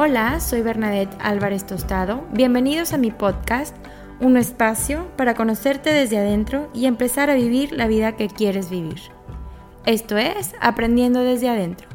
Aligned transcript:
Hola, 0.00 0.38
soy 0.38 0.62
Bernadette 0.62 1.16
Álvarez 1.18 1.66
Tostado. 1.66 2.24
Bienvenidos 2.30 2.92
a 2.92 2.98
mi 2.98 3.10
podcast, 3.10 3.76
un 4.20 4.36
espacio 4.36 5.10
para 5.16 5.34
conocerte 5.34 5.92
desde 5.92 6.18
adentro 6.18 6.70
y 6.72 6.86
empezar 6.86 7.30
a 7.30 7.34
vivir 7.34 7.72
la 7.72 7.88
vida 7.88 8.14
que 8.14 8.28
quieres 8.28 8.70
vivir. 8.70 9.00
Esto 9.86 10.16
es 10.16 10.54
Aprendiendo 10.60 11.24
desde 11.24 11.48
adentro. 11.48 11.88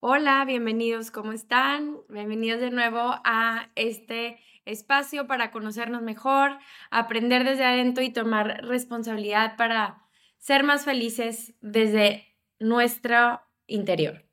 Hola, 0.00 0.44
bienvenidos, 0.44 1.10
¿cómo 1.10 1.32
están? 1.32 2.00
Bienvenidos 2.10 2.60
de 2.60 2.70
nuevo 2.70 3.14
a 3.24 3.70
este 3.76 4.38
espacio 4.66 5.26
para 5.26 5.52
conocernos 5.52 6.02
mejor, 6.02 6.58
aprender 6.90 7.44
desde 7.44 7.64
adentro 7.64 8.04
y 8.04 8.12
tomar 8.12 8.62
responsabilidad 8.62 9.56
para 9.56 10.06
ser 10.36 10.64
más 10.64 10.84
felices 10.84 11.54
desde 11.62 12.36
nuestro 12.58 13.40
interior. 13.66 14.25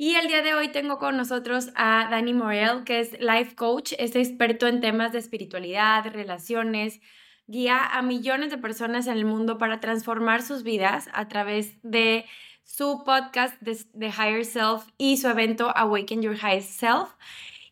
Y 0.00 0.14
el 0.14 0.28
día 0.28 0.42
de 0.42 0.54
hoy 0.54 0.68
tengo 0.68 0.98
con 0.98 1.16
nosotros 1.16 1.70
a 1.74 2.06
Dani 2.08 2.32
Morel, 2.32 2.84
que 2.84 3.00
es 3.00 3.18
life 3.18 3.56
coach, 3.56 3.94
es 3.98 4.14
experto 4.14 4.68
en 4.68 4.80
temas 4.80 5.10
de 5.10 5.18
espiritualidad, 5.18 6.06
relaciones, 6.12 7.00
guía 7.48 7.84
a 7.84 8.00
millones 8.02 8.52
de 8.52 8.58
personas 8.58 9.08
en 9.08 9.14
el 9.14 9.24
mundo 9.24 9.58
para 9.58 9.80
transformar 9.80 10.42
sus 10.42 10.62
vidas 10.62 11.08
a 11.14 11.26
través 11.26 11.80
de 11.82 12.26
su 12.62 13.02
podcast 13.04 13.56
The 13.60 14.06
Higher 14.06 14.44
Self 14.44 14.86
y 14.98 15.16
su 15.16 15.26
evento 15.26 15.76
Awaken 15.76 16.22
Your 16.22 16.36
High 16.36 16.62
Self. 16.62 17.08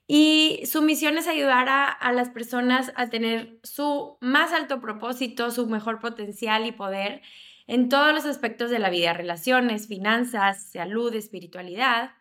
Y 0.08 0.62
su 0.66 0.82
misión 0.82 1.18
es 1.18 1.28
ayudar 1.28 1.68
a, 1.68 1.86
a, 1.86 2.12
las 2.12 2.30
personas 2.30 2.90
a 2.96 3.08
tener 3.08 3.60
su 3.62 4.18
más 4.20 4.52
alto 4.52 4.80
propósito, 4.80 5.52
su 5.52 5.68
mejor 5.68 6.00
potencial 6.00 6.66
y 6.66 6.72
poder 6.72 7.22
en 7.68 7.88
todos 7.88 8.12
los 8.12 8.24
aspectos 8.24 8.70
de 8.70 8.80
la 8.80 8.90
vida, 8.90 9.12
relaciones, 9.12 9.86
finanzas, 9.88 10.70
salud, 10.72 11.14
espiritualidad. 11.14 12.15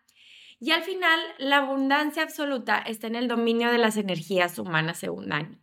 Y 0.58 0.70
al 0.70 0.82
final, 0.82 1.20
la 1.38 1.58
abundancia 1.58 2.22
absoluta 2.22 2.78
está 2.78 3.06
en 3.06 3.16
el 3.16 3.28
dominio 3.28 3.70
de 3.70 3.78
las 3.78 3.96
energías 3.96 4.58
humanas, 4.58 4.98
según 4.98 5.28
Dani. 5.28 5.58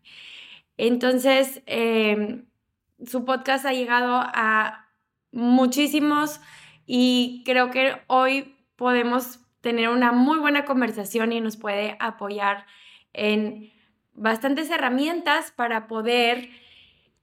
Entonces, 0.78 1.62
em, 1.66 2.46
su 3.06 3.26
podcast 3.26 3.66
ha 3.66 3.74
llegado 3.74 4.14
a 4.16 4.88
muchísimos 5.32 6.40
y 6.86 7.44
creo 7.46 7.72
que 7.72 7.96
hoy 8.08 8.56
podemos 8.76 9.40
tener 9.62 9.90
una 9.90 10.12
muy 10.12 10.40
buena 10.40 10.66
conversación 10.66 11.32
y 11.32 11.42
nos 11.42 11.58
puede 11.58 11.96
apoyar 12.00 12.66
en 13.14 13.72
bastantes 14.14 14.70
herramientas 14.70 15.52
para 15.52 15.88
poder 15.88 16.50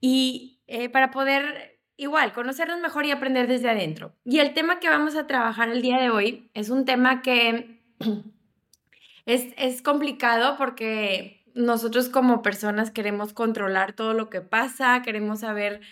y 0.01 0.59
eh, 0.67 0.89
para 0.89 1.11
poder 1.11 1.70
igual, 2.01 2.33
conocernos 2.33 2.81
mejor 2.81 3.05
y 3.05 3.11
aprender 3.11 3.47
desde 3.47 3.69
adentro. 3.69 4.15
Y 4.25 4.39
el 4.39 4.55
tema 4.55 4.81
que 4.81 4.89
vamos 4.89 5.17
a 5.17 5.27
trabajar 5.27 5.69
el 5.69 5.83
día 5.83 6.01
de 6.01 6.09
hoy 6.09 6.51
es 6.55 6.71
un 6.71 6.87
tema 6.87 7.21
que 7.21 7.83
es, 9.27 9.49
es 9.59 9.83
complicado 9.83 10.57
porque 10.57 11.45
nosotros 11.55 12.09
como 12.09 12.41
personas 12.41 12.91
queremos 12.91 13.35
controlar 13.35 13.93
todo 13.93 14.15
lo 14.15 14.31
que 14.31 14.41
pasa, 14.41 15.03
queremos 15.03 15.41
saber 15.41 15.83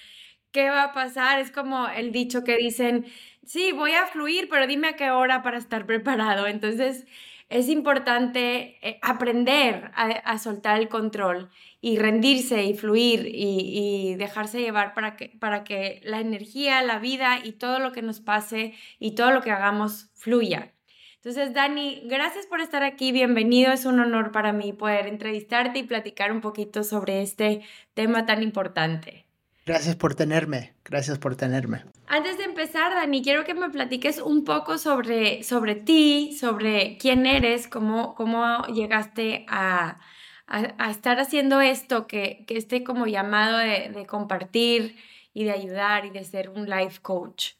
qué 0.50 0.70
va 0.70 0.84
a 0.84 0.92
pasar. 0.94 1.40
Es 1.40 1.50
como 1.50 1.88
el 1.88 2.10
dicho 2.10 2.42
que 2.42 2.56
dicen, 2.56 3.04
sí, 3.44 3.72
voy 3.72 3.92
a 3.92 4.06
fluir, 4.06 4.48
pero 4.48 4.66
dime 4.66 4.88
a 4.88 4.96
qué 4.96 5.10
hora 5.10 5.42
para 5.42 5.58
estar 5.58 5.86
preparado. 5.86 6.46
Entonces, 6.46 7.06
es 7.48 7.68
importante 7.68 8.78
eh, 8.86 8.98
aprender 9.02 9.90
a, 9.94 10.38
soltar 10.38 10.78
el 10.78 10.88
control 10.88 11.50
y 11.80 11.98
rendirse 11.98 12.64
y 12.64 12.74
fluir 12.74 13.26
y, 13.26 14.14
dejarse 14.16 14.60
llevar 14.60 14.94
para 14.94 15.16
que, 15.16 15.30
para 15.40 15.64
que 15.64 16.00
la 16.04 16.20
energía, 16.20 16.82
la 16.82 16.98
vida 16.98 17.38
y 17.42 17.52
todo 17.52 17.78
lo 17.78 17.92
que 17.92 18.02
nos 18.02 18.20
pase 18.20 18.74
y 18.98 19.14
todo 19.14 19.30
lo 19.30 19.40
que 19.42 19.50
hagamos 19.50 20.10
fluya. 20.14 20.74
Entonces, 21.16 21.52
Dani, 21.52 22.02
gracias 22.04 22.46
por 22.46 22.60
estar 22.60 22.82
aquí, 22.82 23.12
bienvenido, 23.12 23.72
es 23.72 23.86
un 23.86 23.98
honor 24.00 24.30
para 24.30 24.52
mí 24.52 24.72
poder 24.72 25.06
entrevistarte 25.06 25.80
y 25.80 25.82
platicar 25.82 26.32
un 26.32 26.40
poquito 26.40 26.84
sobre 26.84 27.22
este 27.22 27.62
tema 27.94 28.24
tan 28.24 28.42
importante. 28.42 29.27
Gracias 29.68 29.96
por 29.96 30.14
tenerme, 30.14 30.72
gracias 30.82 31.18
por 31.18 31.36
tenerme. 31.36 31.84
Antes 32.06 32.38
de 32.38 32.44
empezar, 32.44 32.94
Dani, 32.94 33.22
quiero 33.22 33.44
que 33.44 33.52
me 33.52 33.68
platiques 33.68 34.18
un 34.18 34.42
poco 34.42 34.78
sobre, 34.78 35.42
sobre 35.42 35.74
ti, 35.74 36.34
sobre 36.40 36.96
quién 36.96 37.26
eres, 37.26 37.68
cómo, 37.68 38.14
cómo 38.14 38.64
llegaste 38.68 39.44
a, 39.46 40.00
a, 40.46 40.90
estar 40.90 41.20
haciendo 41.20 41.60
esto, 41.60 42.06
que, 42.06 42.46
que 42.46 42.56
este 42.56 42.82
como 42.82 43.06
llamado 43.06 43.58
de, 43.58 43.90
de, 43.90 44.06
compartir 44.06 44.96
y 45.34 45.44
de 45.44 45.50
ayudar 45.50 46.06
y 46.06 46.10
de 46.12 46.24
ser 46.24 46.48
un 46.48 46.64
life 46.64 47.00
coach. 47.02 47.50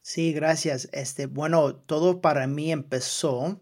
Sí, 0.00 0.32
gracias. 0.32 0.88
Este, 0.94 1.26
bueno, 1.26 1.74
todo 1.74 2.22
para 2.22 2.46
mí 2.46 2.72
empezó 2.72 3.60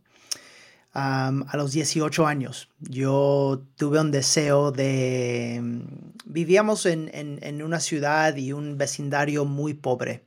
a 0.93 1.57
los 1.57 1.73
18 1.73 2.27
años. 2.27 2.69
Yo 2.81 3.63
tuve 3.77 4.01
un 4.01 4.11
deseo 4.11 4.73
de... 4.73 5.61
Mm, 5.63 5.81
vivíamos 6.25 6.87
en, 6.87 7.11
en, 7.13 7.63
una 7.63 7.81
ciudad 7.81 8.37
y 8.37 8.53
un 8.53 8.79
vecindario 8.79 9.45
muy 9.45 9.75
pobre. 9.75 10.25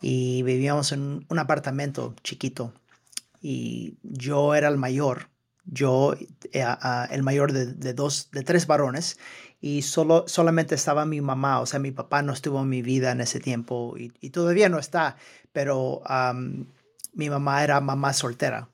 Y 0.00 0.42
vivíamos 0.42 0.92
en 0.92 1.26
un 1.28 1.38
apartamento 1.38 2.14
chiquito. 2.22 2.72
Y 3.40 3.96
yo 4.02 4.54
era 4.54 4.68
el 4.68 4.78
mayor, 4.78 5.28
yo 5.64 6.14
eh, 6.52 6.64
el 7.10 7.22
mayor 7.22 7.52
de, 7.52 7.66
de, 7.66 7.94
dos, 7.94 8.30
de 8.32 8.42
tres 8.42 8.66
varones. 8.66 9.18
Y 9.60 9.82
solo, 9.82 10.24
solamente 10.28 10.74
estaba 10.76 11.04
mi 11.04 11.20
mamá, 11.20 11.60
o 11.60 11.66
sea, 11.66 11.80
mi 11.80 11.90
papá 11.90 12.22
no 12.22 12.32
estuvo 12.32 12.62
en 12.62 12.68
mi 12.68 12.82
vida 12.82 13.10
en 13.10 13.20
ese 13.20 13.40
tiempo. 13.40 13.94
Y, 13.98 14.12
y 14.20 14.30
todavía 14.30 14.68
no 14.68 14.78
está, 14.78 15.16
pero 15.52 16.02
mi 17.12 17.30
mamá 17.30 17.64
era 17.64 17.80
mamá 17.80 18.12
soltera 18.12 18.68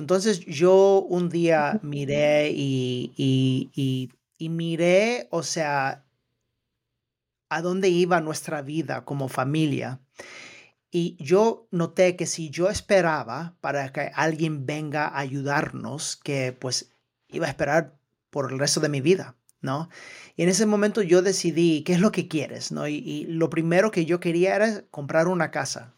entonces 0.00 0.40
yo 0.40 1.04
un 1.08 1.28
día 1.28 1.80
miré 1.82 2.50
y, 2.50 3.12
y, 3.16 4.10
y, 4.38 4.48
miré, 4.48 5.28
o 5.30 5.42
sea, 5.42 6.04
a 7.48 7.62
dónde 7.62 7.88
iba 7.88 8.20
nuestra 8.20 8.62
vida 8.62 9.04
como 9.04 9.28
familia. 9.28 10.00
Y 10.90 11.16
yo 11.22 11.68
noté 11.70 12.16
que 12.16 12.26
si 12.26 12.50
yo 12.50 12.70
esperaba 12.70 13.56
para 13.60 13.92
que 13.92 14.10
alguien 14.14 14.66
venga 14.66 15.06
a 15.06 15.18
ayudarnos, 15.18 16.16
que 16.16 16.52
pues 16.52 16.92
iba 17.28 17.46
a 17.46 17.50
esperar 17.50 17.98
por 18.30 18.52
el 18.52 18.58
resto 18.58 18.80
de 18.80 18.88
mi 18.88 19.00
vida, 19.00 19.36
¿no? 19.60 19.88
Y 20.36 20.44
en 20.44 20.48
ese 20.48 20.66
momento 20.66 21.02
yo 21.02 21.22
decidí, 21.22 21.82
¿qué 21.82 21.94
es 21.94 22.00
lo 22.00 22.12
que 22.12 22.28
quieres? 22.28 22.72
¿no? 22.72 22.88
Y, 22.88 22.96
y 22.96 23.26
lo 23.26 23.50
primero 23.50 23.90
que 23.90 24.06
yo 24.06 24.20
quería 24.20 24.56
era 24.56 24.82
comprar 24.90 25.28
una 25.28 25.50
casa. 25.50 25.94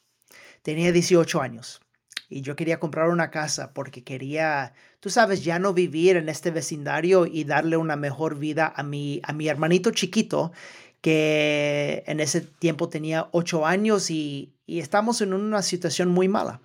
Tenía 0.62 0.92
18 0.92 1.40
años 1.40 1.80
y 2.30 2.42
yo 2.42 2.54
quería 2.54 2.78
comprar 2.78 3.10
una 3.10 3.30
casa 3.30 3.74
porque 3.74 4.04
quería, 4.04 4.72
tú 5.00 5.10
sabes, 5.10 5.42
ya 5.42 5.58
no 5.58 5.74
vivir 5.74 6.16
en 6.16 6.28
este 6.28 6.52
vecindario 6.52 7.26
y 7.26 7.42
darle 7.42 7.76
una 7.76 7.96
mejor 7.96 8.38
vida 8.38 8.72
a 8.74 8.84
mi, 8.84 9.20
a 9.24 9.32
mi 9.32 9.48
hermanito 9.48 9.90
chiquito 9.90 10.52
que 11.00 12.04
en 12.06 12.20
ese 12.20 12.40
tiempo 12.40 12.88
tenía 12.88 13.28
ocho 13.32 13.66
años 13.66 14.10
y, 14.10 14.54
y 14.64 14.78
estamos 14.78 15.20
en 15.20 15.32
una 15.32 15.62
situación 15.62 16.08
muy 16.10 16.28
mala. 16.28 16.60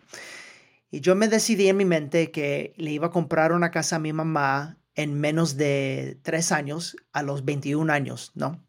Y 0.91 0.99
yo 1.01 1.15
me 1.15 1.27
decidí 1.27 1.67
en 1.67 1.77
mi 1.77 1.85
mente 1.85 2.31
que 2.31 2.73
le 2.77 2.91
iba 2.91 3.07
a 3.07 3.11
comprar 3.11 3.51
una 3.51 3.71
casa 3.71 3.95
a 3.95 3.99
mi 3.99 4.13
mamá 4.13 4.77
en 4.93 5.19
menos 5.19 5.57
de 5.57 6.19
tres 6.21 6.51
años, 6.51 6.95
a 7.11 7.23
los 7.23 7.43
21 7.43 7.91
años, 7.91 8.31
¿no? 8.35 8.63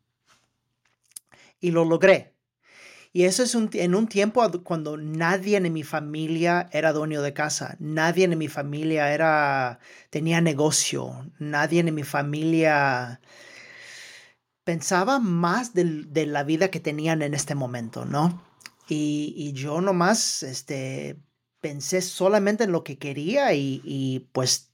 Y 1.61 1.73
lo 1.73 1.85
logré. 1.85 2.36
Y 3.13 3.25
eso 3.25 3.43
es 3.43 3.55
en 3.55 3.95
un 3.95 4.09
tiempo 4.09 4.43
cuando 4.63 4.97
nadie 4.97 5.57
en 5.57 5.73
mi 5.73 5.83
familia 5.83 6.69
era 6.73 6.93
dueño 6.93 7.23
de 7.23 7.33
casa, 7.33 7.77
nadie 7.79 8.25
en 8.25 8.37
mi 8.37 8.49
familia 8.49 9.13
era, 9.13 9.79
tenía 10.11 10.41
negocio, 10.41 11.31
nadie 11.39 11.81
en 11.81 11.95
mi 11.95 12.03
familia 12.03 13.21
pensaba 14.65 15.21
más 15.21 15.75
de, 15.75 16.27
la 16.27 16.43
vida 16.43 16.71
que 16.71 16.81
tenían 16.81 17.23
en 17.23 17.35
este 17.35 17.55
momento, 17.55 18.05
¿no? 18.05 18.43
Y, 18.89 19.33
y, 19.37 19.53
yo 19.53 19.81
nomás 19.81 20.43
este, 20.43 21.17
pensé 21.61 22.03
solamente 22.03 22.65
en 22.65 22.73
lo 22.73 22.83
que 22.85 22.99
quería 22.99 23.55
y, 23.55 23.81
y 23.85 24.29
pues 24.33 24.73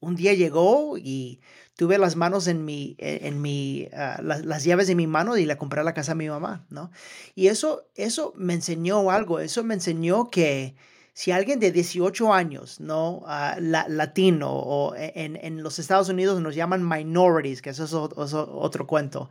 un 0.00 0.14
día 0.16 0.34
llegó 0.34 0.96
y 0.96 1.40
tuve 1.78 1.96
las 1.96 2.16
manos 2.16 2.48
en 2.48 2.64
mi, 2.64 2.96
e, 2.98 3.28
en 3.28 3.40
mi, 3.40 3.88
ah, 3.92 4.20
las, 4.20 4.64
llaves 4.64 4.88
de 4.88 4.96
mi 4.96 5.06
mano 5.06 5.36
y 5.36 5.46
le 5.46 5.56
compré 5.56 5.84
la 5.84 5.94
casa 5.94 6.10
a 6.10 6.16
mi 6.16 6.28
mamá, 6.28 6.66
¿no? 6.70 6.90
Y 7.36 7.46
eso, 7.46 7.86
eso 7.94 8.34
me 8.36 8.54
enseñó 8.54 9.12
algo, 9.12 9.38
eso 9.38 9.62
me 9.62 9.74
enseñó 9.74 10.28
que 10.28 10.74
si 11.12 11.30
alguien 11.30 11.60
de 11.60 11.70
18 11.70 12.34
años, 12.34 12.80
¿no? 12.80 13.18
Uh, 13.18 13.60
latino 13.60 14.50
o 14.50 14.96
e, 14.96 15.12
en, 15.14 15.36
en, 15.36 15.62
los 15.62 15.78
Estados 15.78 16.08
Unidos 16.08 16.42
nos 16.42 16.56
llaman 16.56 16.86
minorities, 16.86 17.62
que 17.62 17.70
eso 17.70 17.84
es 17.84 17.94
otro, 17.94 18.86
cuento, 18.88 19.30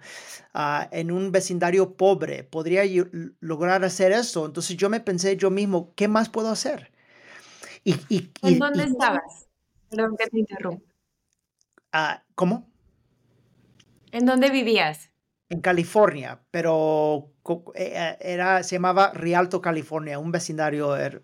uh, 0.55 0.87
en 0.91 1.11
un 1.11 1.33
vecindario 1.33 1.97
pobre, 1.97 2.45
podría 2.45 2.83
lograr 3.41 3.83
hacer 3.83 4.13
eso. 4.13 4.45
Entonces 4.45 4.77
yo 4.77 4.89
me 4.89 5.01
pensé 5.01 5.35
yo 5.35 5.51
mismo, 5.51 5.91
¿qué 5.95 6.07
más 6.07 6.29
puedo 6.29 6.47
hacer? 6.47 6.93
Y, 7.83 7.95
y, 8.07 8.31
¿En 8.41 8.57
dónde 8.57 8.85
estabas? 8.85 9.49
Perdón 9.89 10.15
que 10.17 10.27
te 10.27 10.39
interrumpo. 10.39 10.86
Ah, 11.99 12.23
¿Cómo? 12.35 12.69
¿En 14.11 14.27
dónde 14.27 14.51
vivías? 14.51 15.09
En 15.49 15.61
California, 15.61 16.39
pero 16.51 17.33
eh, 17.73 17.91
eh, 17.95 18.17
era, 18.21 18.61
se 18.61 18.75
llamaba 18.75 19.11
Rialto, 19.15 19.63
California, 19.63 20.19
un 20.19 20.31
vecindario. 20.31 20.95
Er, 20.95 21.23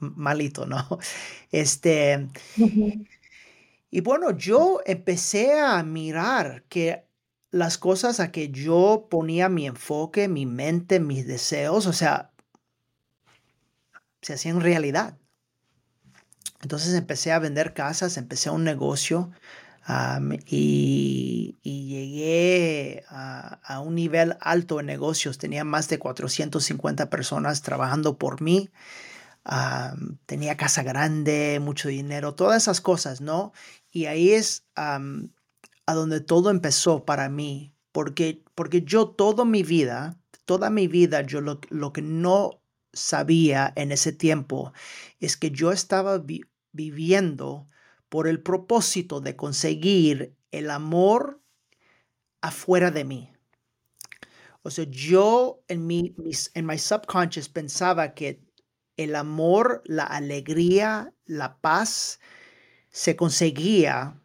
malito, 0.00 0.66
¿no? 0.66 0.86
Este, 1.50 2.28
y 3.90 4.02
bueno, 4.02 4.36
yo 4.36 4.80
empecé 4.84 5.58
a 5.58 5.82
mirar 5.82 6.64
que 6.64 7.06
las 7.50 7.78
cosas 7.78 8.20
a 8.20 8.30
que 8.30 8.50
yo 8.50 9.06
ponía 9.08 9.48
mi 9.48 9.66
enfoque, 9.66 10.28
mi 10.28 10.44
mente, 10.44 11.00
mis 11.00 11.26
deseos, 11.26 11.86
o 11.86 11.94
sea, 11.94 12.32
se 14.20 14.34
hacían 14.34 14.60
realidad. 14.60 15.16
Entonces 16.60 16.94
empecé 16.94 17.32
a 17.32 17.38
vender 17.38 17.72
casas, 17.74 18.16
empecé 18.16 18.50
un 18.50 18.64
negocio 18.64 19.30
y, 20.46 21.56
llegué 21.62 23.04
a, 23.08 23.80
un 23.80 23.94
nivel 23.94 24.36
alto 24.40 24.76
de 24.78 24.82
negocios. 24.82 25.38
Tenía 25.38 25.64
más 25.64 25.88
de 25.88 25.98
450 25.98 27.10
personas 27.10 27.62
trabajando 27.62 28.18
por 28.18 28.42
mí. 28.42 28.70
tenía 30.26 30.56
casa 30.56 30.82
grande, 30.82 31.58
mucho 31.60 31.88
dinero, 31.88 32.34
todas 32.34 32.62
esas 32.62 32.80
cosas, 32.80 33.20
¿no? 33.20 33.52
Y 33.90 34.06
ahí 34.06 34.32
es 34.32 34.64
a 34.74 35.94
donde 35.94 36.20
todo 36.20 36.50
empezó 36.50 37.04
para 37.06 37.30
mí, 37.30 37.74
porque, 37.92 38.42
porque 38.54 38.82
yo 38.82 39.08
toda 39.08 39.46
mi 39.46 39.62
vida, 39.62 40.18
toda 40.44 40.68
mi 40.68 40.86
vida, 40.86 41.22
yo 41.22 41.40
lo, 41.40 41.60
lo 41.70 41.94
que 41.94 42.02
no 42.02 42.57
sabía 42.92 43.72
en 43.76 43.92
ese 43.92 44.12
tiempo 44.12 44.72
es 45.20 45.36
que 45.36 45.50
yo 45.50 45.72
estaba 45.72 46.22
viviendo 46.72 47.68
por 48.08 48.26
el 48.26 48.42
propósito 48.42 49.20
de 49.20 49.36
conseguir 49.36 50.36
el 50.50 50.70
amor 50.70 51.42
afuera 52.40 52.90
de 52.90 53.04
mí. 53.04 53.32
O 54.62 54.70
sea, 54.70 54.84
yo 54.88 55.62
en 55.68 55.86
mi, 55.86 56.14
en 56.54 56.66
mi 56.66 56.78
subconscious 56.78 57.48
pensaba 57.48 58.14
que 58.14 58.42
el 58.96 59.14
amor, 59.14 59.82
la 59.86 60.04
alegría, 60.04 61.14
la 61.24 61.60
paz 61.60 62.20
se 62.90 63.16
conseguía 63.16 64.20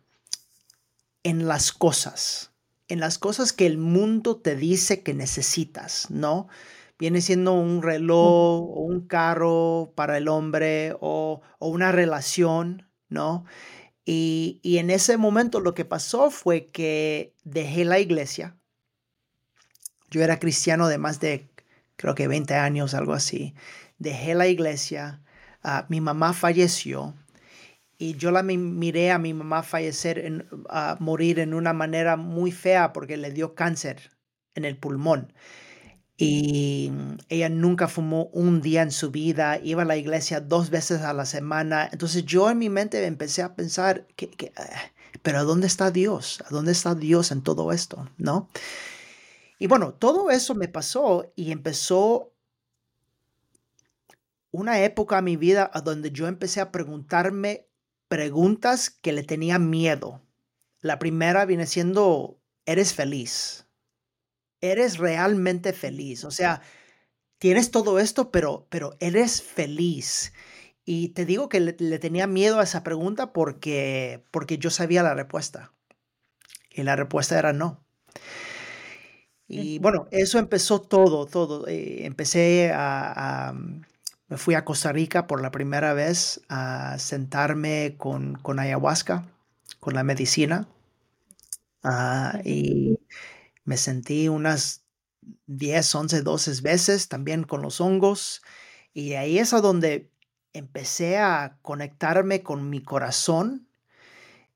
en 1.24 1.48
las 1.48 1.71
cosas, 1.71 2.51
en 2.88 3.00
las 3.00 3.18
cosas 3.18 3.54
que 3.54 3.66
el 3.66 3.77
mundo 3.77 4.38
te 4.38 4.56
dice 4.56 5.04
que 5.04 5.13
necesitas, 5.13 6.09
¿no? 6.09 6.48
Viene 7.04 7.20
siendo 7.20 7.52
un 7.52 7.82
reloj 7.82 8.64
o 8.64 8.80
un 8.80 9.06
carro 9.08 9.92
para 9.94 10.18
el 10.18 10.30
hombre 10.30 10.96
o, 11.02 11.42
o 11.60 11.68
una 11.68 11.92
relación, 11.92 12.88
¿no? 13.10 13.44
Y, 14.06 14.62
en 14.64 14.90
ese 14.90 15.18
momento 15.18 15.60
lo 15.60 15.74
que 15.74 15.84
pasó 15.84 16.32
fue 16.32 16.68
que 16.68 17.36
dejé 17.44 17.84
la 17.84 18.00
iglesia. 18.00 18.56
Yo 20.12 20.24
era 20.24 20.40
cristiano 20.40 20.88
de 20.88 20.98
más 20.98 21.20
de, 21.20 21.50
creo 21.98 22.16
que 22.16 22.30
20 22.30 22.54
años, 22.54 22.94
algo 22.94 23.12
así. 23.12 23.54
Dejé 23.98 24.34
la 24.34 24.48
iglesia. 24.48 25.22
Ah, 25.62 25.86
mi 25.90 26.00
mamá 26.00 26.32
falleció. 26.32 27.16
Y 27.98 28.16
yo 28.16 28.32
la 28.32 28.44
miré 28.44 29.12
a 29.12 29.20
mi 29.20 29.34
mamá 29.34 29.64
fallecer, 29.64 30.20
en, 30.20 30.48
a 30.70 30.96
morir 31.02 31.40
en 31.40 31.54
una 31.54 31.74
manera 31.74 32.16
muy 32.16 32.54
fea 32.54 32.94
porque 32.94 33.18
le 33.18 33.32
dio 33.32 33.56
cáncer 33.56 34.12
en 34.56 34.64
el 34.64 34.78
pulmón 34.78 35.34
y 36.18 36.92
ella 37.30 37.50
nunca 37.50 37.88
fumó 37.88 38.25
un 38.33 38.62
día 38.62 38.83
en 38.83 38.92
su 38.92 39.12
vida, 39.12 39.60
iba 39.63 39.81
a 39.81 39.86
la 39.86 39.98
iglesia 39.98 40.42
dos 40.42 40.69
veces 40.69 41.01
a 41.01 41.13
la 41.13 41.25
semana. 41.25 41.89
Entonces 41.92 42.25
yo 42.25 42.50
en 42.50 42.60
mi 42.60 42.69
mente 42.69 43.04
empecé 43.06 43.42
a 43.42 43.56
pensar, 43.56 44.07
que, 44.15 44.54
ah, 44.56 44.92
pero 45.21 45.39
¿a 45.39 45.44
dónde 45.44 45.68
está 45.68 45.92
Dios? 45.92 46.44
¿A 46.45 46.50
dónde 46.50 46.71
está 46.71 46.95
Dios 46.95 47.31
en 47.31 47.42
todo 47.42 47.71
esto? 47.71 48.10
¿No? 48.18 48.50
Y 49.57 49.68
bueno, 49.68 49.94
todo 49.94 50.30
eso 50.30 50.56
me 50.56 50.68
pasó 50.68 51.31
y 51.36 51.51
empezó 51.51 52.33
una 54.51 54.83
época 54.83 55.18
en 55.18 55.25
mi 55.25 55.36
vida 55.36 55.71
donde 55.83 56.12
yo 56.12 56.27
empecé 56.27 56.62
a 56.62 56.71
preguntarme 56.71 57.68
preguntas 58.07 58.92
que 58.92 59.13
le 59.13 59.24
tenía 59.24 59.57
miedo. 59.57 60.21
La 60.81 61.00
primera 61.00 61.45
viene 61.45 61.66
siendo, 61.66 62.39
¿eres 62.66 62.94
feliz? 62.94 63.62
Eres 64.63 64.98
realmente 64.98 65.74
feliz. 65.74 66.24
O 66.24 66.31
sea, 66.31 66.62
tienes 67.38 67.71
todo 67.71 68.00
esto, 68.00 68.31
pero, 68.31 68.68
pero 68.69 68.95
eres 69.00 69.44
feliz. 69.44 70.33
Y 70.86 71.10
te 71.10 71.25
digo 71.25 71.50
que 71.50 71.60
le, 71.60 71.74
tenía 72.00 72.27
miedo 72.27 72.60
a 72.60 72.63
esa 72.63 72.83
pregunta 72.83 73.33
porque, 73.33 74.24
porque 74.31 74.57
yo 74.57 74.69
sabía 74.69 75.04
la 75.04 75.13
respuesta. 75.13 75.74
Y 76.71 76.83
la 76.83 76.95
respuesta 76.95 77.38
era 77.38 77.54
no. 77.54 77.83
Y 79.48 79.80
bueno, 79.80 80.07
eso 80.12 80.39
empezó 80.39 80.81
todo, 80.81 81.25
todo. 81.25 81.68
Eh, 81.68 82.06
empecé 82.06 82.71
a, 82.74 83.54
Me 84.30 84.38
fui 84.38 84.56
a 84.56 84.66
Costa 84.66 84.92
Rica 84.92 85.27
por 85.27 85.42
la 85.42 85.51
primera 85.51 85.94
vez 85.94 86.42
a 86.50 86.98
sentarme 87.00 87.95
con, 87.98 88.36
con 88.36 88.59
ayahuasca, 88.59 89.25
con 89.80 89.94
la 89.94 90.04
medicina. 90.04 90.68
Ah, 91.83 92.39
y 92.45 92.98
me 93.65 93.77
sentí 93.77 94.27
unas 94.30 94.86
10, 95.48 95.95
11, 95.95 96.21
12 96.21 96.62
veces 96.62 97.07
también 97.07 97.44
con 97.44 97.62
los 97.62 97.81
hongos. 97.81 98.42
Y 98.94 99.13
ahí 99.13 99.39
es 99.39 99.54
a 99.54 99.62
donde 99.62 100.12
empecé 100.54 101.18
a 101.18 101.57
conectarme 101.62 102.44
con 102.44 102.69
mi 102.69 102.81
corazón. 102.83 103.68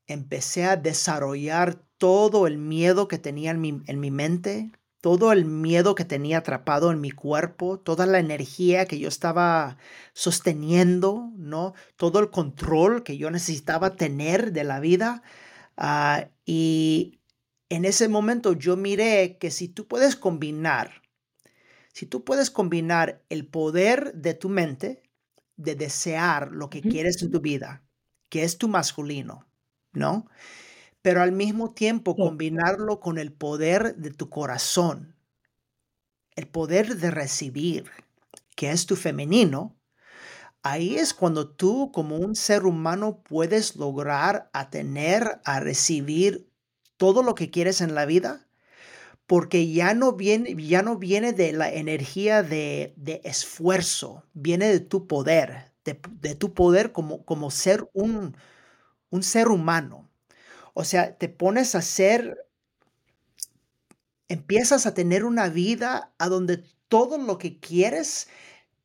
Empecé 0.06 0.64
a 0.64 0.76
desarrollar 0.76 1.82
todo 1.98 2.46
el 2.46 2.58
miedo 2.58 3.08
que 3.08 3.18
tenía 3.18 3.50
en 3.50 3.60
mi, 3.60 3.82
en 3.86 4.00
mi 4.00 4.10
mente, 4.10 4.72
todo 5.00 5.32
el 5.32 5.44
miedo 5.44 5.94
que 5.94 6.04
tenía 6.04 6.38
atrapado 6.38 6.90
en 6.90 7.00
mi 7.00 7.10
cuerpo, 7.10 7.78
toda 7.78 8.06
la 8.06 8.18
energía 8.18 8.86
que 8.86 8.98
yo 8.98 9.08
estaba 9.08 9.78
sosteniendo, 10.12 11.30
¿no? 11.36 11.74
Todo 11.96 12.20
el 12.20 12.30
control 12.30 13.02
que 13.02 13.16
yo 13.18 13.30
necesitaba 13.30 13.96
tener 13.96 14.52
de 14.52 14.64
la 14.64 14.80
vida. 14.80 15.22
Ah, 15.76 16.28
y 16.44 17.17
en 17.68 17.84
ese 17.84 18.08
momento 18.08 18.52
yo 18.54 18.76
miré 18.76 19.38
que 19.38 19.50
si 19.50 19.68
tú 19.68 19.86
puedes 19.86 20.16
combinar, 20.16 21.02
si 21.92 22.06
tú 22.06 22.24
puedes 22.24 22.50
combinar 22.50 23.22
el 23.28 23.46
poder 23.46 24.14
de 24.14 24.34
tu 24.34 24.48
mente 24.48 25.02
de 25.56 25.74
desear 25.74 26.52
lo 26.52 26.70
que 26.70 26.80
quieres 26.80 27.22
en 27.22 27.30
tu 27.30 27.40
vida, 27.40 27.84
que 28.28 28.44
es 28.44 28.58
tu 28.58 28.68
masculino, 28.68 29.46
¿no? 29.92 30.26
Pero 31.02 31.22
al 31.22 31.32
mismo 31.32 31.74
tiempo 31.74 32.16
combinarlo 32.16 33.00
con 33.00 33.18
el 33.18 33.32
poder 33.32 33.96
de 33.96 34.10
tu 34.10 34.30
corazón, 34.30 35.16
el 36.36 36.46
poder 36.48 36.96
de 36.96 37.10
recibir, 37.10 37.90
que 38.56 38.70
es 38.70 38.86
tu 38.86 38.96
femenino, 38.96 39.76
ahí 40.62 40.96
es 40.96 41.14
cuando 41.14 41.50
tú 41.50 41.90
como 41.92 42.16
un 42.16 42.34
ser 42.34 42.64
humano 42.64 43.22
puedes 43.22 43.76
lograr 43.76 44.50
a 44.52 44.70
tener, 44.70 45.40
a 45.44 45.60
recibir 45.60 46.47
todo 46.98 47.22
lo 47.22 47.34
que 47.34 47.50
quieres 47.50 47.80
en 47.80 47.94
la 47.94 48.04
vida, 48.04 48.46
porque 49.26 49.70
ya 49.70 49.94
no 49.94 50.12
viene, 50.12 50.54
ya 50.66 50.82
no 50.82 50.98
viene 50.98 51.32
de 51.32 51.52
la 51.52 51.72
energía 51.72 52.42
de, 52.42 52.94
esfuerzo, 53.24 54.24
viene 54.34 54.68
de 54.68 54.80
tu 54.80 55.06
poder, 55.06 55.72
de, 55.84 56.34
tu 56.34 56.52
poder 56.54 56.92
como, 56.92 57.24
como 57.24 57.50
ser 57.50 57.88
un, 57.94 58.36
un 59.10 59.22
ser 59.22 59.48
humano. 59.48 60.10
O 60.74 60.84
sea, 60.84 61.16
te 61.16 61.28
pones 61.28 61.74
a 61.74 61.82
ser, 61.82 62.46
empiezas 64.28 64.86
a 64.86 64.94
tener 64.94 65.24
una 65.24 65.48
vida 65.48 66.12
a 66.18 66.28
donde 66.28 66.64
todo 66.88 67.18
lo 67.18 67.38
que 67.38 67.58
quieres 67.58 68.28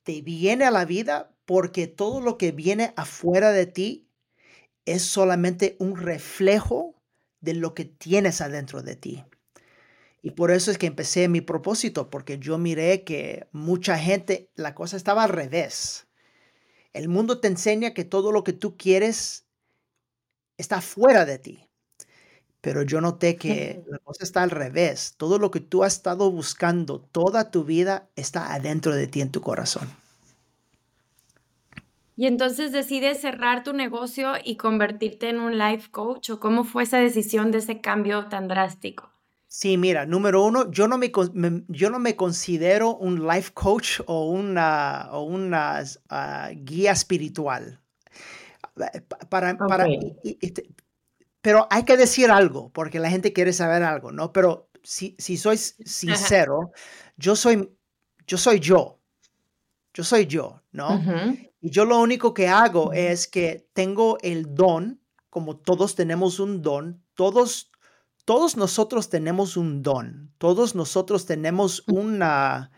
te 0.04 0.22
viene 0.22 0.66
a 0.66 0.72
la 0.72 0.86
vida 0.86 1.32
porque 1.46 1.88
todo 1.88 2.22
lo 2.22 2.38
que 2.38 2.52
viene 2.52 2.94
afuera 2.96 3.52
de 3.52 3.66
ti 3.66 4.08
es 4.86 5.04
solamente 5.04 5.76
un 5.80 5.96
reflejo 5.96 6.96
de 7.44 7.54
lo 7.54 7.74
que 7.74 7.84
tienes 7.84 8.40
adentro 8.40 8.82
de 8.82 8.96
ti. 8.96 9.26
Y 10.22 10.32
por 10.32 10.50
eso 10.50 10.72
es 10.72 10.78
que 10.78 10.88
empecé 10.88 11.28
mi 11.28 11.42
propósito, 11.42 12.10
porque 12.10 12.40
yo 12.40 12.58
miré 12.58 13.04
que 13.04 13.48
mucha 13.52 14.00
gente, 14.00 14.50
la 14.56 14.74
cosa 14.74 14.96
estaba 14.96 15.24
al 15.26 15.30
revés. 15.30 16.08
El 16.94 17.10
mundo 17.10 17.42
te 17.42 17.50
enseña 17.50 17.94
que 17.94 18.06
todo 18.06 18.32
lo 18.32 18.46
que 18.46 18.54
tú 18.54 18.78
quieres 18.78 19.46
está 20.58 20.80
fuera 20.80 21.26
de 21.26 21.40
ti. 21.40 21.70
Pero 22.62 22.84
yo 22.84 23.02
noté 23.02 23.36
que 23.36 23.84
la 23.88 24.00
cosa 24.00 24.24
está 24.24 24.42
al 24.42 24.52
revés. 24.52 25.16
Todo 25.18 25.38
lo 25.38 25.52
que 25.52 25.60
tú 25.60 25.84
has 25.84 25.96
estado 25.96 26.32
buscando 26.32 27.02
toda 27.02 27.52
tu 27.52 27.66
vida 27.66 28.10
está 28.16 28.54
adentro 28.54 28.96
de 28.96 29.08
ti 29.08 29.20
en 29.20 29.32
tu 29.32 29.42
corazón. 29.42 30.03
Y 32.16 32.28
entonces 32.28 32.72
decides 32.72 33.22
cerrar 33.22 33.64
tu 33.64 33.74
negocio 33.74 34.34
y 34.44 34.56
convertirte 34.56 35.30
en 35.30 35.40
un 35.40 35.58
life 35.58 35.90
coach 35.90 36.30
o 36.30 36.40
cómo 36.40 36.64
fue 36.64 36.84
esa 36.84 36.98
decisión 36.98 37.52
de 37.52 37.58
ese 37.58 37.82
cambio 37.82 38.28
tan 38.28 38.48
drástico. 38.48 39.10
Sí, 39.48 39.78
mira, 39.78 40.06
número 40.06 40.44
uno, 40.44 40.72
yo 40.72 40.88
no 40.88 40.98
me, 40.98 41.12
yo 41.68 41.90
no 41.90 42.00
me 42.00 42.16
considero 42.16 42.96
un 42.96 43.28
life 43.28 43.52
coach 43.54 44.00
o 44.08 44.30
una, 44.30 45.10
o 45.12 45.24
una 45.24 45.84
ah, 46.10 46.50
guía 46.56 46.92
espiritual. 46.92 47.80
Para, 49.30 49.56
para, 49.56 49.86
pero 51.42 51.68
hay 51.70 51.84
que 51.84 51.98
decir 51.98 52.32
algo, 52.32 52.72
porque 52.72 53.00
la 53.00 53.12
gente 53.12 53.34
quiere 53.34 53.54
saber 53.54 53.84
algo, 53.84 54.12
¿no? 54.12 54.32
Pero 54.34 54.70
si, 54.82 55.16
si 55.20 55.38
soy 55.38 55.58
sincero, 55.86 56.72
yo 57.18 57.36
soy, 57.36 57.70
yo 58.26 58.38
soy 58.38 58.60
yo. 58.60 59.00
Yo 59.94 60.04
soy 60.04 60.26
yo, 60.26 60.64
¿no? 60.72 61.00
Y 61.66 61.70
yo 61.70 61.86
lo 61.86 62.02
único 62.02 62.34
que 62.34 62.50
hago 62.50 62.92
es 62.92 63.26
que 63.26 63.70
tengo 63.72 64.18
el 64.22 64.54
don, 64.54 65.02
como 65.30 65.56
todos 65.56 65.96
tenemos 65.96 66.42
un 66.42 66.62
don, 66.62 67.06
todos, 67.14 67.72
todos 68.26 68.58
nosotros 68.58 69.08
tenemos 69.10 69.56
un 69.56 69.82
don, 69.82 70.34
todos 70.40 70.76
nosotros 70.76 71.26
tenemos 71.26 71.86
una, 71.88 72.70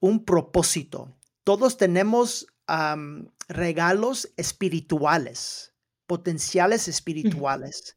un 0.00 0.24
propósito, 0.24 1.16
todos 1.44 1.76
tenemos 1.76 2.48
regalos 3.46 4.32
espirituales, 4.36 5.72
potenciales 6.08 6.88
espirituales. 6.88 7.94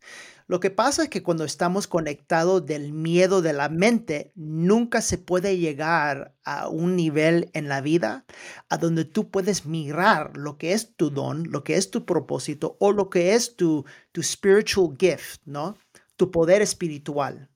Lo 0.52 0.60
que 0.60 0.70
pasa 0.70 1.04
es 1.04 1.10
que 1.10 1.24
cuando 1.24 1.46
estamos 1.46 1.88
conectados 1.88 2.66
del 2.66 2.92
miedo 2.92 3.42
de 3.42 3.54
la 3.54 3.70
mente, 3.70 4.34
nunca 4.36 5.00
se 5.00 5.18
puede 5.18 5.58
llegar 5.58 6.36
a 6.44 6.68
un 6.68 6.98
nivel 6.98 7.50
en 7.54 7.70
la 7.70 7.80
vida 7.80 8.26
a 8.68 8.78
donde 8.78 9.06
tú 9.06 9.32
puedes 9.32 9.66
mirar 9.66 10.36
lo 10.36 10.58
que 10.58 10.74
es 10.74 10.94
tu 10.98 11.10
don, 11.10 11.50
lo 11.50 11.64
que 11.64 11.78
es 11.78 11.90
tu 11.90 12.06
propósito 12.06 12.76
o 12.82 12.92
lo 12.92 13.10
que 13.10 13.34
es 13.34 13.56
tu, 13.56 13.86
tu 14.12 14.22
spiritual 14.22 14.98
gift, 15.00 15.40
¿no? 15.46 15.78
Tu 16.18 16.32
poder 16.32 16.62
espiritual. 16.62 17.50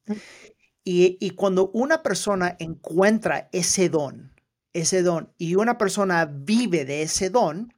Y, 0.85 1.17
y 1.19 1.31
cuando 1.31 1.71
una 1.71 2.01
persona 2.01 2.55
encuentra 2.59 3.49
ese 3.51 3.89
don, 3.89 4.31
ese 4.71 5.01
don 5.01 5.33
y 5.37 5.55
una 5.55 5.77
persona 5.77 6.31
vive 6.33 6.85
de 6.85 7.01
ese 7.01 7.29
don, 7.29 7.73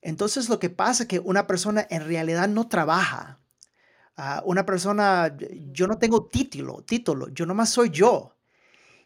entonces 0.00 0.48
lo 0.48 0.60
que 0.60 0.70
pasa 0.70 1.02
es 1.02 1.08
que 1.08 1.18
una 1.18 1.48
persona 1.48 1.84
en 1.90 2.06
realidad 2.06 2.46
no 2.46 2.68
trabaja 2.68 3.40
una 4.44 4.64
persona, 4.64 5.36
yo 5.72 5.86
no 5.86 5.98
tengo 5.98 6.26
título, 6.26 6.82
título, 6.82 7.28
yo 7.28 7.46
nomás 7.46 7.70
soy 7.70 7.90
yo. 7.90 8.36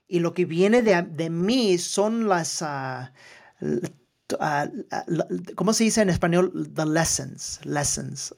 Y 0.06 0.20
lo 0.20 0.32
que 0.32 0.46
viene 0.46 0.82
de, 0.82 1.02
de 1.02 1.28
mí 1.28 1.76
son 1.78 2.28
las, 2.28 2.62
uh, 2.62 3.08
¿cómo 5.54 5.72
se 5.72 5.84
dice 5.84 6.02
en 6.02 6.10
español? 6.10 6.70
The 6.74 6.86
lessons, 6.86 7.60
lessons. 7.64 8.34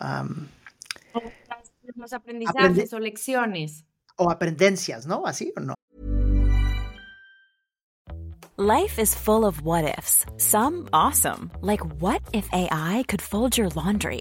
los 1.94 2.12
aprendizajes 2.12 2.92
o 2.92 2.98
lecciones. 2.98 3.84
O 4.16 4.30
aprendencias, 4.30 5.06
¿no? 5.06 5.26
¿Así 5.26 5.52
o 5.56 5.60
no? 5.60 5.74
Life 8.56 8.98
is 8.98 9.14
full 9.14 9.46
of 9.46 9.62
what 9.62 9.84
ifs. 9.84 10.26
Some 10.36 10.88
awesome, 10.92 11.50
like 11.62 11.80
what 11.98 12.20
if 12.34 12.46
AI 12.52 13.04
could 13.08 13.22
fold 13.22 13.56
your 13.56 13.70
laundry? 13.70 14.20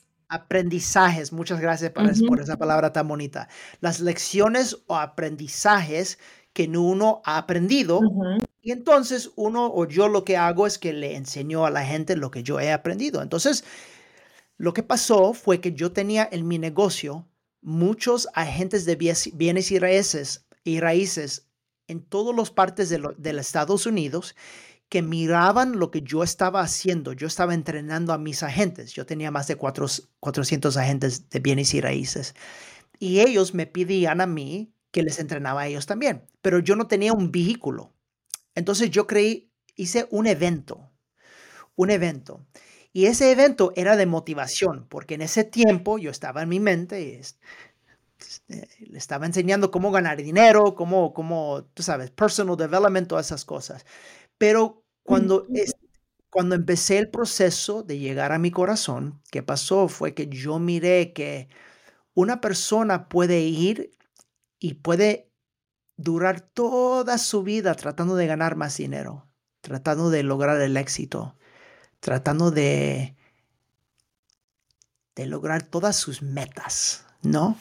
Aprendizajes. 0.31 1.33
Muchas 1.33 1.59
gracias 1.59 1.91
por, 1.91 2.27
por 2.27 2.39
esa 2.39 2.57
palabra 2.57 2.93
tan 2.93 3.07
bonita. 3.07 3.49
Las 3.81 3.99
lecciones 3.99 4.77
o 4.87 4.95
aprendizajes 4.95 6.17
que 6.53 6.67
uno 6.67 7.21
ha 7.25 7.37
aprendido. 7.37 7.99
Y 8.61 8.71
entonces 8.71 9.31
uno 9.35 9.71
o 9.73 9.85
yo 9.85 10.07
lo 10.07 10.23
que 10.23 10.37
hago 10.37 10.67
es 10.67 10.77
que 10.77 10.93
le 10.93 11.15
enseño 11.15 11.65
a 11.65 11.69
la 11.69 11.85
gente 11.85 12.15
lo 12.15 12.31
que 12.31 12.43
yo 12.43 12.59
he 12.59 12.71
aprendido. 12.71 13.21
Entonces, 13.21 13.63
lo 14.57 14.73
que 14.73 14.83
pasó 14.83 15.33
fue 15.33 15.59
que 15.59 15.73
yo 15.73 15.91
tenía 15.91 16.27
en 16.31 16.47
mi 16.47 16.59
negocio 16.59 17.27
muchos 17.61 18.27
agentes 18.33 18.85
de 18.85 18.95
bienes 19.33 19.71
y 19.71 19.79
raíces, 19.79 20.45
y 20.63 20.79
raíces 20.79 21.47
en 21.87 22.01
todas 22.01 22.35
las 22.35 22.51
partes 22.51 22.89
de, 22.89 22.99
los 22.99 23.17
Estados 23.17 23.85
Unidos 23.85 24.35
que 24.91 25.01
miraban 25.01 25.79
lo 25.79 25.89
que 25.89 26.01
yo 26.01 26.21
estaba 26.21 26.59
haciendo. 26.59 27.13
Yo 27.13 27.25
estaba 27.25 27.53
entrenando 27.53 28.11
a 28.11 28.17
mis 28.17 28.43
agentes. 28.43 28.91
Yo 28.91 29.05
tenía 29.05 29.31
más 29.31 29.47
de 29.47 29.55
400 29.55 30.75
agentes 30.75 31.29
de 31.29 31.39
bienes 31.39 31.73
y 31.73 31.79
raíces. 31.79 32.35
Y 32.99 33.21
ellos 33.21 33.53
me 33.53 33.67
pedían 33.67 34.19
a 34.19 34.27
mí 34.27 34.75
que 34.91 35.01
les 35.01 35.17
entrenaba 35.19 35.61
a 35.61 35.67
ellos 35.67 35.85
también, 35.85 36.27
pero 36.41 36.59
yo 36.59 36.75
no 36.75 36.87
tenía 36.87 37.13
un 37.13 37.31
vehículo. 37.31 37.93
Entonces 38.53 38.91
yo 38.91 39.07
creí, 39.07 39.53
hice 39.77 40.09
un 40.11 40.27
evento, 40.27 40.91
un 41.77 41.89
evento. 41.89 42.45
Y 42.91 43.05
ese 43.05 43.31
evento 43.31 43.71
era 43.77 43.95
de 43.95 44.05
motivación, 44.05 44.87
porque 44.89 45.13
en 45.13 45.21
ese 45.21 45.45
tiempo 45.45 45.99
yo 45.99 46.11
estaba 46.11 46.41
en 46.41 46.49
mi 46.49 46.59
mente 46.59 47.01
y 47.01 47.11
este, 47.11 48.67
le 48.79 48.97
estaba 48.97 49.25
enseñando 49.25 49.71
cómo 49.71 49.89
ganar 49.89 50.21
dinero, 50.21 50.75
cómo, 50.75 51.13
cómo, 51.13 51.63
tú 51.73 51.81
sabes, 51.81 52.11
personal 52.11 52.57
development, 52.57 53.07
todas 53.07 53.27
esas 53.27 53.45
cosas. 53.45 53.85
Pero 54.41 54.83
cuando, 55.03 55.45
cuando 56.31 56.55
empecé 56.55 56.97
el 56.97 57.11
proceso 57.11 57.83
de 57.83 57.99
llegar 57.99 58.31
a 58.31 58.39
mi 58.39 58.49
corazón, 58.49 59.21
¿qué 59.29 59.43
pasó? 59.43 59.87
Fue 59.87 60.15
que 60.15 60.29
yo 60.29 60.57
miré 60.57 61.13
que 61.13 61.47
una 62.15 62.41
persona 62.41 63.07
puede 63.07 63.41
ir 63.41 63.91
y 64.57 64.73
puede 64.73 65.31
durar 65.95 66.41
toda 66.41 67.19
su 67.19 67.43
vida 67.43 67.75
tratando 67.75 68.15
de 68.15 68.25
ganar 68.25 68.55
más 68.55 68.77
dinero, 68.77 69.29
tratando 69.61 70.09
de 70.09 70.23
lograr 70.23 70.59
el 70.59 70.75
éxito, 70.75 71.37
tratando 71.99 72.49
de, 72.49 73.15
de 75.13 75.25
lograr 75.27 75.61
todas 75.61 75.95
sus 75.97 76.23
metas, 76.23 77.05
¿no? 77.21 77.59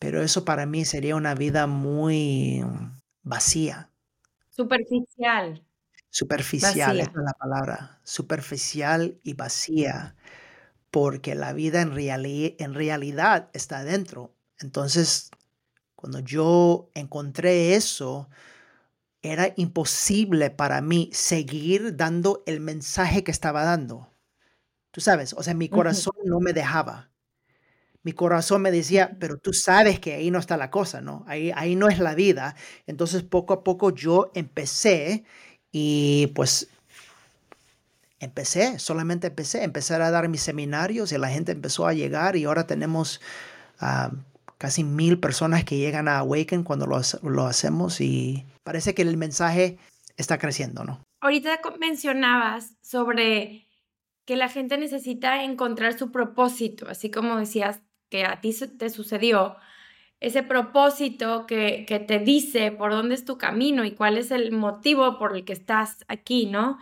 Pero 0.00 0.22
eso 0.22 0.44
para 0.44 0.66
mí 0.66 0.84
sería 0.84 1.14
una 1.14 1.36
vida 1.36 1.68
muy 1.68 2.64
vacía. 3.22 3.93
Superficial. 4.54 5.64
Superficial, 6.10 7.00
esa 7.00 7.10
es 7.10 7.16
la 7.16 7.32
palabra. 7.32 8.00
Superficial 8.04 9.18
y 9.22 9.34
vacía. 9.34 10.16
Porque 10.90 11.34
la 11.34 11.52
vida 11.52 11.82
en, 11.82 11.92
en 11.96 12.74
realidad 12.74 13.50
está 13.52 13.82
dentro 13.82 14.34
entonces, 14.60 15.30
cuando 15.94 16.20
yo 16.20 16.90
encontré 16.94 17.74
eso, 17.74 18.28
era 19.22 19.52
imposible 19.56 20.50
para 20.50 20.80
mí 20.80 21.10
seguir 21.12 21.96
dando 21.96 22.42
el 22.46 22.60
mensaje 22.60 23.24
que 23.24 23.30
estaba 23.30 23.64
dando. 23.64 24.12
Tú 24.90 25.00
sabes, 25.00 25.34
o 25.34 25.42
sea, 25.42 25.54
mi 25.54 25.68
corazón 25.68 26.14
no 26.24 26.40
me 26.40 26.52
dejaba. 26.52 27.10
Mi 28.04 28.12
corazón 28.12 28.62
me 28.62 28.70
decía, 28.70 29.16
pero 29.18 29.38
tú 29.38 29.52
sabes 29.52 29.98
que 29.98 30.14
ahí 30.14 30.30
no 30.30 30.38
está 30.38 30.56
la 30.56 30.70
cosa, 30.70 31.00
¿no? 31.00 31.24
Ahí, 31.26 31.50
ahí 31.56 31.74
no 31.74 31.88
es 31.88 31.98
la 31.98 32.14
vida. 32.14 32.54
Entonces, 32.86 33.22
poco 33.22 33.54
a 33.54 33.64
poco 33.64 33.92
yo 33.92 34.30
empecé 34.34 35.24
y 35.72 36.28
pues 36.36 36.68
empecé, 38.20 38.78
solamente 38.78 39.28
empecé, 39.28 39.64
empecé 39.64 39.94
a 39.94 40.10
dar 40.10 40.28
mis 40.28 40.42
seminarios 40.42 41.12
y 41.12 41.18
la 41.18 41.28
gente 41.28 41.52
empezó 41.52 41.86
a 41.86 41.94
llegar 41.94 42.36
y 42.36 42.44
ahora 42.44 42.66
tenemos 42.66 43.20
ah, 43.80 44.12
casi 44.58 44.84
mil 44.84 45.18
personas 45.18 45.64
que 45.64 45.76
llegan 45.76 46.08
a 46.08 46.18
Awaken 46.18 46.62
cuando 46.62 46.86
lo, 46.86 47.00
lo 47.22 47.46
hacemos 47.46 48.00
y 48.00 48.44
parece 48.62 48.94
que 48.94 49.02
el 49.02 49.16
mensaje 49.16 49.78
está 50.16 50.38
creciendo, 50.38 50.84
¿no? 50.84 51.00
Ahorita 51.20 51.60
mencionabas 51.78 52.76
sobre 52.82 53.66
que 54.24 54.36
la 54.36 54.48
gente 54.48 54.78
necesita 54.78 55.42
encontrar 55.42 55.98
su 55.98 56.10
propósito, 56.10 56.88
así 56.88 57.10
como 57.10 57.36
decías 57.36 57.80
que 58.14 58.24
a 58.24 58.40
ti 58.40 58.54
te 58.78 58.90
sucedió. 58.90 59.56
ese 60.20 60.42
propósito 60.44 61.46
que, 61.46 61.84
que, 61.86 61.98
te 61.98 62.18
dice 62.20 62.70
por 62.70 62.92
dónde 62.92 63.14
es 63.16 63.24
tu 63.24 63.38
camino 63.38 63.84
y 63.84 63.92
cuál 63.92 64.16
es 64.18 64.30
el 64.30 64.52
motivo 64.52 65.18
por 65.18 65.36
el 65.36 65.44
que 65.44 65.52
estás 65.52 66.04
aquí, 66.08 66.46
¿no? 66.46 66.78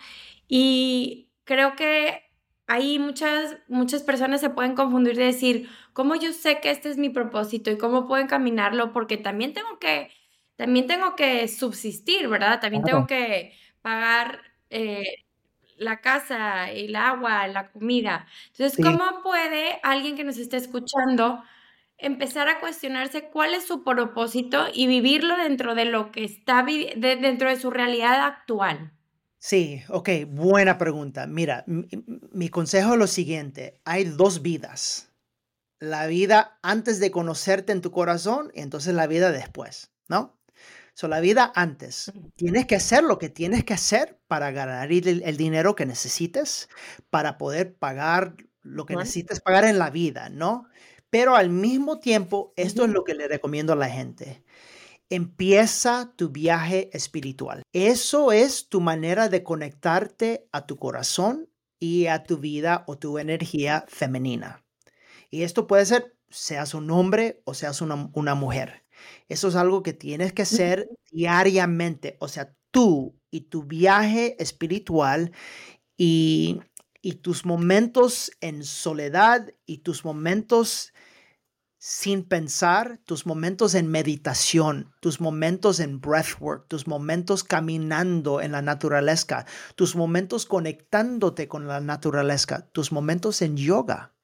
Y 0.47 1.31
creo 1.45 1.75
que 1.77 2.23
ahí 2.67 2.99
muchas, 2.99 3.57
muchas 3.69 4.03
personas 4.03 4.41
se 4.43 4.51
pueden 4.51 4.75
confundir 4.75 5.17
de 5.17 5.25
decir, 5.25 5.71
¿cómo 5.95 6.15
yo 6.17 6.33
sé 6.35 6.61
que 6.61 6.71
este 6.71 6.91
es 6.91 6.99
mi 6.99 7.09
propósito 7.11 7.71
y 7.71 7.79
cómo 7.79 8.07
puedo 8.07 8.23
encaminarlo? 8.23 8.93
Porque 8.93 9.17
también 9.17 9.55
tengo 9.55 9.79
que, 9.79 10.11
también 10.57 10.87
tengo 10.87 11.17
que 11.17 11.49
subsistir, 11.49 12.29
¿verdad? 12.29 12.61
También 12.61 12.85
tengo 12.85 13.07
que 13.07 13.55
pagar 13.81 14.43
eh, 14.71 15.22
la 15.83 16.01
casa, 16.01 16.71
el 16.71 16.97
agua, 16.97 17.47
la 17.49 17.71
comida. 17.71 18.27
Entonces, 18.53 18.83
¿cómo 18.83 19.23
puede 19.23 19.79
alguien 19.83 20.17
que 20.17 20.25
nos 20.25 20.39
esté 20.39 20.57
escuchando 20.57 21.43
empezar 21.99 22.49
a 22.49 22.61
cuestionarse 22.61 23.31
cuál 23.31 23.55
es 23.55 23.65
su 23.65 23.85
propósito 23.85 24.67
y 24.73 24.87
vivirlo 24.87 25.37
dentro 25.37 25.75
de 25.75 25.85
lo 25.85 26.11
que 26.11 26.25
está, 26.25 26.65
dentro 26.65 27.49
de 27.49 27.57
su 27.57 27.71
realidad 27.71 28.25
actual? 28.25 28.93
Sí, 29.39 29.83
ok, 29.89 30.09
buena 30.29 30.79
pregunta. 30.79 31.27
Mira, 31.27 31.65
mi, 31.67 32.49
consejo 32.49 32.93
es 32.93 32.99
lo 32.99 33.09
siguiente, 33.09 33.81
hay 33.85 34.05
dos 34.05 34.41
vidas. 34.41 35.11
La 35.81 36.07
vida 36.07 36.61
antes 36.63 37.01
de 37.01 37.11
conocerte 37.11 37.73
en 37.73 37.81
tu 37.81 37.91
corazón 37.91 38.53
y 38.55 38.61
entonces 38.61 38.95
la 38.95 39.09
vida 39.09 39.33
después, 39.33 39.91
¿no? 40.09 40.39
So, 40.95 41.09
la 41.09 41.21
vida 41.21 41.53
antes. 41.55 42.13
Tienes 42.37 42.67
que 42.67 42.77
hacer 42.77 43.03
lo 43.03 43.19
que 43.19 43.29
tienes 43.29 43.65
que 43.65 43.75
hacer 43.75 44.21
para 44.29 44.51
ganar 44.51 44.93
el, 44.93 45.37
dinero 45.37 45.75
que 45.75 45.87
necesites, 45.87 46.69
para 47.11 47.39
poder 47.39 47.75
pagar 47.75 48.37
lo 48.63 48.87
que 48.87 48.97
necesites 48.97 49.41
pagar 49.41 49.65
en 49.65 49.79
la 49.79 49.91
vida, 49.91 50.29
¿no? 50.29 50.67
Pero 51.11 51.35
al 51.35 51.51
mismo 51.51 51.99
tiempo, 51.99 52.53
esto 52.57 52.85
es 52.85 52.91
lo 52.91 53.05
que 53.05 53.15
le 53.15 53.29
recomiendo 53.29 53.73
a 53.73 53.77
la 53.77 53.89
gente 53.89 54.45
empieza 55.13 56.15
tu 56.17 56.31
viaje 56.31 56.89
espiritual. 56.95 57.63
Eso 57.75 58.33
es 58.33 58.71
tu 58.71 58.81
manera 58.81 59.29
de 59.29 59.43
conectarte 59.43 60.49
a 60.53 60.67
tu 60.67 60.79
corazón 60.79 61.51
y 61.79 62.07
a 62.07 62.23
tu 62.23 62.39
vida 62.39 62.85
o 62.87 62.97
tu 62.97 63.19
energía 63.19 63.85
femenina. 63.89 64.65
Y 65.29 65.43
esto 65.43 65.67
puede 65.67 65.85
ser, 65.85 66.17
seas 66.31 66.73
un 66.73 66.91
hombre 66.91 67.43
o 67.45 67.53
seas 67.53 67.83
una, 67.83 68.35
mujer. 68.35 68.82
Eso 69.29 69.49
es 69.49 69.55
algo 69.55 69.83
que 69.83 69.93
tienes 69.93 70.33
que 70.33 70.43
hacer 70.43 70.89
diariamente. 71.11 72.17
O 72.21 72.29
sea, 72.29 72.55
tú 72.71 73.19
y 73.31 73.43
tu 73.43 73.65
viaje 73.65 74.37
espiritual 74.43 75.33
y, 75.97 76.61
y 77.01 77.15
tus 77.15 77.45
momentos 77.45 78.33
en 78.41 78.65
soledad 78.65 79.53
y 79.67 79.79
tus 79.79 80.05
momentos 80.05 80.93
sin 81.85 82.23
pensar, 82.23 83.01
tus 83.07 83.27
momentos 83.27 83.75
en 83.75 83.89
meditación, 83.89 84.95
tus 85.01 85.21
momentos 85.21 85.81
en 85.81 86.01
breathwork, 86.01 86.69
tus 86.69 86.87
momentos 86.87 87.43
caminando 87.43 88.41
en 88.41 88.53
la 88.53 88.63
naturaleza, 88.63 89.47
tus 89.75 89.97
momentos 89.97 90.47
conectándote 90.47 91.49
con 91.49 91.67
la 91.67 91.81
naturaleza, 91.81 92.69
tus 92.71 92.93
momentos 92.93 93.43
en 93.43 93.57
yoga, 93.57 94.15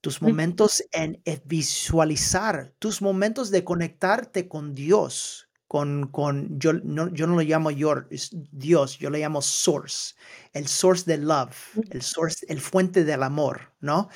tus 0.00 0.22
momentos 0.22 0.82
en 0.92 1.22
visualizar, 1.44 2.72
tus 2.78 3.02
momentos 3.02 3.50
de 3.50 3.64
conectarte 3.64 4.48
con 4.48 4.74
Dios, 4.74 5.48
con, 5.68 6.08
con 6.08 6.58
yo, 6.58 6.72
no, 6.72 7.12
yo 7.12 7.26
no 7.26 7.36
lo 7.36 7.42
llamo 7.42 7.70
Dios, 7.70 8.98
yo 8.98 9.10
lo 9.10 9.18
llamo 9.18 9.40
source, 9.40 10.14
el 10.52 10.66
source 10.66 11.04
de 11.06 11.18
love, 11.18 11.54
el 11.90 12.02
source, 12.02 12.44
el 12.48 12.60
fuente 12.60 13.04
del 13.04 13.22
amor, 13.22 13.72
¿no? 13.80 14.08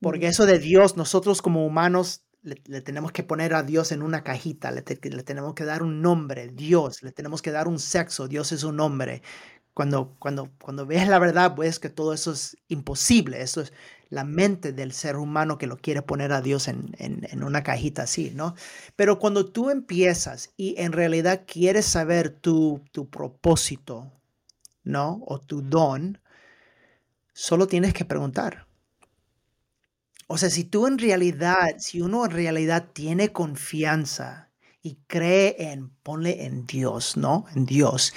Porque 0.00 0.28
eso 0.28 0.46
de 0.46 0.58
Dios, 0.58 0.96
nosotros 0.96 1.42
como 1.42 1.66
humanos 1.66 2.22
le, 2.42 2.80
tenemos 2.80 3.10
que 3.10 3.24
poner 3.24 3.54
a 3.54 3.62
Dios 3.62 3.90
en 3.90 4.02
una 4.02 4.22
cajita, 4.22 4.70
le, 4.70 4.82
tenemos 4.82 5.54
que 5.54 5.64
dar 5.64 5.82
un 5.82 6.00
nombre, 6.00 6.48
Dios, 6.48 7.02
le 7.02 7.10
tenemos 7.10 7.42
que 7.42 7.50
dar 7.50 7.66
un 7.66 7.78
sexo, 7.78 8.28
Dios 8.28 8.52
es 8.52 8.62
un 8.62 8.76
nombre. 8.76 9.22
Cuando, 9.74 10.14
cuando, 10.18 10.52
cuando 10.62 10.86
ves 10.86 11.08
la 11.08 11.18
verdad, 11.18 11.54
ves 11.56 11.78
que 11.78 11.90
todo 11.90 12.14
eso 12.14 12.32
es 12.32 12.56
imposible, 12.68 13.42
eso 13.42 13.60
es 13.60 13.72
la 14.08 14.24
mente 14.24 14.72
del 14.72 14.92
ser 14.92 15.16
humano 15.16 15.58
que 15.58 15.66
lo 15.66 15.76
quiere 15.76 16.02
poner 16.02 16.32
a 16.32 16.40
Dios 16.40 16.68
en, 16.68 16.94
en 16.98 17.42
una 17.42 17.62
cajita 17.62 18.02
así, 18.02 18.30
¿no? 18.34 18.54
Pero 18.94 19.18
cuando 19.18 19.46
tú 19.46 19.70
empiezas 19.70 20.50
y 20.56 20.74
en 20.78 20.92
realidad 20.92 21.42
quieres 21.46 21.86
saber 21.86 22.30
tu, 22.30 22.82
tu 22.92 23.08
propósito, 23.10 24.12
¿no? 24.84 25.22
O 25.26 25.40
tu 25.40 25.62
don, 25.62 26.20
solo 27.32 27.66
tienes 27.66 27.92
que 27.92 28.04
preguntar. 28.04 28.66
O 30.28 30.38
sea, 30.38 30.50
si 30.50 30.64
tú 30.64 30.86
en 30.86 30.98
realidad, 30.98 31.76
si 31.78 32.00
uno 32.00 32.24
en 32.24 32.30
realidad 32.32 32.88
tiene 32.92 33.32
confianza 33.32 34.50
y 34.82 34.96
cree 35.06 35.56
en, 35.72 35.90
ponle 36.02 36.44
en 36.44 36.66
Dios, 36.66 37.16
¿no? 37.16 37.44
En 37.54 37.66
Dios. 37.66 38.12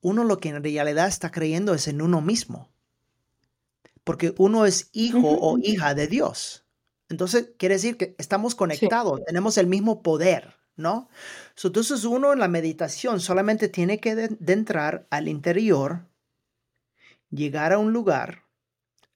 Uno 0.00 0.24
lo 0.24 0.38
que 0.38 0.48
en 0.48 0.62
realidad 0.62 1.06
está 1.08 1.30
creyendo 1.30 1.74
es 1.74 1.88
en 1.88 2.02
uno 2.02 2.20
mismo. 2.20 2.70
Porque 4.08 4.34
uno 4.38 4.64
es 4.64 4.88
hijo 4.94 5.20
o 5.38 5.58
hija 5.58 5.94
de 5.94 6.06
Dios. 6.06 6.64
Entonces, 7.10 7.50
quiere 7.58 7.74
decir 7.74 7.98
que 7.98 8.14
estamos 8.16 8.54
conectados, 8.54 9.20
tenemos 9.26 9.58
el 9.58 9.66
mismo 9.66 10.02
poder, 10.02 10.54
¿no? 10.76 11.10
entonces, 11.62 12.06
uno 12.06 12.32
en 12.32 12.38
la 12.38 12.48
meditación 12.48 13.20
solamente 13.20 13.68
tiene 13.68 14.00
que 14.00 14.30
entrar 14.46 15.06
al 15.10 15.28
interior, 15.28 16.06
llegar 17.28 17.74
a 17.74 17.78
un 17.78 17.92
lugar 17.92 18.44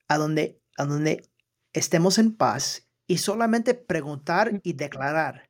a 0.08 0.18
donde, 0.18 0.60
a 0.76 0.84
donde 0.84 1.26
estemos 1.72 2.18
en 2.18 2.36
paz 2.36 2.86
y 3.06 3.16
solamente 3.16 3.72
preguntar 3.72 4.60
y 4.62 4.74
declarar, 4.74 5.48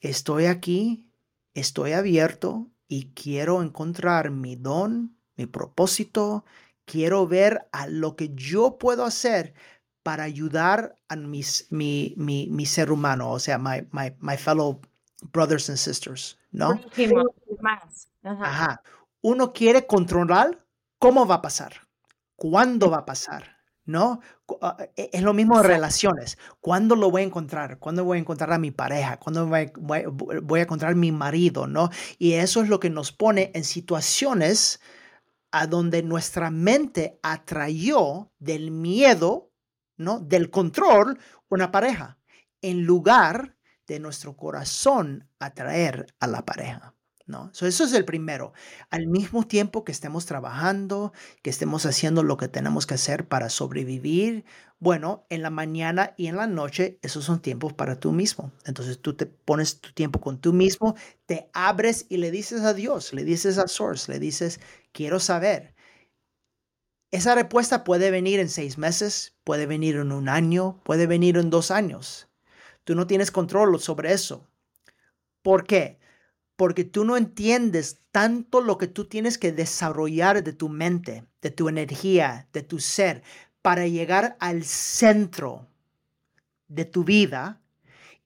estoy 0.00 0.46
aquí, 0.46 1.06
estoy 1.52 1.92
abierto 1.92 2.70
y 2.88 3.10
quiero 3.12 3.62
encontrar 3.62 4.30
mi 4.30 4.56
don, 4.56 5.18
mi 5.36 5.44
propósito, 5.44 6.46
quiero 6.90 7.26
ver 7.26 7.68
a 7.72 7.86
lo 7.86 8.16
que 8.16 8.30
yo 8.34 8.76
puedo 8.78 9.04
hacer 9.04 9.54
para 10.02 10.24
ayudar 10.24 10.96
a 11.08 11.16
mis, 11.16 11.68
mi, 11.70 12.14
mi, 12.16 12.48
mi 12.50 12.66
ser 12.66 12.90
humano, 12.90 13.30
o 13.30 13.38
sea, 13.38 13.58
my, 13.58 13.86
my, 13.92 14.12
my 14.18 14.36
fellow 14.36 14.80
brothers 15.32 15.68
and 15.68 15.78
sisters, 15.78 16.38
¿no? 16.50 16.80
Ajá. 18.24 18.82
Uno 19.22 19.52
quiere 19.52 19.86
controlar 19.86 20.64
cómo 20.98 21.26
va 21.26 21.36
a 21.36 21.42
pasar, 21.42 21.86
cuándo 22.34 22.90
va 22.90 22.98
a 22.98 23.06
pasar, 23.06 23.58
¿no? 23.84 24.20
Ah, 24.60 24.76
e, 24.96 25.10
es 25.12 25.22
lo 25.22 25.34
mismo 25.34 25.58
de 25.58 25.68
relaciones. 25.68 26.38
¿Cuándo 26.60 26.96
lo 26.96 27.10
voy 27.10 27.22
a 27.22 27.26
encontrar? 27.26 27.78
¿Cuándo 27.78 28.04
voy 28.04 28.18
a 28.18 28.20
encontrar 28.20 28.52
a 28.52 28.58
mi 28.58 28.72
pareja? 28.72 29.18
¿Cuándo 29.18 29.46
voy 29.46 30.60
a 30.60 30.62
encontrar 30.62 30.92
a 30.92 30.96
mi 30.96 31.12
marido? 31.12 31.66
¿No? 31.66 31.90
Y 32.18 32.32
eso 32.32 32.62
es 32.62 32.68
lo 32.68 32.80
que 32.80 32.90
nos 32.90 33.12
pone 33.12 33.52
en 33.54 33.64
situaciones 33.64 34.80
a 35.52 35.66
donde 35.66 36.02
nuestra 36.02 36.50
mente 36.50 37.18
atrayó 37.22 38.32
del 38.38 38.70
miedo, 38.70 39.52
¿no? 39.96 40.20
Del 40.20 40.50
control, 40.50 41.18
una 41.48 41.70
pareja, 41.70 42.18
en 42.62 42.84
lugar 42.84 43.56
de 43.86 43.98
nuestro 44.00 44.36
corazón 44.36 45.28
atraer 45.38 46.06
a 46.20 46.26
la 46.26 46.44
pareja. 46.44 46.94
¿no? 47.26 47.50
eso 47.52 47.84
es 47.84 47.92
el 47.92 48.04
primero. 48.04 48.52
Al 48.90 49.06
mismo 49.06 49.46
tiempo 49.46 49.84
que 49.84 49.92
estemos 49.92 50.26
trabajando, 50.26 51.12
que 51.42 51.50
estemos 51.50 51.86
haciendo 51.86 52.22
lo 52.22 52.36
que 52.36 52.48
tenemos 52.48 52.86
que 52.86 52.94
hacer 52.94 53.26
para 53.28 53.48
sobrevivir, 53.48 54.44
bueno, 54.80 55.26
en 55.28 55.42
la 55.42 55.50
mañana 55.50 56.14
y 56.16 56.26
en 56.26 56.36
la 56.36 56.46
noche, 56.46 56.98
esos 57.02 57.24
son 57.24 57.40
tiempos 57.40 57.74
para 57.74 58.00
tú 58.00 58.12
mismo. 58.12 58.50
Entonces 58.64 59.00
tú 59.00 59.14
te 59.14 59.26
pones 59.26 59.80
tu 59.80 59.92
tiempo 59.92 60.20
con 60.20 60.40
tú 60.40 60.52
mismo, 60.54 60.96
te 61.26 61.50
abres 61.52 62.06
y 62.08 62.16
le 62.16 62.30
dices 62.30 62.62
a 62.62 62.74
Dios, 62.74 63.12
le 63.12 63.24
dices 63.24 63.58
a 63.58 63.68
Source, 63.68 64.10
le 64.10 64.18
dices, 64.18 64.58
quiero 64.92 65.20
saber. 65.20 65.74
Esa 67.12 67.34
respuesta 67.34 67.84
puede 67.84 68.10
venir 68.10 68.40
en 68.40 68.48
seis 68.48 68.78
meses, 68.78 69.36
puede 69.44 69.66
venir 69.66 69.96
en 69.96 70.12
un 70.12 70.28
año, 70.28 70.80
puede 70.82 71.06
venir 71.06 71.36
en 71.36 71.50
dos 71.50 71.70
años. 71.70 72.28
Tú 72.84 72.94
no 72.94 73.06
tienes 73.06 73.30
control 73.30 73.78
sobre 73.80 74.12
eso. 74.12 74.48
¿Por 75.42 75.64
qué? 75.64 76.00
porque 76.60 76.84
tú 76.84 77.06
no 77.06 77.16
entiendes 77.16 78.02
tanto 78.10 78.60
lo 78.60 78.76
que 78.76 78.86
tú 78.86 79.06
tienes 79.06 79.38
que 79.38 79.50
desarrollar 79.50 80.44
de 80.44 80.52
tu 80.52 80.68
mente, 80.68 81.24
de 81.40 81.50
tu 81.50 81.70
energía, 81.70 82.50
de 82.52 82.62
tu 82.62 82.80
ser, 82.80 83.22
para 83.62 83.86
llegar 83.86 84.36
al 84.40 84.64
centro 84.64 85.66
de 86.68 86.84
tu 86.84 87.04
vida. 87.04 87.60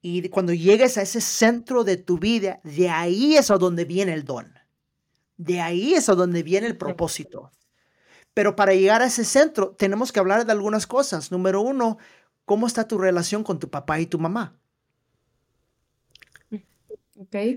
Y 0.00 0.28
cuando 0.28 0.52
llegues 0.52 0.98
a 0.98 1.02
ese 1.02 1.20
centro 1.20 1.82
de 1.82 1.96
tu 1.96 2.18
vida, 2.18 2.60
de 2.62 2.90
ahí 2.90 3.36
es 3.36 3.50
a 3.50 3.56
donde 3.56 3.84
viene 3.84 4.12
el 4.12 4.24
don. 4.24 4.52
De 5.36 5.60
ahí 5.60 5.94
es 5.94 6.08
a 6.08 6.14
donde 6.14 6.42
viene 6.42 6.66
el 6.66 6.76
propósito. 6.76 7.50
Pero 8.34 8.56
para 8.56 8.74
llegar 8.74 9.00
a 9.00 9.06
ese 9.06 9.24
centro 9.24 9.70
tenemos 9.70 10.12
que 10.12 10.20
hablar 10.20 10.44
de 10.44 10.52
algunas 10.52 10.86
cosas. 10.86 11.30
Número 11.30 11.60
uno, 11.62 11.98
¿cómo 12.44 12.66
está 12.66 12.86
tu 12.86 12.98
relación 12.98 13.44
con 13.44 13.58
tu 13.58 13.70
papá 13.70 14.00
y 14.00 14.06
tu 14.06 14.18
mamá? 14.18 14.58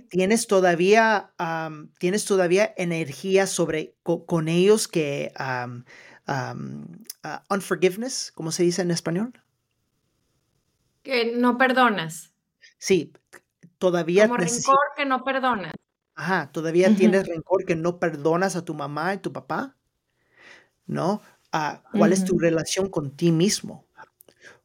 ¿Tienes 0.10 0.48
todavía, 0.48 1.34
¿Tienes 2.00 2.26
todavía 2.26 2.74
energía 2.78 3.48
sobre 3.48 3.96
con, 4.04 4.48
ellos 4.48 4.88
que 4.88 5.34
uh, 7.28 7.54
unforgiveness, 7.54 8.32
¿cómo 8.34 8.52
se 8.52 8.64
dice 8.64 8.82
en 8.82 8.92
español? 8.92 9.34
Que 11.04 11.36
no 11.36 11.58
perdonas. 11.58 12.34
Sí, 12.78 13.14
todavía 13.78 14.28
Como 14.28 14.38
rencor 14.38 14.78
que 14.96 15.06
no 15.06 15.24
perdonas. 15.24 15.74
Ajá, 16.16 16.52
todavía 16.52 16.96
tienes 16.96 17.28
rencor 17.28 17.66
que 17.66 17.76
no 17.76 18.00
perdonas 18.00 18.56
a 18.56 18.66
tu 18.66 18.74
mamá 18.74 19.14
y 19.14 19.20
tu 19.20 19.32
papá, 19.32 19.78
¿no? 20.88 21.22
Ah, 21.52 21.84
¿Cuál 21.92 22.12
es 22.12 22.26
tu 22.26 22.40
relación 22.40 22.90
con 22.90 23.16
ti 23.16 23.32
mismo? 23.32 23.86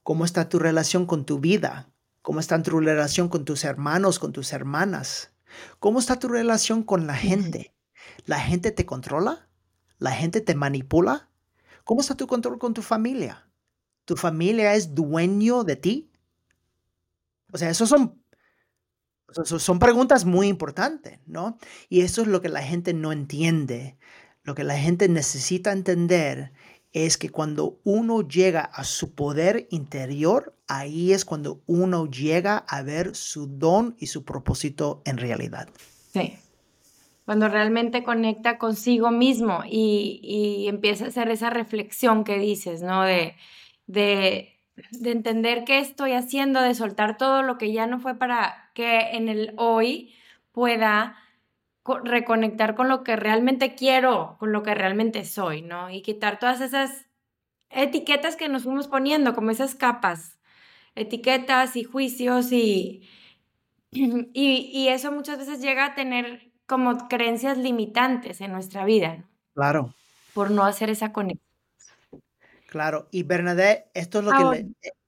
¿Cómo 0.02 0.24
está 0.24 0.48
tu 0.48 0.58
relación 0.58 1.06
con 1.06 1.26
tu 1.26 1.38
vida? 1.38 1.90
¿Cómo 2.22 2.40
está 2.40 2.60
tu 2.62 2.80
relación 2.80 3.28
con 3.28 3.44
tus 3.44 3.64
hermanos, 3.64 4.18
con 4.18 4.32
tus 4.32 4.52
hermanas? 4.52 5.32
¿Cómo 5.78 5.98
está 5.98 6.18
tu 6.18 6.28
relación 6.28 6.82
con 6.82 7.06
la 7.06 7.14
gente? 7.14 7.74
¿La 8.24 8.40
gente 8.40 8.72
te 8.72 8.86
controla? 8.86 9.48
¿La 9.98 10.12
gente 10.12 10.40
te 10.40 10.54
manipula? 10.54 11.28
¿Cómo 11.84 12.00
está 12.00 12.16
tu 12.16 12.26
control 12.26 12.58
con 12.58 12.74
tu 12.74 12.82
familia? 12.82 13.48
¿Tu 14.04 14.16
familia 14.16 14.74
es 14.74 14.94
dueño 14.94 15.64
de 15.64 15.76
ti? 15.76 16.10
O 17.52 17.58
sea, 17.58 17.70
esos 17.70 17.88
son, 17.88 18.22
son 19.44 19.78
preguntas 19.78 20.24
muy 20.24 20.48
importantes, 20.48 21.18
¿no? 21.26 21.58
Y 21.88 22.00
eso 22.00 22.22
es 22.22 22.28
lo 22.28 22.40
que 22.40 22.48
la 22.48 22.62
gente 22.62 22.94
no 22.94 23.12
entiende. 23.12 23.98
Lo 24.42 24.54
que 24.54 24.64
la 24.64 24.78
gente 24.78 25.08
necesita 25.08 25.72
entender 25.72 26.52
es 26.92 27.16
que 27.16 27.30
cuando 27.30 27.80
uno 27.84 28.22
llega 28.22 28.60
a 28.60 28.84
su 28.84 29.14
poder 29.14 29.66
interior, 29.70 30.56
ahí 30.68 31.12
es 31.12 31.24
cuando 31.24 31.62
uno 31.66 32.06
llega 32.06 32.58
a 32.58 32.82
ver 32.82 33.14
su 33.14 33.46
don 33.46 33.96
y 33.98 34.06
su 34.06 34.24
propósito 34.24 35.02
en 35.04 35.18
realidad. 35.18 35.68
Sí 36.12 36.38
cuando 37.32 37.48
realmente 37.48 38.02
conecta 38.04 38.58
consigo 38.58 39.10
mismo 39.10 39.62
y, 39.66 40.66
empieza 40.68 41.06
a 41.06 41.08
hacer 41.08 41.30
esa 41.30 41.48
reflexión 41.48 42.24
que 42.24 42.36
dices, 42.38 42.82
¿no? 42.82 43.04
De, 43.04 43.36
de, 43.86 44.60
entender 45.02 45.64
qué 45.64 45.78
estoy 45.78 46.12
haciendo, 46.12 46.60
de 46.60 46.74
soltar 46.74 47.16
todo 47.16 47.42
lo 47.42 47.56
que 47.56 47.72
ya 47.72 47.86
no 47.86 48.00
fue 48.00 48.18
para 48.18 48.70
que 48.74 49.16
en 49.16 49.30
el 49.30 49.54
hoy 49.56 50.14
pueda 50.52 51.16
reconectar 52.04 52.74
con 52.74 52.90
lo 52.90 53.02
que 53.02 53.16
realmente 53.16 53.74
quiero, 53.76 54.36
con 54.38 54.52
lo 54.52 54.62
que 54.62 54.74
realmente 54.74 55.24
soy, 55.24 55.62
¿no? 55.62 55.88
Y 55.88 56.02
quitar 56.02 56.38
todas 56.38 56.60
esas 56.60 57.06
etiquetas 57.70 58.36
que 58.36 58.50
nos 58.50 58.64
fuimos 58.64 58.88
poniendo, 58.88 59.34
como 59.34 59.50
esas 59.50 59.74
capas, 59.74 60.38
etiquetas 60.96 61.76
y 61.76 61.84
juicios 61.84 62.52
y, 62.52 63.08
y, 63.90 64.70
y 64.70 64.88
eso 64.88 65.10
muchas 65.12 65.38
veces 65.38 65.62
llega 65.62 65.86
a 65.86 65.94
tener 65.94 66.51
como 66.72 67.06
creencias 67.06 67.58
limitantes 67.58 68.40
en 68.40 68.50
nuestra 68.50 68.86
vida. 68.86 69.28
Claro. 69.54 69.94
Por 70.32 70.50
no 70.50 70.64
hacer 70.64 70.88
esa 70.88 71.12
conexión. 71.12 71.46
Claro. 72.66 73.08
Y 73.10 73.24
Bernadette, 73.24 73.90
esto 73.92 74.20
es 74.20 74.24
lo 74.24 74.30
que 74.50 74.66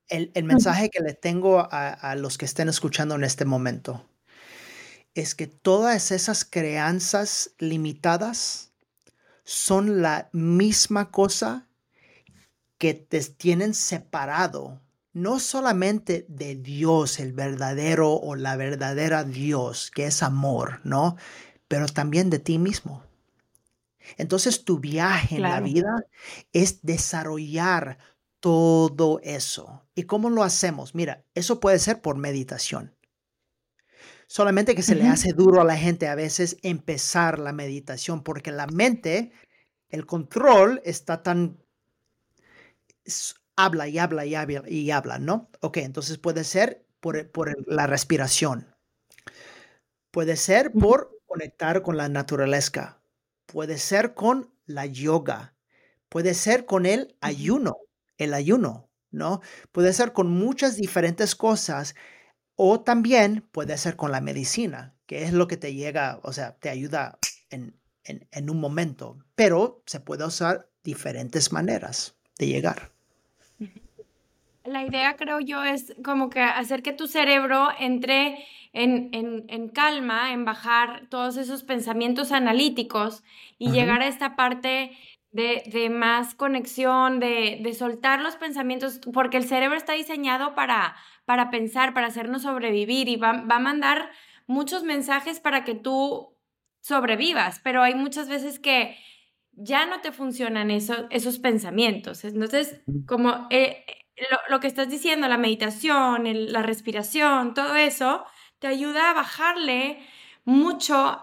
el, 0.09 0.45
mensaje 0.45 0.91
que 0.91 1.01
le 1.01 1.15
tengo 1.15 1.61
a, 1.61 1.89
a 1.89 2.17
los 2.17 2.37
que 2.37 2.45
estén 2.45 2.69
escuchando 2.69 3.15
en 3.15 3.25
este 3.25 3.47
momento 3.47 4.05
es 5.15 5.35
que 5.35 5.47
todas 5.47 6.13
esas 6.13 6.45
creencias 6.45 7.53
limitadas 7.59 8.75
son 9.45 10.03
la 10.03 10.29
misma 10.33 11.11
cosa 11.11 11.67
que 12.77 12.93
te 12.93 13.23
tienen 13.23 13.73
separado, 13.73 14.83
no 15.15 15.41
solamente 15.41 16.27
de 16.29 16.57
Dios, 16.57 17.21
el 17.21 17.33
verdadero 17.33 18.13
o 18.13 18.37
la 18.37 18.55
verdadera 18.57 19.25
Dios, 19.25 19.91
que 19.91 20.09
es 20.09 20.23
amor, 20.23 20.83
¿no? 20.85 21.17
Pero 21.69 21.87
también 21.87 22.31
de 22.31 22.39
ti 22.39 22.59
mismo. 22.59 23.03
Entonces 24.17 24.65
tu 24.65 24.79
viaje 24.79 25.37
en 25.37 25.43
la 25.43 25.61
vida 25.61 26.07
es 26.53 26.83
desarrollar 26.83 27.99
todo 28.41 29.21
eso. 29.23 29.87
¿Y 29.95 30.03
cómo 30.03 30.29
lo 30.29 30.43
hacemos? 30.43 30.95
Mira, 30.95 31.25
eso 31.35 31.61
puede 31.61 31.79
ser 31.79 32.03
por 32.03 32.17
meditación. 32.17 32.95
Solamente 34.27 34.75
que 34.75 34.83
se 34.83 34.95
le 34.95 35.07
hace 35.09 35.33
duro 35.33 35.61
a 35.61 35.65
la 35.65 35.77
gente 35.77 36.09
a 36.09 36.15
veces 36.15 36.57
empezar 36.63 37.39
la 37.39 37.53
meditación 37.53 38.23
porque 38.23 38.53
la 38.53 38.67
mente, 38.67 39.33
el 39.89 40.07
control 40.07 40.83
está 40.85 41.23
tan... 41.23 41.59
habla 43.57 43.89
y 43.89 43.99
habla 43.99 44.27
y 44.27 44.35
habla 44.35 44.63
y 44.69 44.91
habla, 44.91 45.19
¿no? 45.19 45.51
Ok, 45.61 45.79
entonces 45.79 46.19
puede 46.19 46.45
ser 46.45 46.87
por, 47.01 47.31
por 47.31 47.57
la 47.71 47.87
respiración. 47.87 48.75
Puede 50.11 50.37
ser 50.37 50.73
por 50.73 51.14
conectar 51.35 51.83
con 51.83 51.97
la 51.97 52.09
naturaleza. 52.09 53.01
Puede 53.47 53.79
ser 53.79 54.15
con 54.15 54.55
la 54.67 54.87
yoga. 54.87 55.57
Puede 56.09 56.33
ser 56.33 56.65
con 56.65 56.87
el 56.87 57.17
ayuno, 57.21 57.77
el 58.19 58.35
ayuno, 58.35 58.89
¿no? 59.11 59.41
Puede 59.73 59.93
ser 59.93 60.13
con 60.13 60.31
muchas 60.31 60.77
diferentes 60.77 61.35
cosas 61.35 61.97
o 62.55 62.83
también 62.83 63.41
puede 63.51 63.77
ser 63.79 63.97
con 63.97 64.13
la 64.13 64.21
medicina, 64.21 64.95
que 65.07 65.25
es 65.25 65.33
lo 65.33 65.49
que 65.49 65.57
te 65.57 65.75
llega, 65.75 66.21
o 66.23 66.33
sea, 66.33 66.57
te 66.57 66.69
ayuda 66.69 67.19
en, 67.51 67.81
en 68.05 68.49
un 68.49 68.61
momento, 68.61 69.19
pero 69.35 69.83
se 69.87 69.99
puede 69.99 70.25
usar 70.25 70.71
diferentes 70.85 71.51
maneras 71.51 72.15
de 72.39 72.47
llegar. 72.47 72.94
La 74.75 74.83
idea, 74.83 75.15
creo 75.15 75.39
yo, 75.39 75.63
es 75.63 75.95
como 76.05 76.31
que 76.31 76.41
hacer 76.41 76.83
que 76.83 76.93
tu 76.93 77.07
cerebro 77.07 77.69
entre 77.79 78.45
en, 78.73 79.69
calma, 79.69 80.33
en 80.33 80.45
bajar 80.45 81.07
todos 81.11 81.37
esos 81.37 81.63
pensamientos 81.63 82.33
analíticos 82.33 83.23
y 83.57 83.71
llegar 83.71 84.03
a 84.03 84.09
esta 84.09 84.35
parte 84.35 84.91
de, 85.31 85.91
más 85.91 86.35
conexión, 86.35 87.21
de, 87.21 87.73
soltar 87.79 88.21
los 88.21 88.35
pensamientos, 88.35 88.99
porque 89.13 89.37
el 89.37 89.45
cerebro 89.45 89.77
está 89.77 89.93
diseñado 89.93 90.57
para, 90.57 90.97
para 91.25 91.51
pensar, 91.51 91.95
para 91.95 92.09
hacernos 92.09 92.43
sobrevivir 92.43 93.09
y 93.09 93.15
va, 93.15 93.45
a 93.49 93.59
mandar 93.61 94.11
muchos 94.49 94.83
mensajes 94.83 95.39
para 95.39 95.63
que 95.63 95.77
tú 95.77 96.37
sobrevivas, 96.81 97.61
pero 97.61 97.81
hay 97.81 97.95
muchas 97.95 98.29
veces 98.29 98.59
que 98.59 98.97
ya 99.53 99.87
no 99.87 100.01
te 100.01 100.11
funcionan 100.11 100.73
esos 100.73 101.39
pensamientos. 101.39 102.25
Entonces, 102.25 102.83
como 103.07 103.47
eh, 103.51 103.85
lo, 104.49 104.61
que 104.61 104.67
estás 104.67 104.89
diciendo, 104.89 105.29
la 105.29 105.39
meditación, 105.39 106.25
la 106.53 106.63
respiración, 106.63 107.55
todo 107.55 107.77
eso, 107.77 108.25
te 108.59 108.67
ayuda 108.67 109.11
a 109.11 109.15
bajarle 109.15 109.99
mucho 110.45 111.23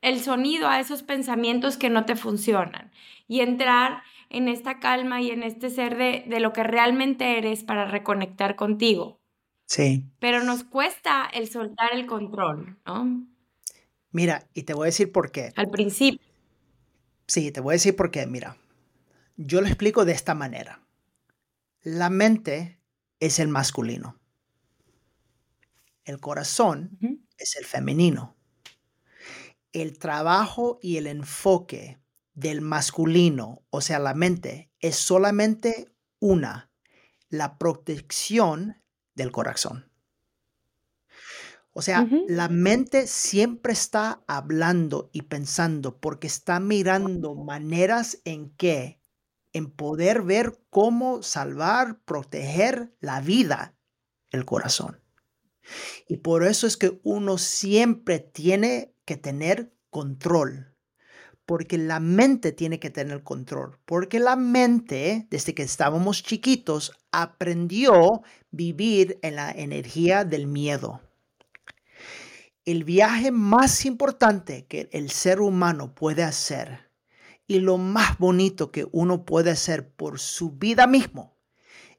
el 0.00 0.20
sonido 0.20 0.68
a 0.68 0.80
esos 0.80 1.02
pensamientos 1.02 1.76
que 1.76 1.90
no 1.90 2.04
te 2.04 2.16
funcionan 2.16 2.92
y 3.28 3.40
entrar 3.40 4.02
en 4.30 4.48
esta 4.48 4.78
calma 4.80 5.20
y 5.20 5.30
en 5.30 5.42
este 5.42 5.70
ser 5.70 5.96
de, 5.96 6.40
lo 6.40 6.52
que 6.52 6.62
realmente 6.62 7.38
eres 7.38 7.64
para 7.64 7.86
reconectar 7.86 8.56
contigo. 8.56 9.20
Sí. 9.66 10.04
Pero 10.20 10.42
nos 10.42 10.64
cuesta 10.64 11.28
el 11.32 11.48
soltar 11.48 11.92
el 11.92 12.06
control, 12.06 12.76
¿no? 12.86 13.26
Mira, 14.10 14.46
y 14.54 14.62
te 14.62 14.74
voy 14.74 14.84
a 14.84 14.86
decir 14.86 15.12
por 15.12 15.30
qué. 15.30 15.52
Al 15.56 15.68
principio. 15.68 16.20
Sí, 17.26 17.50
te 17.50 17.60
voy 17.60 17.72
a 17.72 17.74
decir 17.74 17.96
por 17.96 18.10
qué. 18.10 18.26
Mira, 18.26 18.56
yo 19.36 19.60
lo 19.60 19.66
explico 19.66 20.04
de 20.04 20.12
esta 20.12 20.34
manera. 20.34 20.85
La 21.86 22.10
mente 22.10 22.80
es 23.20 23.38
el 23.38 23.46
masculino. 23.46 24.18
El 26.04 26.18
corazón 26.18 26.98
es 27.38 27.54
el 27.54 27.64
femenino. 27.64 28.36
El 29.70 29.96
trabajo 29.96 30.80
y 30.82 30.96
el 30.96 31.06
enfoque 31.06 32.00
del 32.34 32.60
masculino, 32.60 33.62
o 33.70 33.80
sea, 33.80 34.00
la 34.00 34.14
mente, 34.14 34.72
es 34.80 34.96
solamente 34.96 35.94
una, 36.18 36.72
la 37.28 37.56
protección 37.56 38.82
del 39.14 39.30
corazón. 39.30 39.88
O 41.72 41.82
sea, 41.82 42.08
la 42.26 42.48
mente 42.48 43.06
siempre 43.06 43.72
está 43.72 44.24
hablando 44.26 45.08
y 45.12 45.22
pensando 45.22 46.00
porque 46.00 46.26
está 46.26 46.58
mirando 46.58 47.36
maneras 47.36 48.18
en 48.24 48.50
que, 48.56 48.98
en 49.56 49.70
poder 49.70 50.20
ver 50.20 50.60
cómo 50.68 51.22
salvar, 51.22 51.98
proteger 52.04 52.94
la 53.00 53.22
vida, 53.22 53.74
el 54.30 54.44
corazón. 54.44 55.00
Y 56.06 56.18
por 56.18 56.44
eso 56.44 56.66
es 56.66 56.76
que 56.76 57.00
uno 57.04 57.38
siempre 57.38 58.18
tiene 58.18 58.94
que 59.06 59.16
tener 59.16 59.72
control. 59.88 60.74
Porque 61.46 61.78
la 61.78 62.00
mente 62.00 62.52
tiene 62.52 62.78
que 62.78 62.90
tener 62.90 63.22
control. 63.22 63.78
Porque 63.86 64.20
la 64.20 64.36
mente, 64.36 65.26
desde 65.30 65.54
que 65.54 65.62
estábamos 65.62 66.22
chiquitos, 66.22 66.92
aprendió 67.10 68.22
vivir 68.50 69.18
en 69.22 69.36
la 69.36 69.52
energía 69.52 70.24
del 70.26 70.48
miedo. 70.48 71.00
El 72.66 72.84
viaje 72.84 73.30
más 73.30 73.86
importante 73.86 74.66
que 74.66 74.90
el 74.92 75.10
ser 75.10 75.40
humano 75.40 75.94
puede 75.94 76.24
hacer 76.24 76.85
y 77.46 77.60
lo 77.60 77.78
más 77.78 78.18
bonito 78.18 78.72
que 78.72 78.86
uno 78.92 79.24
puede 79.24 79.50
hacer 79.50 79.90
por 79.90 80.18
su 80.18 80.52
vida 80.52 80.86
mismo 80.86 81.36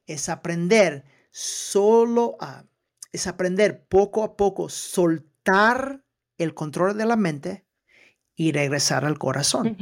es 0.05 0.29
aprender 0.29 1.05
solo 1.31 2.37
a 2.39 2.65
es 3.11 3.25
aprender 3.25 3.85
poco 3.87 4.23
a 4.23 4.35
poco, 4.35 4.69
soltar 4.69 6.03
el 6.37 6.53
control 6.53 6.97
de 6.97 7.05
la 7.05 7.15
mente 7.15 7.65
y 8.35 8.51
regresar 8.51 9.05
al 9.05 9.17
corazón. 9.17 9.77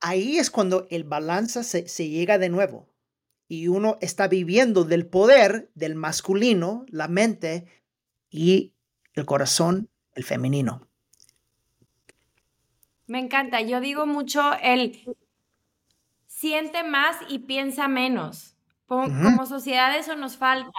Ahí 0.00 0.36
es 0.36 0.50
cuando 0.50 0.86
el 0.90 1.04
balance 1.04 1.64
se, 1.64 2.08
llega 2.08 2.38
de 2.38 2.48
nuevo. 2.48 2.88
y 3.48 3.68
uno 3.68 3.98
está 4.00 4.28
viviendo 4.28 4.84
del 4.84 5.06
poder 5.06 5.70
del 5.74 5.94
masculino, 5.94 6.84
la 6.88 7.08
mente 7.08 7.66
y 8.30 8.74
el 9.14 9.26
corazón, 9.26 9.88
el 10.12 10.24
femenino. 10.24 10.89
Me 13.10 13.18
encanta. 13.18 13.60
Yo 13.60 13.80
digo 13.80 14.06
mucho 14.06 14.40
el 14.62 15.02
siente 16.28 16.84
más 16.84 17.16
y 17.28 17.40
piensa 17.40 17.88
menos. 17.88 18.54
Como 18.86 19.46
sociedad 19.46 19.96
eso 19.98 20.14
nos 20.14 20.36
falta. 20.36 20.70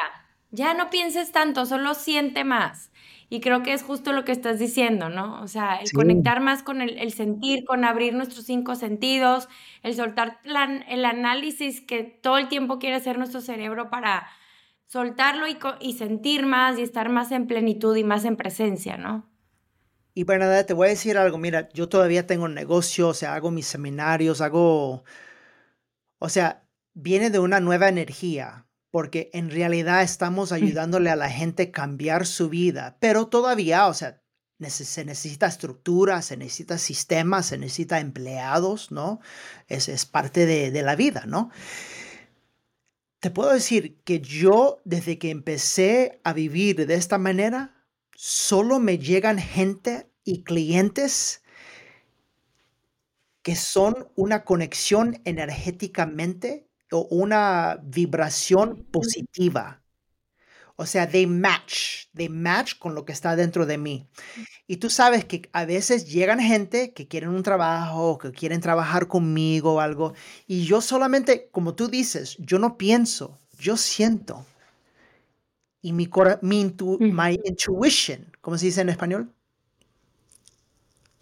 Ya 0.50 0.74
no 0.74 0.90
pienses 0.90 1.34
tanto, 1.34 1.66
solo 1.66 1.94
siente 1.94 2.46
más. 2.46 2.90
Y 3.28 3.42
creo 3.42 3.64
que 3.64 3.74
es 3.74 3.84
justo 3.84 4.14
lo 4.14 4.24
que 4.24 4.32
estás 4.32 4.60
diciendo, 4.60 5.10
¿no? 5.10 5.42
O 5.42 5.48
sea, 5.50 5.76
el 5.76 5.92
conectar 5.92 6.40
más 6.40 6.64
con 6.64 6.82
el, 6.82 7.12
sentir, 7.12 7.66
con 7.66 7.84
abrir 7.84 8.14
nuestros 8.14 8.46
cinco 8.46 8.76
sentidos, 8.76 9.50
el 9.84 9.94
soltar 9.96 10.40
el 10.88 11.04
análisis 11.04 11.82
que 11.82 12.04
todo 12.04 12.38
el 12.38 12.48
tiempo 12.48 12.80
quiere 12.80 12.96
hacer 12.96 13.18
nuestro 13.18 13.42
cerebro 13.42 13.90
para 13.90 14.30
soltarlo 14.88 15.48
y, 15.50 15.58
y 15.82 15.94
sentir 15.94 16.46
más 16.46 16.80
y 16.80 16.84
estar 16.84 17.10
más 17.10 17.32
en 17.34 17.48
plenitud 17.48 17.96
y 17.98 18.06
más 18.06 18.24
en 18.24 18.38
presencia, 18.38 18.96
¿no? 18.96 19.31
Y 20.14 20.24
Bernadette, 20.26 20.68
te 20.68 20.74
voy 20.74 20.88
a 20.88 20.92
decir 20.92 21.18
algo, 21.18 21.38
mira, 21.38 21.70
yo 21.70 21.88
todavía 21.88 22.28
tengo 22.28 22.46
un 22.46 22.54
negocio, 22.54 23.10
o 23.10 23.14
sea, 23.14 23.36
hago 23.36 23.50
mis 23.52 23.68
seminarios, 23.68 24.42
hago, 24.42 25.04
o 26.20 26.30
sea, 26.30 26.68
viene 26.94 27.30
de 27.30 27.40
una 27.40 27.62
nueva 27.62 27.88
energía, 27.88 28.68
porque 28.92 29.30
en 29.34 29.50
realidad 29.50 30.04
estamos 30.04 30.52
ayudándole 30.52 31.10
a 31.10 31.16
la 31.16 31.30
gente 31.30 31.64
a 31.64 31.72
cambiar 31.72 32.26
su 32.26 32.50
vida, 32.50 32.98
pero 33.00 33.28
todavía, 33.28 33.88
o 33.88 33.94
sea, 33.94 34.22
se 34.70 35.06
necesita 35.06 35.48
estructura, 35.48 36.22
se 36.22 36.38
necesita 36.38 36.78
sistemas, 36.78 37.48
se 37.48 37.58
necesita 37.58 38.00
empleados, 38.00 38.92
¿no? 38.92 39.22
Es, 39.68 39.88
es 39.90 40.06
parte 40.06 40.46
de, 40.46 40.72
de 40.72 40.84
la 40.84 40.96
vida, 40.96 41.24
¿no? 41.26 41.50
Te 43.20 43.32
puedo 43.32 43.54
decir 43.54 44.02
que 44.04 44.20
yo, 44.20 44.82
desde 44.84 45.18
que 45.18 45.30
empecé 45.30 46.20
a 46.24 46.34
vivir 46.34 46.86
de 46.86 46.96
esta 46.96 47.18
manera, 47.18 47.81
solo 48.24 48.78
me 48.78 49.00
llegan 49.00 49.40
gente 49.40 50.08
y 50.24 50.44
clientes 50.44 51.42
que 53.42 53.56
son 53.56 54.10
una 54.16 54.44
conexión 54.46 55.20
energéticamente 55.26 56.70
o 56.92 57.08
una 57.10 57.80
vibración 57.82 58.86
positiva. 58.92 59.82
O 60.76 60.86
sea, 60.86 61.10
they 61.10 61.26
match, 61.26 62.10
they 62.14 62.30
match 62.30 62.78
con 62.78 62.94
lo 62.94 63.06
que 63.06 63.12
está 63.12 63.36
dentro 63.36 63.66
de 63.66 63.80
mí. 63.80 64.08
Y 64.68 64.78
tú 64.78 64.92
sabes 64.92 65.26
que 65.26 65.50
a 65.52 65.66
veces 65.66 66.06
llegan 66.06 66.40
gente 66.40 66.94
que 66.94 67.08
quieren 67.08 67.30
un 67.30 67.42
trabajo, 67.42 68.20
que 68.20 68.32
quieren 68.32 68.62
trabajar 68.62 69.08
conmigo 69.08 69.74
o 69.74 69.80
algo, 69.80 70.14
y 70.46 70.66
yo 70.66 70.82
solamente, 70.82 71.50
como 71.52 71.74
tú 71.74 71.88
dices, 71.88 72.38
yo 72.38 72.60
no 72.60 72.78
pienso, 72.78 73.40
yo 73.58 73.78
siento. 73.78 74.46
Y 75.82 75.94
mi, 75.94 76.10
mi 76.42 76.76
my 77.12 77.40
intuition, 77.44 78.32
¿cómo 78.42 78.58
se 78.58 78.68
dice 78.68 78.82
en 78.82 78.90
español? 78.90 79.34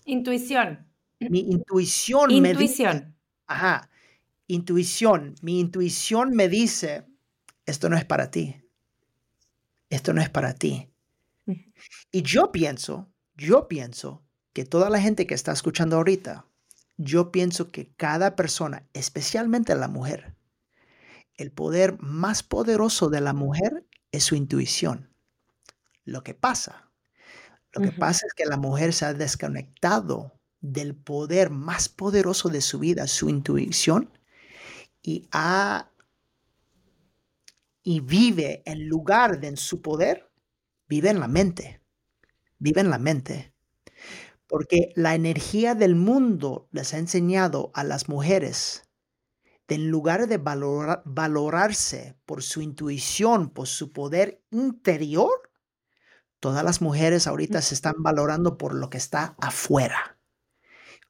Intuición. 0.05 0.85
Mi 1.19 1.39
intuición, 1.39 2.31
intuición. 2.31 2.41
me 2.41 2.53
dice. 2.53 3.13
Ajá 3.47 3.89
intuición, 4.49 5.35
mi 5.41 5.59
intuición 5.59 6.31
me 6.31 6.49
dice, 6.49 7.05
esto 7.65 7.87
no 7.87 7.95
es 7.97 8.03
para 8.03 8.31
ti. 8.31 8.55
Esto 9.89 10.11
no 10.11 10.21
es 10.21 10.29
para 10.29 10.53
ti. 10.53 10.89
Y 12.11 12.23
yo 12.23 12.51
pienso, 12.51 13.07
yo 13.35 13.67
pienso 13.67 14.23
que 14.53 14.65
toda 14.65 14.89
la 14.89 14.99
gente 14.99 15.27
que 15.27 15.35
está 15.35 15.51
escuchando 15.51 15.97
ahorita, 15.97 16.45
yo 16.97 17.31
pienso 17.31 17.71
que 17.71 17.93
cada 17.95 18.35
persona, 18.35 18.87
especialmente 18.93 19.75
la 19.75 19.87
mujer, 19.87 20.35
el 21.35 21.51
poder 21.51 22.01
más 22.01 22.41
poderoso 22.41 23.09
de 23.09 23.21
la 23.21 23.33
mujer 23.33 23.85
es 24.11 24.23
su 24.23 24.35
intuición. 24.35 25.13
Lo 26.05 26.23
que 26.23 26.33
pasa, 26.33 26.89
lo 27.73 27.81
que 27.81 27.91
pasa 27.91 28.25
es 28.25 28.33
que 28.33 28.45
la 28.45 28.57
mujer 28.57 28.93
se 28.93 29.05
ha 29.05 29.13
desconectado 29.13 30.39
del 30.59 30.95
poder 30.95 31.51
más 31.51 31.87
poderoso 31.87 32.49
de 32.49 32.61
su 32.61 32.79
vida, 32.79 33.07
su 33.07 33.29
intuición, 33.29 34.11
y, 35.01 35.29
y 37.83 37.99
vive 37.99 38.63
en 38.65 38.87
lugar 38.87 39.39
de 39.39 39.49
en 39.49 39.57
su 39.57 39.81
poder, 39.81 40.31
vive 40.87 41.09
en 41.09 41.19
la 41.19 41.27
mente. 41.27 41.81
Vive 42.57 42.81
en 42.81 42.89
la 42.89 42.97
mente. 42.97 43.53
Porque 44.47 44.91
la 44.95 45.13
energía 45.13 45.75
del 45.75 45.95
mundo 45.95 46.67
les 46.71 46.93
ha 46.93 46.97
enseñado 46.97 47.71
a 47.75 47.83
las 47.83 48.09
mujeres 48.09 48.88
en 49.69 49.89
lugar 49.89 50.27
de 50.27 50.37
valorarse 50.37 52.17
por 52.25 52.41
su 52.43 52.61
intuición, 52.61 53.49
por 53.49 53.67
su 53.67 53.91
poder 53.93 54.43
interior, 54.51 55.51
todas 56.39 56.63
las 56.63 56.81
mujeres 56.81 57.27
ahorita 57.27 57.61
se 57.61 57.75
están 57.75 57.95
valorando 57.99 58.57
por 58.57 58.73
lo 58.73 58.89
que 58.89 58.97
está 58.97 59.35
afuera. 59.39 60.17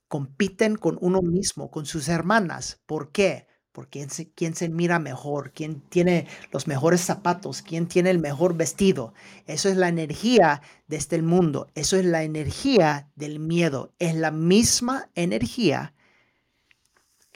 Compiten 0.10 0.76
con 0.76 0.98
uno 1.02 1.22
mismo, 1.22 1.72
con 1.72 1.86
sus 1.86 2.10
hermanas. 2.10 2.82
¿Por 2.86 3.12
qué? 3.12 3.48
por 3.72 3.88
quién 3.88 4.10
se, 4.10 4.32
quién 4.32 4.56
se 4.56 4.68
mira 4.68 5.00
mejor, 5.00 5.54
quién 5.54 5.80
tiene 5.80 6.28
los 6.52 6.68
mejores 6.68 7.00
zapatos, 7.00 7.62
quién 7.62 7.88
tiene 7.88 8.10
el 8.10 8.20
mejor 8.20 8.58
vestido. 8.58 9.14
Eso 9.46 9.70
es 9.70 9.78
la 9.78 9.88
energía 9.88 10.62
de 10.88 10.98
este 10.98 11.22
mundo, 11.22 11.68
eso 11.76 11.96
es 11.96 12.04
la 12.04 12.24
energía 12.24 13.10
del 13.16 13.40
miedo, 13.40 13.94
es 14.00 14.16
la 14.16 14.32
misma 14.32 15.10
energía 15.16 15.94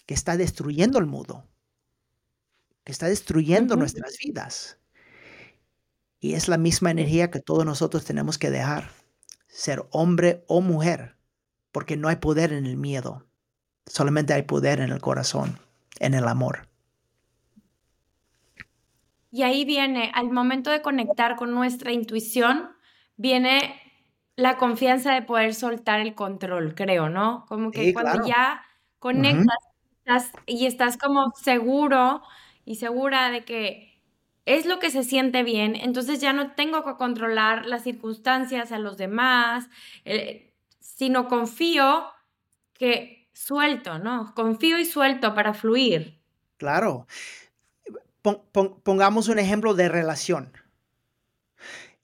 que 0.06 0.14
está 0.14 0.38
destruyendo 0.38 1.00
el 1.00 1.06
mundo, 1.06 1.48
que 2.84 2.92
está 2.92 3.08
destruyendo 3.08 3.76
nuestras 3.76 4.18
vidas. 4.18 4.80
Y 6.20 6.36
es 6.36 6.48
la 6.48 6.58
misma 6.58 6.92
energía 6.92 7.32
que 7.32 7.40
todos 7.40 7.66
nosotros 7.66 8.06
tenemos 8.06 8.38
que 8.38 8.50
dejar, 8.50 8.92
ser 9.48 9.84
hombre 9.92 10.44
o 10.48 10.62
mujer, 10.62 11.18
porque 11.72 11.98
no 11.98 12.08
hay 12.08 12.18
poder 12.18 12.54
en 12.54 12.66
el 12.66 12.78
miedo, 12.78 13.28
solamente 13.86 14.34
hay 14.34 14.44
poder 14.44 14.80
en 14.80 14.92
el 14.92 15.02
corazón 15.02 15.60
en 16.00 16.14
el 16.14 16.28
amor. 16.28 16.68
Y 19.32 19.42
ahí 19.42 19.66
viene, 19.66 20.12
al 20.14 20.30
momento 20.30 20.70
de 20.70 20.82
conectar 20.82 21.36
con 21.36 21.52
nuestra 21.52 21.92
intuición, 21.92 22.70
viene 23.16 23.82
la 24.36 24.58
confianza 24.58 25.14
de 25.14 25.24
poder 25.24 25.56
soltar 25.56 26.00
el 26.00 26.14
control, 26.14 26.76
creo, 26.76 27.10
¿no? 27.10 27.46
Como 27.48 27.72
que 27.72 27.94
cuando 27.94 28.28
ya 28.28 28.62
conectas 29.00 29.58
y 30.46 30.66
estás 30.66 30.98
como 30.98 31.32
seguro 31.42 32.22
y 32.66 32.76
segura 32.76 33.32
de 33.32 33.46
que 33.46 33.94
es 34.46 34.66
lo 34.66 34.80
que 34.80 34.90
se 34.90 35.04
siente 35.04 35.44
bien, 35.44 35.76
entonces 35.76 36.20
ya 36.20 36.34
no 36.34 36.52
tengo 36.52 36.84
que 36.84 36.96
controlar 36.96 37.66
las 37.66 37.84
circunstancias 37.84 38.72
a 38.72 38.80
los 38.80 38.98
demás, 38.98 39.70
eh, 40.04 40.54
sino 40.80 41.28
confío 41.28 42.06
que 42.74 43.30
suelto, 43.34 44.00
¿no? 44.00 44.34
Confío 44.36 44.78
y 44.78 44.86
suelto 44.86 45.34
para 45.34 45.54
fluir. 45.54 46.20
Claro. 46.58 47.08
pongamos 48.84 49.28
un 49.28 49.40
ejemplo 49.40 49.74
de 49.74 49.90
relación. 49.90 50.52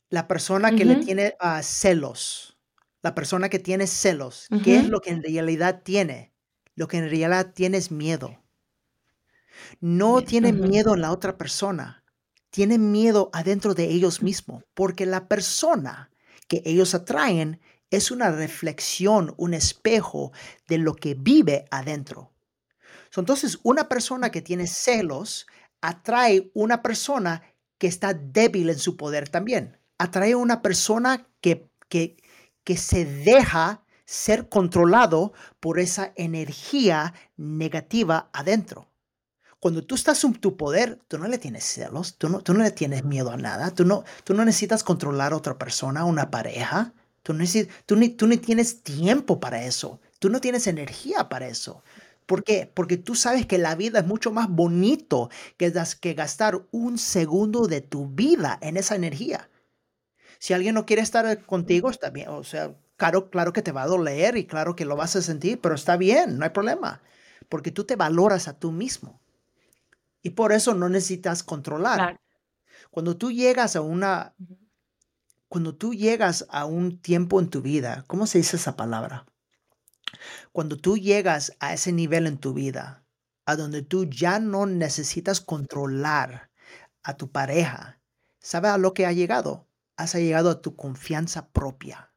La 0.10 0.28
persona 0.28 0.72
que 0.72 0.86
le 0.86 0.96
tiene 0.96 1.36
ah, 1.40 1.62
celos, 1.62 2.58
la 3.04 3.14
persona 3.14 3.50
que 3.50 3.60
tiene 3.60 3.86
celos, 3.86 4.48
¿qué 4.64 4.78
es 4.78 4.90
lo 4.90 5.02
que 5.02 5.12
en 5.12 5.22
realidad 5.22 5.82
tiene? 5.84 6.34
Lo 6.80 6.88
que 6.88 6.96
en 6.96 7.10
realidad 7.10 7.52
tiene 7.54 7.78
es 7.78 7.92
miedo. 7.92 8.42
No 9.82 10.22
tiene 10.22 10.54
miedo 10.54 10.94
en 10.94 11.02
la 11.02 11.12
otra 11.12 11.38
persona, 11.38 12.06
tiene 12.52 12.78
miedo 12.78 13.30
adentro 13.34 13.74
de 13.74 13.84
ellos 13.90 14.24
mismos, 14.24 14.64
porque 14.76 15.06
la 15.06 15.28
persona 15.28 16.10
que 16.48 16.62
ellos 16.64 16.96
atraen 16.96 17.60
es 17.90 18.12
una 18.12 18.32
reflexión, 18.32 19.34
un 19.36 19.54
espejo 19.54 20.32
de 20.70 20.78
lo 20.78 20.96
que 20.96 21.16
vive 21.16 21.66
adentro. 21.70 22.32
Entonces, 23.14 23.60
una 23.64 23.90
persona 23.90 24.32
que 24.32 24.42
tiene 24.42 24.66
celos 24.66 25.48
atrae 25.82 26.50
una 26.54 26.82
persona 26.82 27.44
que 27.78 27.88
está 27.88 28.14
débil 28.14 28.70
en 28.70 28.80
su 28.80 28.96
poder 28.96 29.28
también. 29.28 29.78
Atrae 29.98 30.34
una 30.34 30.62
persona 30.62 31.28
que, 31.42 31.70
que, 31.90 32.16
que 32.64 32.78
se 32.78 33.04
deja 33.04 33.84
ser 34.10 34.50
controlado 34.50 35.34
por 35.60 35.78
esa 35.78 36.14
energía 36.16 37.14
negativa 37.38 38.30
adentro. 38.34 38.88
Cuando 39.60 39.84
tú 39.84 39.94
estás 39.96 40.24
en 40.24 40.34
tu 40.34 40.58
poder, 40.58 41.00
tú 41.08 41.20
no 41.20 41.28
le 41.28 41.38
tienes 41.38 41.64
celos, 41.66 42.16
tú 42.18 42.30
no, 42.30 42.42
tú 42.42 42.54
no 42.54 42.64
le 42.64 42.72
tienes 42.72 43.04
miedo 43.04 43.30
a 43.30 43.38
nada, 43.38 43.72
tú 43.72 43.86
no, 43.86 44.06
tú 44.24 44.34
no 44.34 44.46
necesitas 44.46 44.84
controlar 44.84 45.34
a 45.34 45.38
otra 45.38 45.58
persona, 45.58 46.06
una 46.06 46.32
pareja, 46.32 46.94
Tú 47.22 47.34
no, 47.34 47.44
tú, 47.86 47.96
ni, 47.96 48.10
tú 48.10 48.28
tienes 48.38 48.82
tiempo 48.82 49.40
para 49.40 49.64
eso. 49.64 50.00
Tú 50.20 50.30
no 50.30 50.42
tienes 50.42 50.68
energía 50.68 51.30
para 51.30 51.48
eso. 51.48 51.84
¿Por 52.26 52.44
qué? 52.44 52.72
Porque 52.74 52.98
tú 52.98 53.14
sabes 53.14 53.46
que 53.46 53.58
la 53.58 53.76
vida 53.76 54.00
es 54.00 54.06
mucho 54.08 54.32
más 54.32 54.50
bonito 54.50 55.30
que, 55.58 55.72
que 56.00 56.14
gastar 56.14 56.66
un 56.72 56.98
segundo 56.98 57.68
de 57.68 57.82
tu 57.82 58.08
vida 58.08 58.58
en 58.62 58.78
esa 58.78 58.96
energía. 58.96 59.50
Si 60.40 60.54
alguien 60.54 60.76
no 60.76 60.86
quiere 60.86 61.02
estar 61.02 61.46
contigo, 61.46 61.90
está 61.90 62.10
bien. 62.10 62.30
O 62.30 62.44
sea, 62.44 62.74
claro, 63.00 63.30
claro 63.30 63.54
que 63.54 63.62
te 63.62 63.72
va 63.72 63.84
a 63.84 63.88
doler 63.88 64.36
y 64.36 64.46
claro 64.46 64.76
que 64.76 64.86
lo 64.86 64.98
vas 64.98 65.16
a 65.16 65.22
sentir, 65.22 65.60
pero 65.62 65.74
está 65.74 65.96
bien, 65.96 66.38
no 66.38 66.44
hay 66.44 66.52
problema. 66.52 67.02
Porque 67.48 67.72
tú 67.72 67.86
te 67.86 67.96
valoras 67.96 68.48
a 68.48 68.60
tú 68.60 68.72
mismo. 68.72 69.22
Y 70.22 70.32
por 70.32 70.52
eso 70.52 70.76
no 70.76 70.90
necesitas 70.90 71.42
controlar. 71.42 72.20
Cuando 72.92 73.16
tú 73.16 73.32
llegas 73.32 73.78
a 73.78 73.82
una, 73.82 74.36
cuando 75.48 75.76
tú 75.76 75.94
llegas 75.94 76.46
a 76.50 76.66
un 76.66 77.00
tiempo 77.00 77.40
en 77.40 77.50
tu 77.50 77.62
vida, 77.62 78.04
¿cómo 78.06 78.28
se 78.28 78.40
dice 78.40 78.58
esa 78.58 78.76
palabra? 78.76 79.26
Cuando 80.52 80.78
tú 80.78 80.98
llegas 80.98 81.56
a 81.60 81.74
ese 81.74 81.94
nivel 81.94 82.28
en 82.28 82.38
tu 82.38 82.54
vida, 82.54 83.06
a 83.46 83.56
donde 83.56 83.82
tú 83.82 84.06
ya 84.06 84.40
no 84.40 84.66
necesitas 84.66 85.40
controlar 85.40 86.52
a 87.02 87.16
tu 87.16 87.32
pareja, 87.32 88.02
¿sabes 88.40 88.72
a 88.72 88.78
lo 88.78 88.94
que 88.94 89.06
ha 89.06 89.14
llegado? 89.14 89.68
Has 89.96 90.16
llegado 90.16 90.50
a 90.50 90.62
tu 90.62 90.76
confianza 90.76 91.48
propia. 91.50 92.09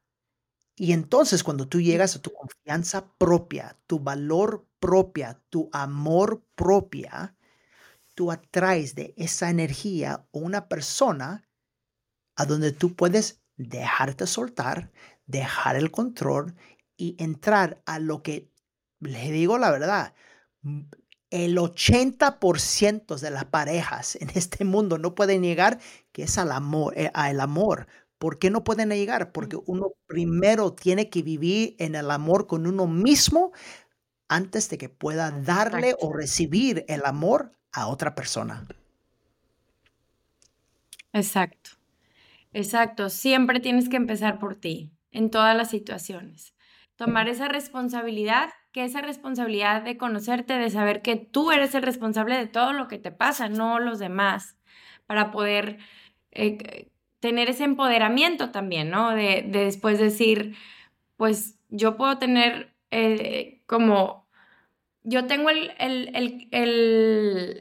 Y 0.76 0.92
entonces 0.92 1.44
cuando 1.44 1.68
tú 1.68 1.80
llegas 1.80 2.16
a 2.16 2.22
tu 2.22 2.32
confianza 2.32 3.06
propia, 3.18 3.78
tu 3.86 4.00
valor 4.00 4.66
propia, 4.80 5.40
tu 5.50 5.68
amor 5.72 6.42
propia, 6.54 7.36
tú 8.14 8.30
atraes 8.30 8.94
de 8.94 9.14
esa 9.16 9.50
energía 9.50 10.26
una 10.32 10.68
persona 10.68 11.48
a 12.36 12.46
donde 12.46 12.72
tú 12.72 12.94
puedes 12.94 13.42
dejarte 13.56 14.26
soltar, 14.26 14.90
dejar 15.26 15.76
el 15.76 15.90
control 15.90 16.54
y 16.96 17.16
entrar 17.22 17.82
a 17.86 17.98
lo 17.98 18.22
que, 18.22 18.50
le 19.00 19.30
digo 19.30 19.58
la 19.58 19.70
verdad, 19.70 20.14
el 21.30 21.56
80% 21.56 23.18
de 23.18 23.30
las 23.30 23.46
parejas 23.46 24.16
en 24.16 24.30
este 24.34 24.64
mundo 24.64 24.98
no 24.98 25.14
pueden 25.14 25.42
llegar, 25.42 25.80
que 26.12 26.24
es 26.24 26.38
al 26.38 26.52
amor, 26.52 26.92
eh, 26.96 27.10
al 27.14 27.40
amor. 27.40 27.86
¿Por 28.22 28.38
qué 28.38 28.50
no 28.50 28.62
pueden 28.62 28.90
llegar? 28.90 29.32
Porque 29.32 29.58
uno 29.66 29.94
primero 30.06 30.74
tiene 30.74 31.10
que 31.10 31.24
vivir 31.24 31.74
en 31.80 31.96
el 31.96 32.08
amor 32.08 32.46
con 32.46 32.68
uno 32.68 32.86
mismo 32.86 33.50
antes 34.28 34.70
de 34.70 34.78
que 34.78 34.88
pueda 34.88 35.32
darle 35.32 35.96
o 35.98 36.12
recibir 36.12 36.84
el 36.86 37.04
amor 37.04 37.50
a 37.72 37.88
otra 37.88 38.14
persona. 38.14 38.68
Exacto. 41.12 41.70
Exacto. 42.52 43.10
Siempre 43.10 43.58
tienes 43.58 43.88
que 43.88 43.96
empezar 43.96 44.38
por 44.38 44.54
ti, 44.54 44.92
en 45.10 45.28
todas 45.28 45.56
las 45.56 45.70
situaciones. 45.70 46.54
Tomar 46.94 47.28
esa 47.28 47.48
responsabilidad, 47.48 48.50
que 48.70 48.84
esa 48.84 49.00
responsabilidad 49.00 49.82
de 49.82 49.96
conocerte, 49.96 50.58
de 50.58 50.70
saber 50.70 51.02
que 51.02 51.16
tú 51.16 51.50
eres 51.50 51.74
el 51.74 51.82
responsable 51.82 52.36
de 52.36 52.46
todo 52.46 52.72
lo 52.72 52.86
que 52.86 52.98
te 52.98 53.10
pasa, 53.10 53.48
no 53.48 53.80
los 53.80 53.98
demás, 53.98 54.56
para 55.08 55.32
poder 55.32 55.78
eh, 56.30 56.91
tener 57.22 57.48
ese 57.48 57.62
empoderamiento 57.62 58.50
también, 58.50 58.90
¿no? 58.90 59.12
De, 59.14 59.44
después 59.46 60.00
decir, 60.00 60.56
pues 61.16 61.56
yo 61.70 61.96
puedo 61.96 62.18
tener 62.18 62.74
eh, 62.90 63.62
como 63.66 64.26
yo 65.04 65.26
tengo 65.28 65.48
el, 65.48 65.70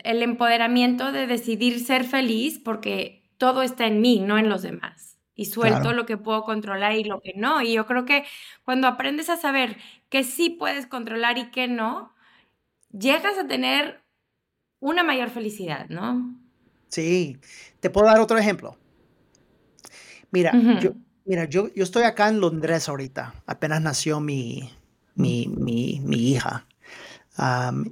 empoderamiento 0.03 1.11
de 1.11 1.27
decidir 1.27 1.79
ser 1.79 2.05
feliz 2.05 2.57
porque 2.57 3.29
todo 3.37 3.61
está 3.61 3.85
en 3.85 4.01
mí, 4.01 4.19
no 4.19 4.39
en 4.39 4.49
los 4.49 4.63
demás. 4.63 5.19
Y 5.35 5.45
suelto 5.45 5.93
lo 5.93 6.07
que 6.07 6.17
puedo 6.17 6.43
controlar 6.43 6.95
y 6.95 7.03
lo 7.03 7.21
que 7.21 7.33
no. 7.35 7.61
Y 7.61 7.73
yo 7.73 7.85
creo 7.85 8.05
que 8.05 8.25
cuando 8.63 8.87
aprendes 8.87 9.29
a 9.29 9.37
saber 9.37 9.77
que 10.09 10.23
sí 10.23 10.49
puedes 10.49 10.87
controlar 10.87 11.37
y 11.37 11.51
que 11.51 11.67
no, 11.67 12.13
llegas 12.91 13.37
a 13.37 13.47
tener 13.47 14.01
una 14.79 15.03
mayor 15.03 15.29
felicidad, 15.29 15.87
¿no? 15.89 16.35
Sí. 16.89 17.37
Te 17.79 17.91
puedo 17.91 18.07
dar 18.07 18.19
otro 18.19 18.39
ejemplo. 18.39 18.80
Mira, 20.31 20.51
yo, 20.79 20.93
mira 21.25 21.45
yo, 21.45 21.73
yo 21.73 21.83
estoy 21.83 22.03
acá 22.03 22.29
en 22.29 22.39
Londres 22.39 22.89
ahorita. 22.89 23.33
Apenas 23.45 23.81
nació 23.81 24.19
mi, 24.19 24.71
mi, 25.15 25.47
mi, 25.47 26.01
mi 26.03 26.31
hija 26.31 26.65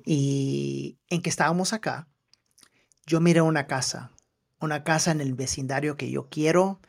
y 0.05 0.97
en 1.09 1.21
que 1.21 1.29
estábamos 1.29 1.73
acá, 1.73 2.07
yo 3.05 3.19
miré 3.19 3.41
una 3.41 3.67
casa, 3.67 4.11
una 4.59 4.83
casa 4.83 5.11
en 5.11 5.21
el 5.21 5.33
vecindario 5.33 5.97
que 5.97 6.11
yo 6.11 6.29
quiero, 6.29 6.79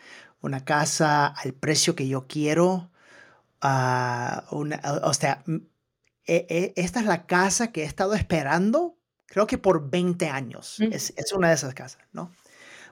una 0.41 0.65
casa 0.65 1.27
al 1.27 1.53
precio 1.55 1.95
que 1.95 2.09
yo 2.09 2.27
quiero. 2.27 2.91
Uh, 3.63 4.57
una, 4.57 4.81
o 5.03 5.13
sea, 5.13 5.45
e, 6.27 6.47
e, 6.49 6.73
esta 6.77 7.01
es 7.01 7.07
la 7.07 7.27
casa 7.27 7.73
que 7.73 7.83
he 7.83 7.87
estado 7.87 8.15
esperando, 8.15 8.97
creo 9.27 9.47
que 9.47 9.59
por 9.59 9.91
20 9.91 10.29
años. 10.29 10.77
Mm. 10.79 10.93
Es, 10.93 11.13
es, 11.17 11.33
una 11.33 11.49
de 11.49 11.55
esas 11.55 11.75
casas, 11.75 12.03
¿no? 12.13 12.33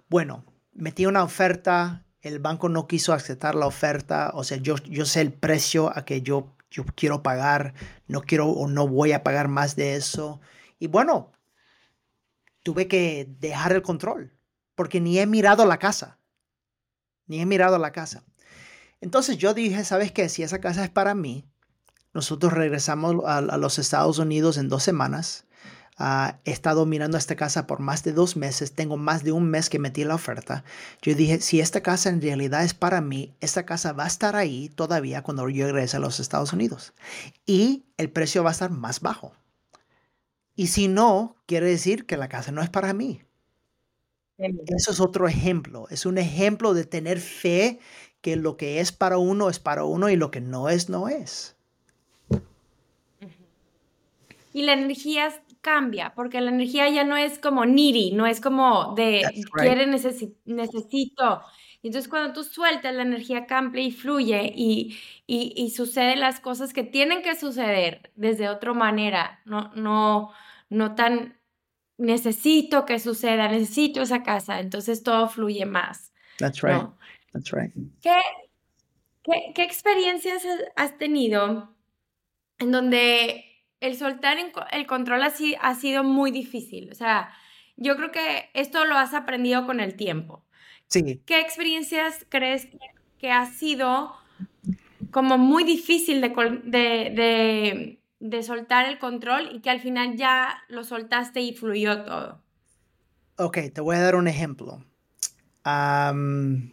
Bueno, 0.08 0.44
metí 0.72 1.06
una 1.06 1.22
oferta, 1.22 2.04
el 2.22 2.38
banco 2.38 2.68
no 2.68 2.86
quiso 2.86 3.12
aceptar 3.12 3.54
la 3.54 3.66
oferta, 3.66 4.32
o 4.34 4.44
sea, 4.44 4.56
yo, 4.58 4.76
yo 4.78 5.04
sé 5.04 5.20
el 5.20 5.32
precio 5.32 5.96
a 5.96 6.04
que 6.04 6.22
yo 6.22 6.54
yo 6.70 6.84
quiero 6.94 7.22
pagar, 7.22 7.74
no 8.06 8.22
quiero 8.22 8.48
o 8.48 8.68
no 8.68 8.86
voy 8.86 9.12
a 9.12 9.22
pagar 9.22 9.48
más 9.48 9.76
de 9.76 9.96
eso. 9.96 10.40
Y 10.78 10.86
bueno, 10.86 11.32
tuve 12.62 12.88
que 12.88 13.28
dejar 13.40 13.72
el 13.72 13.82
control 13.82 14.36
porque 14.74 15.00
ni 15.00 15.18
he 15.18 15.26
mirado 15.26 15.64
la 15.66 15.78
casa, 15.78 16.18
ni 17.26 17.40
he 17.40 17.46
mirado 17.46 17.78
la 17.78 17.92
casa. 17.92 18.24
Entonces 19.00 19.38
yo 19.38 19.54
dije, 19.54 19.84
¿sabes 19.84 20.12
qué? 20.12 20.28
Si 20.28 20.42
esa 20.42 20.60
casa 20.60 20.84
es 20.84 20.90
para 20.90 21.14
mí, 21.14 21.48
nosotros 22.12 22.52
regresamos 22.52 23.24
a, 23.24 23.38
a 23.38 23.56
los 23.56 23.78
Estados 23.78 24.18
Unidos 24.18 24.56
en 24.58 24.68
dos 24.68 24.82
semanas 24.82 25.46
Ah, 26.00 26.38
he 26.44 26.52
estado 26.52 26.86
mirando 26.86 27.18
esta 27.18 27.34
casa 27.34 27.66
por 27.66 27.80
más 27.80 28.04
de 28.04 28.12
dos 28.12 28.36
meses, 28.36 28.72
tengo 28.72 28.96
más 28.96 29.24
de 29.24 29.32
un 29.32 29.50
mes 29.50 29.68
que 29.68 29.80
metí 29.80 30.04
la 30.04 30.14
oferta. 30.14 30.62
Yo 31.02 31.14
dije, 31.14 31.40
si 31.40 31.60
esta 31.60 31.80
casa 31.80 32.08
en 32.08 32.22
realidad 32.22 32.62
es 32.62 32.72
para 32.72 33.00
mí, 33.00 33.34
esta 33.40 33.66
casa 33.66 33.92
va 33.92 34.04
a 34.04 34.08
estar 34.08 34.36
ahí 34.36 34.68
todavía 34.68 35.22
cuando 35.22 35.48
yo 35.48 35.66
regrese 35.66 35.96
a 35.96 36.00
los 36.00 36.20
Estados 36.20 36.52
Unidos. 36.52 36.92
Y 37.46 37.84
el 37.96 38.10
precio 38.10 38.44
va 38.44 38.50
a 38.50 38.52
estar 38.52 38.70
más 38.70 39.00
bajo. 39.00 39.32
Y 40.54 40.68
si 40.68 40.86
no, 40.86 41.36
quiere 41.46 41.66
decir 41.66 42.06
que 42.06 42.16
la 42.16 42.28
casa 42.28 42.52
no 42.52 42.62
es 42.62 42.70
para 42.70 42.92
mí. 42.92 43.20
Eso 44.38 44.92
es 44.92 45.00
otro 45.00 45.26
ejemplo. 45.26 45.88
Es 45.90 46.06
un 46.06 46.16
ejemplo 46.16 46.74
de 46.74 46.84
tener 46.84 47.18
fe 47.20 47.80
que 48.20 48.36
lo 48.36 48.56
que 48.56 48.78
es 48.78 48.92
para 48.92 49.18
uno 49.18 49.50
es 49.50 49.58
para 49.58 49.82
uno 49.84 50.08
y 50.10 50.16
lo 50.16 50.30
que 50.30 50.40
no 50.40 50.68
es, 50.68 50.88
no 50.88 51.08
es. 51.08 51.56
Y 54.52 54.62
la 54.62 54.72
energía 54.72 55.32
cambia, 55.60 56.12
porque 56.14 56.40
la 56.40 56.50
energía 56.50 56.88
ya 56.88 57.04
no 57.04 57.16
es 57.16 57.38
como 57.38 57.66
needy, 57.66 58.12
no 58.12 58.26
es 58.26 58.40
como 58.40 58.94
de 58.94 59.22
quiere, 59.54 59.86
necesito. 59.86 61.42
entonces 61.82 62.08
cuando 62.08 62.32
tú 62.32 62.44
sueltas, 62.44 62.94
la 62.94 63.02
energía 63.02 63.46
cambia 63.46 63.82
y 63.82 63.90
fluye 63.90 64.52
y, 64.54 64.98
y, 65.26 65.52
y 65.56 65.70
suceden 65.70 66.20
las 66.20 66.40
cosas 66.40 66.72
que 66.72 66.84
tienen 66.84 67.22
que 67.22 67.34
suceder 67.36 68.12
desde 68.14 68.48
otra 68.48 68.72
manera, 68.72 69.40
no, 69.44 69.72
no, 69.74 70.30
no 70.68 70.94
tan 70.94 71.38
necesito 71.96 72.84
que 72.84 72.98
suceda, 73.00 73.48
necesito 73.48 74.02
esa 74.02 74.22
casa, 74.22 74.60
entonces 74.60 75.02
todo 75.02 75.28
fluye 75.28 75.66
más. 75.66 76.12
That's 76.38 76.62
right. 76.62 76.88
That's 77.32 77.50
right. 77.52 77.72
¿Qué, 78.00 78.16
qué, 79.24 79.52
qué 79.54 79.64
experiencias 79.64 80.42
has 80.76 80.96
tenido 80.96 81.74
en 82.58 82.70
donde 82.70 83.47
el 83.80 83.96
soltar 83.96 84.38
el 84.72 84.86
control 84.86 85.22
así 85.22 85.56
ha 85.60 85.74
sido 85.74 86.04
muy 86.04 86.30
difícil. 86.30 86.90
O 86.90 86.94
sea, 86.94 87.30
yo 87.76 87.96
creo 87.96 88.10
que 88.10 88.50
esto 88.54 88.84
lo 88.84 88.96
has 88.96 89.14
aprendido 89.14 89.66
con 89.66 89.80
el 89.80 89.96
tiempo. 89.96 90.44
Sí. 90.88 91.22
¿Qué 91.26 91.40
experiencias 91.40 92.26
crees 92.28 92.68
que 93.18 93.30
ha 93.30 93.46
sido 93.46 94.14
como 95.10 95.38
muy 95.38 95.64
difícil 95.64 96.20
de, 96.20 97.98
de, 98.18 98.42
soltar 98.42 98.86
el 98.86 98.98
control 98.98 99.50
y 99.54 99.60
que 99.60 99.70
al 99.70 99.80
final 99.80 100.16
ya 100.16 100.62
lo 100.68 100.84
soltaste 100.84 101.40
y 101.40 101.54
fluyó 101.54 102.04
todo? 102.04 102.42
Ok, 103.36 103.58
te 103.72 103.80
voy 103.80 103.96
a 103.96 104.00
dar 104.00 104.16
un 104.16 104.28
ejemplo. 104.28 104.84
bueno, 105.64 106.72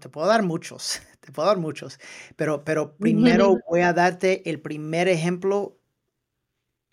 te 0.00 0.08
puedo 0.08 0.26
dar 0.26 0.42
muchos. 0.42 1.02
Te 1.24 1.32
puedo 1.32 1.48
dar 1.48 1.56
muchos, 1.56 1.98
pero, 2.36 2.64
pero 2.64 2.96
primero 2.98 3.56
voy 3.70 3.80
a 3.80 3.94
darte 3.94 4.42
el 4.50 4.60
primer 4.60 5.08
ejemplo 5.08 5.78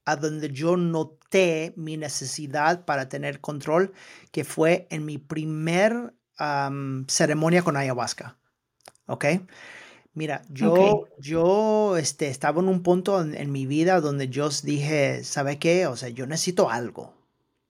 a 0.06 0.15
donde 0.15 0.50
yo 0.52 0.78
noté 0.78 1.74
mi 1.76 1.98
necesidad 1.98 2.86
para 2.86 3.10
tener 3.10 3.41
control, 3.41 3.91
que 4.32 4.45
fue 4.45 4.88
en 4.89 5.03
mi 5.03 5.18
primer 5.18 6.14
ceremonia 7.08 7.62
con 7.62 7.76
ayahuasca. 7.76 8.38
¿Ok? 9.08 9.26
Mira, 10.14 10.43
yo, 10.47 11.08
yo 11.20 11.97
este, 11.97 12.30
estaba 12.30 12.62
en 12.62 12.70
un 12.70 12.84
punto 12.84 13.22
en, 13.22 13.36
en, 13.36 13.51
mi 13.51 13.66
vida 13.66 13.99
donde 13.99 14.30
yo 14.30 14.47
dije, 14.64 15.26
¿sabe 15.26 15.60
qué? 15.60 15.88
O 15.88 15.97
sea, 15.97 16.08
yo 16.08 16.26
necesito 16.26 16.70
algo. 16.70 17.14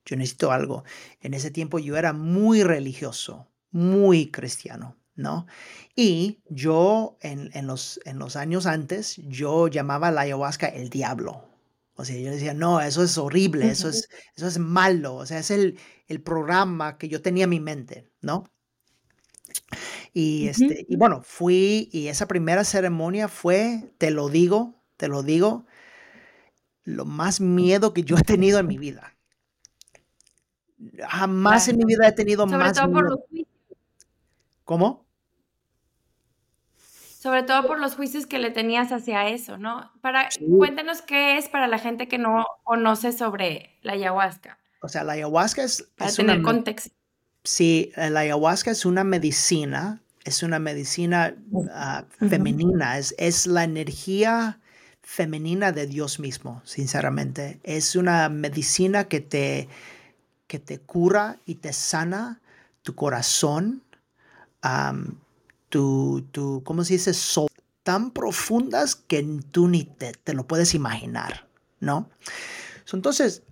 Yo 0.05 0.15
necesito 0.15 0.51
algo. 0.51 0.83
En 1.21 1.33
ese 1.33 1.49
tiempo 1.49 1.79
yo 1.79 1.97
era 1.97 2.13
muy 2.13 2.61
religioso, 2.61 3.47
muy 3.71 4.29
cristiano. 4.29 4.95
¿No? 5.15 5.47
Y 5.95 6.41
yo 6.49 7.17
en, 7.21 7.49
los, 7.67 7.99
en 8.05 8.19
los 8.19 8.35
años 8.35 8.65
antes, 8.65 9.17
yo 9.17 9.67
llamaba 9.67 10.11
la 10.11 10.21
ayahuasca 10.21 10.67
el 10.67 10.89
diablo. 10.89 11.47
O 11.95 12.05
sea, 12.05 12.17
yo 12.17 12.31
decía, 12.31 12.53
no, 12.53 12.81
eso 12.81 13.03
es 13.03 13.17
horrible, 13.17 13.69
eso 13.69 13.89
es, 13.89 14.09
eso 14.35 14.47
es 14.47 14.57
malo, 14.59 15.15
o 15.15 15.25
sea, 15.25 15.39
es 15.39 15.51
el, 15.51 15.77
el 16.07 16.21
programa 16.21 16.97
que 16.97 17.09
yo 17.09 17.21
tenía 17.21 17.43
en 17.45 17.49
mi 17.51 17.59
mente, 17.59 18.09
¿no? 18.21 18.45
Y, 20.13 20.47
este, 20.47 20.85
y 20.87 20.95
bueno, 20.97 21.21
fui 21.23 21.89
y 21.91 22.07
esa 22.07 22.27
primera 22.27 22.63
ceremonia 22.63 23.27
fue, 23.27 23.93
te 23.97 24.11
lo 24.11 24.29
digo, 24.29 24.75
te 24.97 25.07
lo 25.07 25.23
digo, 25.23 25.65
lo 26.83 27.05
más 27.05 27.41
miedo 27.41 27.91
que 27.93 28.03
yo 28.03 28.17
he 28.17 28.21
tenido 28.23 28.59
en 28.59 28.67
mi 28.67 28.77
vida. 28.77 29.15
Jamás 31.09 31.67
en 31.67 31.77
mi 31.77 31.85
vida 31.85 32.07
he 32.07 32.11
tenido 32.13 32.47
Sobre 32.47 32.57
más 32.57 32.73
todo 32.73 32.89
por 32.91 33.03
miedo. 33.03 33.09
los. 33.09 33.19
¿Cómo? 34.71 35.05
Sobre 37.19 37.43
todo 37.43 37.67
por 37.67 37.77
los 37.77 37.95
juicios 37.95 38.25
que 38.25 38.39
le 38.39 38.51
tenías 38.51 38.93
hacia 38.93 39.27
eso, 39.27 39.57
¿no? 39.57 39.91
Para, 39.99 40.31
Sí. 40.31 40.45
cuéntanos 40.57 41.01
qué 41.01 41.37
es 41.37 41.49
para 41.49 41.67
la 41.67 41.77
gente 41.77 42.07
que 42.07 42.17
no 42.17 42.45
conoce 42.63 43.11
sobre 43.11 43.77
la 43.81 43.91
ayahuasca, 43.91 44.57
O 44.81 44.87
sea, 44.87 45.03
la 45.03 45.11
ayahuasca 45.11 45.61
es, 45.63 45.83
para 45.97 46.09
es 46.09 46.15
tener 46.15 46.41
contexto. 46.41 46.95
Sí, 47.43 47.91
eh, 47.97 48.09
la 48.09 48.21
ayahuasca 48.21 48.71
es 48.71 48.85
una 48.85 49.03
medicina, 49.03 50.01
es 50.23 50.41
una 50.41 50.57
medicina 50.57 51.35
ah, 51.73 52.05
femenina, 52.29 52.97
es, 52.97 53.13
es 53.17 53.47
la 53.47 53.65
energía 53.65 54.57
femenina 55.01 55.73
de 55.73 55.85
Dios 55.85 56.17
mismo, 56.17 56.61
sinceramente. 56.63 57.59
Es 57.63 57.97
una 57.97 58.29
medicina 58.29 59.03
que 59.09 59.19
te, 59.19 59.67
que 60.47 60.59
te 60.59 60.79
cura 60.79 61.39
y 61.45 61.55
te 61.55 61.73
sana 61.73 62.39
tu 62.83 62.95
corazón, 62.95 63.83
am, 64.61 65.19
tu, 65.69 66.61
¿cómo 66.65 66.83
se 66.83 66.93
dice? 66.93 67.13
Tan 67.83 68.11
profundas 68.11 68.95
que 68.95 69.23
tú 69.51 69.67
ni 69.67 69.83
te, 69.85 70.11
te 70.11 70.33
lo 70.33 70.45
puedes 70.45 70.73
imaginar, 70.75 71.47
¿no? 71.79 72.09
Entonces, 72.93 73.43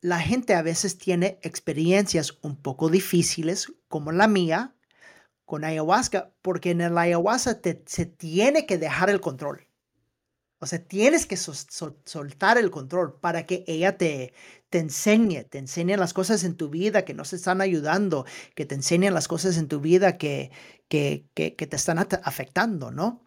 la 0.00 0.20
gente 0.20 0.54
a 0.54 0.62
veces 0.62 0.98
tiene 0.98 1.38
experiencias 1.42 2.36
un 2.42 2.56
poco 2.56 2.90
difíciles, 2.90 3.72
como 3.88 4.12
la 4.12 4.28
mía, 4.28 4.74
con 5.46 5.64
ayahuasca, 5.64 6.32
porque 6.42 6.72
en 6.72 6.80
el 6.80 6.98
ayahuasca 6.98 7.60
te- 7.60 7.82
se 7.86 8.04
tiene 8.06 8.66
que 8.66 8.76
dejar 8.78 9.08
el 9.08 9.20
control. 9.20 9.66
O 10.58 10.66
sea, 10.66 10.82
tienes 10.82 11.26
que 11.26 11.36
sol- 11.36 11.54
sol- 11.68 11.98
soltar 12.04 12.58
el 12.58 12.70
control 12.70 13.18
para 13.20 13.46
que 13.46 13.64
ella 13.66 13.96
te, 13.96 14.32
te 14.74 14.80
enseñe, 14.80 15.44
te 15.44 15.58
enseñe 15.58 15.96
las 15.96 16.12
cosas 16.12 16.42
en 16.42 16.56
tu 16.56 16.68
vida 16.68 17.04
que 17.04 17.14
no 17.14 17.24
se 17.24 17.36
están 17.36 17.60
ayudando, 17.60 18.26
que 18.56 18.66
te 18.66 18.74
enseñe 18.74 19.08
las 19.12 19.28
cosas 19.28 19.56
en 19.56 19.68
tu 19.68 19.78
vida 19.78 20.18
que, 20.18 20.50
que, 20.88 21.28
que, 21.32 21.54
que 21.54 21.68
te 21.68 21.76
están 21.76 22.00
afectando, 22.00 22.90
¿no? 22.90 23.24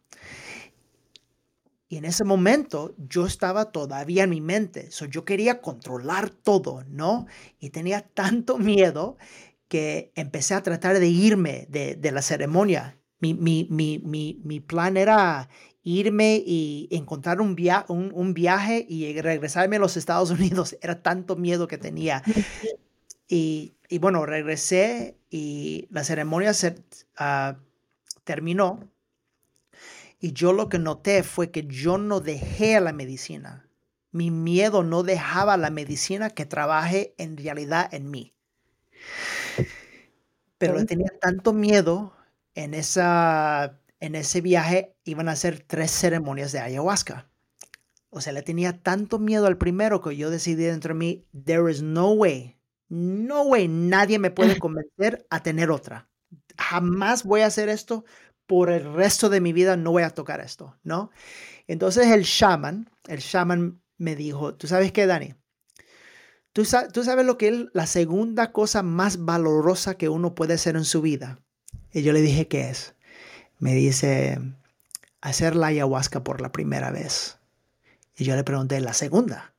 Y 1.87 1.95
en 1.95 2.03
ese 2.03 2.25
momento 2.25 2.93
yo 2.97 3.25
estaba 3.25 3.71
todavía 3.71 4.25
en 4.25 4.31
mi 4.31 4.41
mente, 4.41 4.91
so, 4.91 5.05
yo 5.05 5.23
quería 5.23 5.61
controlar 5.61 6.31
todo, 6.31 6.83
¿no? 6.89 7.27
Y 7.61 7.69
tenía 7.69 8.01
tanto 8.01 8.57
miedo 8.57 9.15
que 9.69 10.11
empecé 10.15 10.53
a 10.53 10.63
tratar 10.63 10.99
de 10.99 11.07
irme 11.07 11.65
de, 11.69 11.95
de 11.95 12.11
la 12.11 12.21
ceremonia. 12.21 12.97
Mi, 13.19 13.33
mi, 13.33 13.67
mi, 13.69 13.99
mi, 13.99 14.39
mi 14.43 14.59
plan 14.59 14.97
era 14.97 15.49
irme 15.83 16.43
y 16.45 16.87
encontrar 16.91 17.41
un, 17.41 17.55
via 17.55 17.85
un, 17.89 18.11
un 18.13 18.33
viaje 18.33 18.85
y 18.87 19.19
regresarme 19.21 19.77
a 19.77 19.79
los 19.79 19.97
Estados 19.97 20.31
Unidos. 20.31 20.77
Era 20.81 21.01
tanto 21.01 21.35
miedo 21.35 21.67
que 21.67 21.77
tenía. 21.77 22.23
Y, 23.27 23.75
y 23.89 23.99
bueno, 23.99 24.25
regresé 24.25 25.17
y 25.29 25.87
la 25.91 26.03
ceremonia 26.03 26.53
se, 26.53 26.75
ah, 27.17 27.57
terminó. 28.23 28.79
Y 30.19 30.33
yo 30.33 30.53
lo 30.53 30.69
que 30.69 30.77
noté 30.77 31.23
fue 31.23 31.49
que 31.49 31.65
yo 31.65 31.97
no 31.97 32.19
dejé 32.19 32.79
la 32.79 32.93
medicina. 32.93 33.67
Mi 34.11 34.29
miedo 34.31 34.83
no 34.83 35.01
dejaba 35.03 35.57
la 35.57 35.69
medicina 35.71 36.29
que 36.29 36.45
trabaje 36.45 37.13
en 37.17 37.35
realidad 37.37 37.91
en 37.91 38.09
mí. 38.11 38.33
Pero 40.57 40.85
tenía 40.85 41.09
tanto 41.19 41.53
miedo 41.53 42.13
en, 42.63 42.73
esa, 42.73 43.79
en 44.01 44.15
ese 44.15 44.41
viaje, 44.41 44.95
iban 45.05 45.29
a 45.29 45.35
ser 45.37 45.59
tres 45.61 45.91
ceremonias 45.91 46.51
de 46.51 46.59
ayahuasca. 46.59 47.29
O 48.09 48.21
sea, 48.21 48.33
le 48.33 48.41
tenía 48.43 48.81
tanto 48.81 49.19
miedo 49.19 49.47
al 49.47 49.57
primero 49.57 50.01
que 50.01 50.15
yo 50.17 50.29
decidí 50.29 50.63
dentro 50.63 50.93
de 50.93 50.99
mí, 50.99 51.27
there 51.45 51.69
is 51.71 51.81
no 51.81 52.11
way, 52.13 52.57
no 52.89 53.43
way, 53.43 53.67
nadie 53.67 54.19
me 54.19 54.31
puede 54.31 54.57
convencer 54.59 55.25
a 55.29 55.43
tener 55.43 55.71
otra. 55.71 56.09
Jamás 56.57 57.23
voy 57.23 57.41
a 57.41 57.47
hacer 57.47 57.69
esto 57.69 58.05
por 58.47 58.69
el 58.71 58.93
resto 58.93 59.29
de 59.29 59.41
mi 59.41 59.53
vida, 59.53 59.77
no 59.77 59.91
voy 59.91 60.03
a 60.03 60.11
tocar 60.11 60.39
esto, 60.41 60.77
¿no? 60.83 61.11
Entonces 61.67 62.07
el 62.07 62.23
shaman, 62.23 62.89
el 63.07 63.19
shaman 63.19 63.81
me 63.97 64.15
dijo, 64.15 64.55
¿tú 64.55 64.67
sabes 64.67 64.91
qué, 64.93 65.07
Dani? 65.07 65.35
¿Tú, 66.53 66.65
sa- 66.65 66.87
tú 66.89 67.03
sabes 67.05 67.25
lo 67.25 67.37
que 67.37 67.47
es 67.49 67.65
la 67.73 67.87
segunda 67.87 68.51
cosa 68.51 68.83
más 68.83 69.23
valorosa 69.25 69.95
que 69.95 70.09
uno 70.09 70.35
puede 70.35 70.55
hacer 70.55 70.75
en 70.75 70.85
su 70.85 71.01
vida? 71.01 71.39
Y 71.93 72.01
yo 72.03 72.13
le 72.13 72.21
dije, 72.21 72.47
¿qué 72.47 72.69
es? 72.69 72.95
Me 73.59 73.73
dice, 73.73 74.39
hacer 75.21 75.55
la 75.55 75.67
ayahuasca 75.67 76.23
por 76.23 76.41
la 76.41 76.51
primera 76.51 76.91
vez. 76.91 77.39
Y 78.15 78.23
yo 78.23 78.35
le 78.35 78.43
pregunté, 78.43 78.79
¿la 78.81 78.93
segunda? 78.93 79.53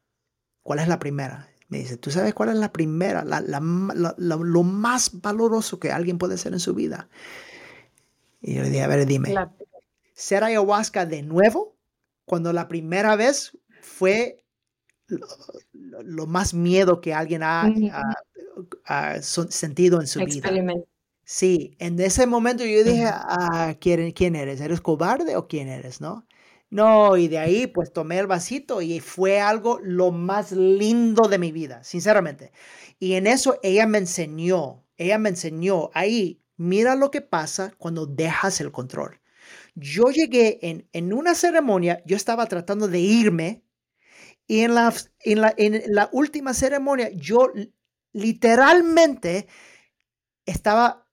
¿Cuál 0.63 0.81
es 0.81 0.89
la 0.89 0.99
primera? 0.99 1.49
Me 1.69 1.79
dice, 1.79 1.97
¿tú 1.97 2.11
sabes 2.11 2.35
cuál 2.35 2.51
es 2.51 2.57
la 2.57 2.73
primera? 2.73 3.25
La- 3.25 3.41
la 3.41 3.61
lo 3.61 4.63
más 4.63 5.21
valoroso 5.21 5.79
que 5.79 5.93
alguien 5.93 6.19
puede 6.19 6.35
hacer 6.35 6.53
en 6.53 6.61
su 6.61 6.75
vida. 6.75 7.09
Y 8.41 8.55
yo 8.55 8.63
le 8.63 8.71
dije, 8.71 8.83
a 8.83 8.89
ver, 8.89 9.05
dime, 9.07 9.35
¿ser 10.15 10.45
ayahuasca 10.45 11.07
de 11.07 11.23
nuevo? 11.23 11.77
Cuando 12.25 12.53
la 12.53 12.69
primera 12.69 13.17
vez 13.17 13.57
fue 13.81 14.45
lo, 15.07 15.27
lo- 15.73 16.03
lo 16.03 16.27
más 16.27 16.55
miedo 16.55 17.01
que 17.01 17.15
alguien 17.15 17.43
ha, 17.43 17.67
ha- 18.85 19.23
sentido 19.23 20.01
en 20.01 20.07
su 20.07 20.21
vida. 20.27 20.49
Sí, 21.31 21.77
en 21.79 22.01
ese 22.01 22.27
momento 22.27 22.65
yo 22.65 22.83
dije, 22.85 23.05
ah, 23.07 23.75
¿quién, 23.81 24.13
quién 24.13 24.35
eres? 24.35 24.61
¿Eres 24.63 24.81
cobarde 24.81 25.37
o 25.37 25.47
quién 25.47 25.69
eres, 25.69 26.01
no? 26.01 26.27
No, 26.71 27.17
y 27.19 27.29
de 27.29 27.39
ahí 27.39 27.67
pues 27.67 27.93
tomé 27.93 28.19
el 28.19 28.27
vasito 28.27 28.81
y 28.81 29.01
fue 29.01 29.39
algo 29.41 29.79
lo 29.83 30.11
más 30.11 30.53
lindo 30.53 31.29
de 31.29 31.39
mi 31.39 31.53
vida, 31.53 31.85
sinceramente. 31.85 32.51
Y 32.99 33.15
en 33.15 33.27
eso 33.27 33.59
ella 33.63 33.87
me 33.87 33.99
enseñó, 33.99 34.85
ella 34.97 35.19
me 35.19 35.29
enseñó 35.31 35.91
ahí, 35.93 36.41
mira 36.57 36.95
lo 36.95 37.11
que 37.11 37.21
pasa 37.21 37.73
cuando 37.79 38.07
dejas 38.07 38.61
el 38.63 38.73
control. 38.73 39.21
Yo 39.75 40.11
llegué 40.11 40.59
en, 40.63 40.89
en 40.93 41.13
una 41.13 41.35
ceremonia, 41.35 42.03
yo 42.07 42.17
estaba 42.17 42.47
tratando 42.47 42.89
de 42.89 43.01
irme 43.01 43.65
y 44.47 44.61
en 44.63 44.75
la, 44.77 44.95
en 45.21 45.41
la, 45.43 45.55
en 45.59 45.83
la 45.89 46.09
última 46.13 46.55
ceremonia 46.55 47.11
yo 47.15 47.53
literalmente 48.13 49.49
estaba 50.47 51.08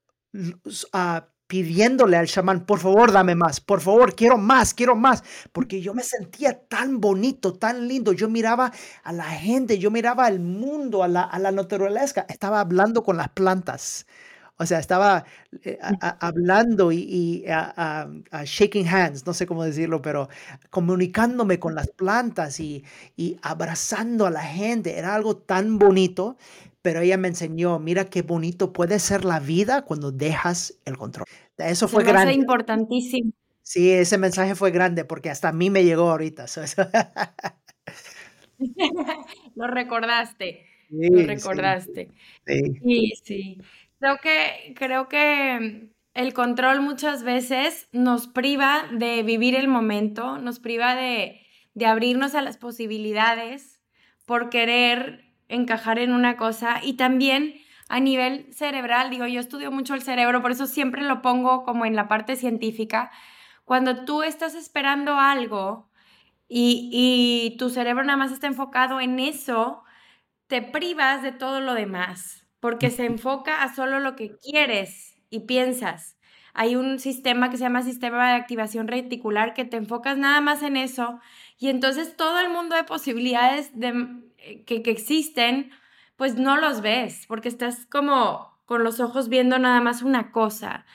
ah, 0.93 1.27
pidiéndole 1.47 2.17
al 2.17 2.27
chamán, 2.27 2.65
por 2.65 2.79
favor, 2.79 3.11
dame 3.11 3.36
más, 3.36 3.59
por 3.59 3.81
favor, 3.81 4.15
quiero 4.15 4.38
más, 4.38 4.73
quiero 4.73 4.95
más, 4.95 5.23
porque 5.51 5.81
yo 5.81 5.93
me 5.93 6.03
sentía 6.03 6.59
tan 6.67 6.99
bonito, 6.99 7.53
tan 7.53 7.88
lindo, 7.88 8.13
yo 8.13 8.29
miraba 8.29 8.71
a 9.03 9.13
la 9.13 9.25
gente, 9.25 9.77
yo 9.77 9.91
miraba 9.91 10.25
al 10.25 10.39
mundo, 10.39 11.03
a 11.03 11.07
la, 11.07 11.51
naturaleza, 11.51 12.25
estaba 12.29 12.59
hablando 12.59 13.03
con 13.03 13.17
las 13.17 13.29
plantas. 13.29 14.07
O 14.57 14.65
sea, 14.65 14.79
estaba 14.79 15.25
eh, 15.63 15.77
hablando 16.21 16.89
y, 16.89 17.43
shaking 18.45 18.88
hands, 18.88 19.25
no 19.25 19.33
sé 19.33 19.45
cómo 19.45 19.65
decirlo, 19.65 20.01
pero 20.01 20.29
comunicándome 20.69 21.59
con 21.59 21.75
las 21.75 21.89
plantas 21.89 22.61
y, 22.61 22.86
y 23.17 23.38
abrazando 23.41 24.25
a 24.25 24.31
la 24.31 24.43
gente. 24.43 24.97
Era 24.97 25.13
algo 25.13 25.36
tan 25.36 25.77
bonito, 25.77 26.38
pero 26.86 27.01
ella 27.01 27.17
me 27.17 27.29
enseñó, 27.29 27.79
mira 27.79 28.05
qué 28.05 28.21
bonito 28.21 28.71
puede 28.71 28.99
ser 28.99 29.25
la 29.25 29.39
vida 29.39 29.81
cuando 29.81 30.11
dejas 30.11 30.79
el 30.86 30.97
control. 30.97 31.25
Eso 31.57 31.88
fue 31.88 32.03
grande. 32.03 32.33
importantísimo. 32.33 33.31
Sí, 33.63 33.91
ese 33.91 34.19
mensaje 34.19 34.53
fue 34.53 34.69
grande 34.69 35.03
porque 35.03 35.31
hasta 35.31 35.49
a 35.49 35.51
mí 35.51 35.71
me 35.71 35.83
llegó 35.83 36.11
ahorita. 36.11 36.45
Lo 39.55 39.65
recordaste, 39.65 40.63
lo 40.89 41.17
Sí, 41.17 41.17
sí, 41.17 41.25
recordaste. 41.25 42.11
sí. 42.45 42.61
Sí, 42.83 43.13
sí. 43.23 43.57
Creo 43.99 44.17
que, 44.21 44.75
creo 44.75 45.09
que 45.09 45.89
el 46.13 46.33
control 46.36 46.81
muchas 46.81 47.23
veces 47.23 47.88
nos 47.93 48.27
priva 48.27 48.83
de 48.93 49.23
vivir 49.23 49.55
el 49.55 49.67
momento, 49.67 50.38
nos 50.38 50.59
priva 50.59 50.93
de, 50.93 51.41
de 51.73 51.86
abrirnos 51.88 52.36
a 52.36 52.43
las 52.43 52.57
posibilidades 52.57 53.81
por 54.27 54.51
querer 54.51 55.24
encajar 55.47 55.99
en 55.99 56.13
una 56.13 56.37
cosa 56.37 56.79
y 56.83 56.93
también 56.93 57.55
a 57.87 57.99
nivel 57.99 58.51
cerebral, 58.51 59.09
digo, 59.09 59.27
yo 59.27 59.39
estudio 59.39 59.71
mucho 59.71 59.93
el 59.93 60.01
cerebro, 60.01 60.41
por 60.41 60.51
eso 60.51 60.65
siempre 60.65 61.03
lo 61.03 61.21
pongo 61.21 61.63
como 61.63 61.85
en 61.85 61.95
la 61.95 62.07
parte 62.07 62.35
científica. 62.35 63.11
Cuando 63.63 64.05
tú 64.05 64.23
estás 64.23 64.55
esperando 64.55 65.19
algo 65.19 65.89
y, 66.47 66.89
y 66.91 67.57
tu 67.57 67.69
cerebro 67.69 68.03
nada 68.03 68.17
más 68.17 68.31
está 68.31 68.47
enfocado 68.47 68.99
en 69.01 69.19
eso, 69.19 69.83
te 70.47 70.61
privas 70.61 71.21
de 71.21 71.31
todo 71.31 71.61
lo 71.61 71.73
demás, 71.73 72.47
porque 72.59 72.89
se 72.89 73.05
enfoca 73.05 73.63
a 73.63 73.73
solo 73.73 73.99
lo 73.99 74.15
que 74.15 74.35
quieres 74.37 75.15
y 75.29 75.41
piensas. 75.41 76.17
Hay 76.53 76.75
un 76.75 76.99
sistema 76.99 77.49
que 77.49 77.57
se 77.57 77.63
llama 77.63 77.81
sistema 77.81 78.29
de 78.29 78.35
activación 78.35 78.87
reticular 78.87 79.53
que 79.53 79.65
te 79.65 79.77
enfocas 79.77 80.17
nada 80.17 80.39
más 80.41 80.63
en 80.63 80.77
eso 80.77 81.19
y 81.59 81.67
entonces 81.67 82.15
todo 82.15 82.39
el 82.39 82.49
mundo 82.49 82.75
de 82.75 82.85
posibilidades 82.85 83.77
de, 83.77 84.24
que, 84.65 84.81
que 84.83 84.91
existen, 84.91 85.71
pues 86.15 86.35
no 86.35 86.57
los 86.57 86.81
ves, 86.81 87.25
porque 87.27 87.49
estás 87.49 87.85
como 87.87 88.55
con 88.65 88.83
los 88.83 88.99
ojos 88.99 89.29
viendo 89.29 89.59
nada 89.59 89.81
más 89.81 90.01
una 90.01 90.31
cosa. 90.31 90.85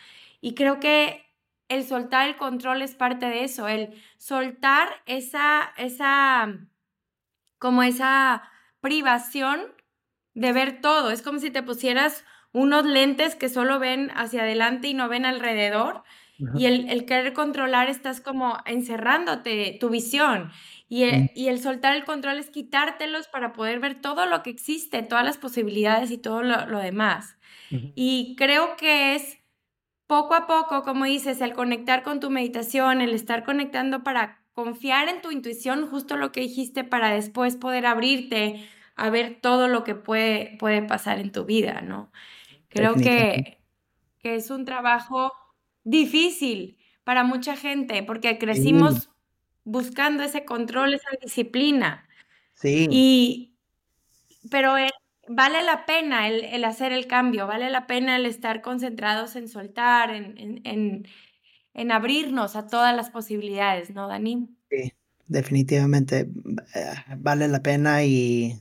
Y 0.40 0.54
creo 0.54 0.80
que 0.80 1.24
el 1.68 1.84
soltar 1.84 2.28
el 2.28 2.36
control 2.36 2.82
es 2.82 2.94
parte 2.94 3.26
de 3.26 3.44
eso, 3.44 3.68
el 3.68 3.94
soltar 4.18 4.88
esa, 5.06 5.72
esa, 5.76 6.58
como 7.58 7.82
esa 7.82 8.42
privación 8.80 9.72
de 10.34 10.52
ver 10.52 10.80
todo. 10.80 11.10
Es 11.10 11.22
como 11.22 11.38
si 11.38 11.50
te 11.50 11.62
pusieras 11.62 12.24
unos 12.52 12.84
lentes 12.84 13.36
que 13.36 13.48
solo 13.48 13.78
ven 13.78 14.10
hacia 14.14 14.42
adelante 14.42 14.88
y 14.88 14.94
no 14.94 15.08
ven 15.08 15.24
alrededor. 15.24 16.02
Y 16.56 16.64
el, 16.64 16.88
el, 16.88 17.04
querer 17.04 17.34
controlar 17.34 17.90
estás 17.90 18.22
como 18.22 18.58
encerrándote 18.64 19.76
tu 19.78 19.90
visión. 19.90 20.50
Y 20.90 21.04
el, 21.04 21.22
mm. 21.22 21.30
y 21.36 21.46
el, 21.48 21.60
soltar 21.60 21.94
el 21.94 22.04
control 22.04 22.38
es 22.38 22.50
quitártelos 22.50 23.28
para 23.28 23.52
poder 23.52 23.78
ver 23.78 24.00
todo 24.00 24.26
lo 24.26 24.42
que 24.42 24.50
existe, 24.50 25.02
todas 25.02 25.24
las 25.24 25.38
posibilidades 25.38 26.10
y 26.10 26.18
todo 26.18 26.42
lo, 26.42 26.66
lo 26.66 26.80
demás. 26.80 27.36
Y 27.94 28.34
creo 28.36 28.76
que 28.76 29.14
es 29.14 29.38
poco 30.08 30.34
a 30.34 30.48
poco, 30.48 30.82
como 30.82 31.04
dices, 31.04 31.40
el 31.40 31.52
conectar 31.52 32.02
con 32.02 32.18
tu 32.18 32.28
meditación, 32.28 33.00
el 33.00 33.14
estar 33.14 33.44
conectando 33.44 34.02
para 34.02 34.42
confiar 34.52 35.08
en 35.08 35.22
tu 35.22 35.30
intuición, 35.30 35.86
justo 35.86 36.16
lo 36.16 36.32
que 36.32 36.40
dijiste, 36.40 36.82
para 36.82 37.10
después 37.10 37.54
poder 37.54 37.86
abrirte 37.86 38.68
a 38.96 39.08
ver 39.08 39.38
todo 39.40 39.68
lo 39.68 39.84
que 39.84 39.94
puede, 39.94 40.56
puede 40.58 40.82
pasar 40.82 41.20
en 41.20 41.30
tu 41.30 41.44
vida, 41.44 41.80
¿no? 41.80 42.10
Creo 42.68 42.94
que, 42.94 43.60
que 44.18 44.34
es 44.34 44.50
un 44.50 44.64
trabajo 44.64 45.32
difícil 45.84 46.76
para 47.04 47.22
mucha 47.22 47.56
gente 47.56 48.02
porque 48.02 48.36
crecimos 48.38 49.10
buscando 49.64 50.22
ese 50.22 50.44
control, 50.44 50.94
esa 50.94 51.08
disciplina. 51.22 52.08
Sí. 52.54 52.88
Y, 52.90 53.54
pero 54.50 54.74
vale 55.28 55.62
la 55.62 55.86
pena 55.86 56.28
el, 56.28 56.64
hacer 56.64 56.92
el 56.92 57.06
cambio, 57.06 57.46
vale 57.46 57.70
la 57.70 57.86
pena 57.86 58.16
el 58.16 58.26
estar 58.26 58.62
concentrados 58.62 59.36
en 59.36 59.48
soltar, 59.48 60.10
en, 60.10 60.60
en, 60.64 61.06
en, 61.74 61.92
abrirnos 61.92 62.56
a 62.56 62.66
todas 62.66 62.94
las 62.94 63.10
posibilidades, 63.10 63.90
¿no, 63.90 64.08
Dani? 64.08 64.48
Sí, 64.68 64.92
definitivamente 65.26 66.28
eh, 66.74 66.94
vale 67.18 67.48
la 67.48 67.62
pena 67.62 68.04
y 68.04 68.60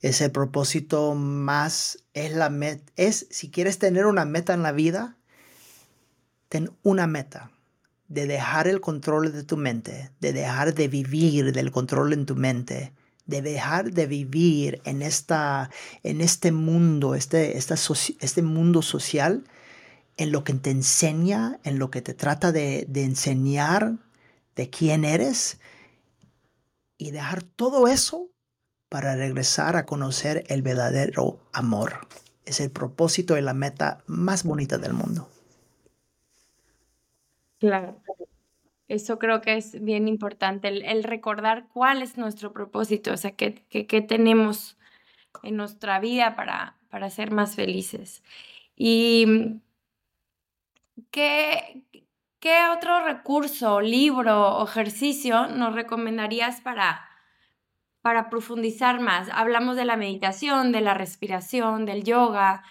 ese 0.00 0.30
propósito 0.30 1.14
más 1.14 2.04
es 2.12 2.32
la 2.32 2.50
meta, 2.50 2.92
es 2.96 3.26
si 3.30 3.50
quieres 3.50 3.78
tener 3.78 4.06
una 4.06 4.24
meta 4.24 4.54
en 4.54 4.62
la 4.62 4.72
vida, 4.72 5.16
ten 6.48 6.70
una 6.82 7.06
meta 7.06 7.50
de 8.08 8.26
dejar 8.26 8.68
el 8.68 8.80
control 8.80 9.32
de 9.32 9.44
tu 9.44 9.56
mente, 9.56 10.10
de 10.20 10.32
dejar 10.32 10.74
de 10.74 10.88
vivir 10.88 11.52
del 11.52 11.70
control 11.70 12.12
en 12.12 12.26
tu 12.26 12.36
mente 12.36 12.92
de 13.26 13.42
dejar 13.42 13.92
de 13.92 14.06
vivir 14.06 14.80
en, 14.84 15.02
esta, 15.02 15.70
en 16.02 16.20
este 16.20 16.52
mundo, 16.52 17.14
este, 17.14 17.56
este 17.56 18.42
mundo 18.42 18.82
social, 18.82 19.44
en 20.16 20.30
lo 20.30 20.44
que 20.44 20.52
te 20.54 20.70
enseña, 20.70 21.58
en 21.64 21.78
lo 21.78 21.90
que 21.90 22.02
te 22.02 22.14
trata 22.14 22.52
de, 22.52 22.86
de 22.88 23.04
enseñar 23.04 23.94
de 24.56 24.70
quién 24.70 25.04
eres, 25.04 25.58
y 26.96 27.10
dejar 27.10 27.42
todo 27.42 27.88
eso 27.88 28.28
para 28.88 29.16
regresar 29.16 29.76
a 29.76 29.84
conocer 29.84 30.44
el 30.46 30.62
verdadero 30.62 31.40
amor. 31.52 32.06
Es 32.44 32.60
el 32.60 32.70
propósito 32.70 33.36
y 33.36 33.42
la 33.42 33.54
meta 33.54 34.04
más 34.06 34.44
bonita 34.44 34.78
del 34.78 34.92
mundo. 34.92 35.28
Claro. 37.64 38.02
Eso 38.88 39.18
creo 39.18 39.40
que 39.40 39.56
es 39.56 39.82
bien 39.82 40.06
importante, 40.08 40.68
el, 40.68 41.04
recordar 41.04 41.66
cuál 41.72 42.02
es 42.02 42.18
nuestro 42.18 42.52
propósito, 42.52 43.12
o 43.12 43.16
sea, 43.16 43.32
qué, 43.32 43.52
tenemos 44.06 44.76
en 45.42 45.56
nuestra 45.56 45.98
vida 46.00 46.36
para, 46.36 46.76
para 46.90 47.08
ser 47.08 47.30
más 47.30 47.54
felices. 47.56 48.22
Y 48.76 49.60
¿qué, 51.10 51.82
¿qué 52.40 52.68
otro 52.76 53.02
recurso, 53.04 53.80
libro 53.80 54.62
ejercicio 54.62 55.46
nos 55.46 55.74
recomendarías 55.74 56.60
para, 56.60 57.08
para 58.02 58.28
profundizar 58.28 59.00
más? 59.00 59.30
Hablamos 59.32 59.76
de 59.76 59.86
la 59.86 59.96
meditación, 59.96 60.72
de 60.72 60.82
la 60.82 60.92
respiración, 60.92 61.86
del 61.86 62.04
yoga, 62.04 62.64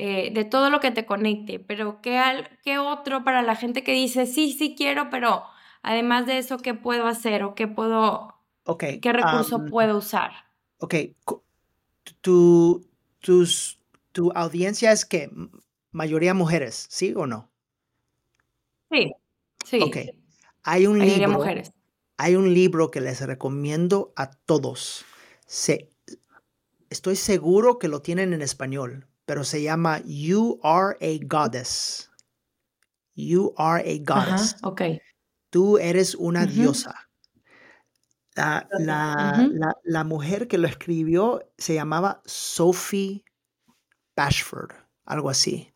eh, 0.00 0.30
de 0.32 0.44
todo 0.44 0.70
lo 0.70 0.78
que 0.78 0.92
te 0.92 1.04
conecte, 1.04 1.58
pero 1.58 2.00
¿qué, 2.00 2.22
¿qué 2.62 2.78
otro 2.78 3.24
para 3.24 3.42
la 3.42 3.56
gente 3.56 3.82
que 3.82 3.90
dice, 3.90 4.26
sí, 4.26 4.52
sí 4.52 4.76
quiero, 4.76 5.10
pero 5.10 5.42
además 5.82 6.24
de 6.24 6.38
eso, 6.38 6.58
¿qué 6.58 6.72
puedo 6.72 7.08
hacer 7.08 7.42
o 7.42 7.56
qué 7.56 7.66
puedo, 7.66 8.36
okay, 8.62 9.00
qué 9.00 9.12
recurso 9.12 9.66
puedo 9.66 9.98
usar? 9.98 10.30
Ok, 10.78 10.94
tu, 12.20 12.86
tus, 13.18 13.80
tu 14.12 14.30
audiencia 14.36 14.92
es 14.92 15.04
que 15.04 15.32
mayoría 15.90 16.32
mujeres, 16.32 16.86
¿sí 16.88 17.12
o 17.16 17.26
no? 17.26 17.50
Sí, 18.92 19.12
sí. 19.64 19.80
Ok, 19.82 19.96
hay 20.62 20.86
un 20.86 21.00
libro. 21.00 21.32
Mujeres. 21.32 21.72
Hay 22.18 22.36
un 22.36 22.54
libro 22.54 22.92
que 22.92 23.00
les 23.00 23.20
recomiendo 23.20 24.12
a 24.14 24.30
todos. 24.30 25.04
Se, 25.44 25.90
estoy 26.88 27.16
seguro 27.16 27.80
que 27.80 27.88
lo 27.88 28.00
tienen 28.00 28.32
en 28.32 28.42
español, 28.42 29.08
pero 29.28 29.44
se 29.44 29.62
llama 29.62 30.00
You 30.06 30.58
Are 30.62 30.96
a 31.02 31.22
Goddess. 31.22 32.10
You 33.14 33.52
Are 33.58 33.84
a 33.84 33.98
Goddess. 34.02 34.56
ok. 34.62 34.80
Tú 35.50 35.76
eres 35.76 36.14
una 36.14 36.46
diosa. 36.46 37.10
La, 38.34 38.66
la, 39.84 40.04
mujer 40.04 40.48
que 40.48 40.56
lo 40.56 40.66
escribió 40.66 41.46
se 41.58 41.74
llamaba 41.74 42.22
Sophie 42.24 43.22
Bashford, 44.16 44.72
algo 45.04 45.28
así. 45.28 45.74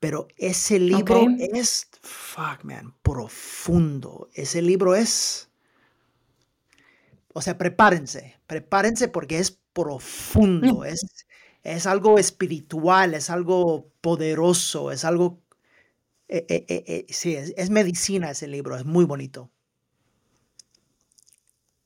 Pero 0.00 0.26
ese 0.38 0.80
libro 0.80 1.24
es, 1.38 1.88
fuck 2.02 2.64
man, 2.64 2.96
profundo. 3.02 4.28
Ese 4.34 4.60
libro 4.60 4.96
es, 4.96 5.50
o 7.32 7.40
sea, 7.40 7.56
prepárense, 7.56 8.40
prepárense 8.48 9.06
porque 9.06 9.38
es 9.38 9.60
profundo, 9.72 10.84
es, 10.84 11.27
es 11.74 11.86
algo 11.86 12.18
espiritual, 12.18 13.14
es 13.14 13.30
algo 13.30 13.90
poderoso, 14.00 14.90
es 14.92 15.04
algo... 15.04 15.42
Eh, 16.28 16.44
eh, 16.48 16.64
eh, 16.68 17.06
sí, 17.08 17.34
es, 17.34 17.70
medicina 17.70 18.30
ese 18.30 18.46
libro, 18.48 18.76
es 18.76 18.84
muy 18.84 19.04
bonito. 19.04 19.50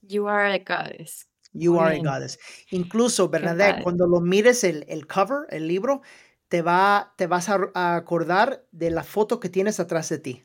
You 0.02 0.28
are 0.28 0.52
a 0.52 0.58
goddess. 0.58 1.28
You 1.52 1.78
are 1.78 1.96
a 1.96 2.02
goddess. 2.02 2.38
Incluso, 2.70 3.28
Bernadette, 3.28 3.82
cuando 3.82 4.06
lo 4.06 4.20
mires 4.20 4.64
el, 4.64 4.84
el, 4.88 5.06
cover, 5.06 5.46
el 5.50 5.68
libro, 5.68 6.02
te, 6.48 6.60
va, 6.60 7.14
te 7.16 7.26
vas 7.26 7.48
a, 7.48 7.96
acordar 7.96 8.64
de 8.72 8.90
la 8.90 9.04
foto 9.04 9.38
que 9.38 9.48
tienes 9.48 9.78
atrás 9.78 10.08
de 10.08 10.18
ti. 10.18 10.44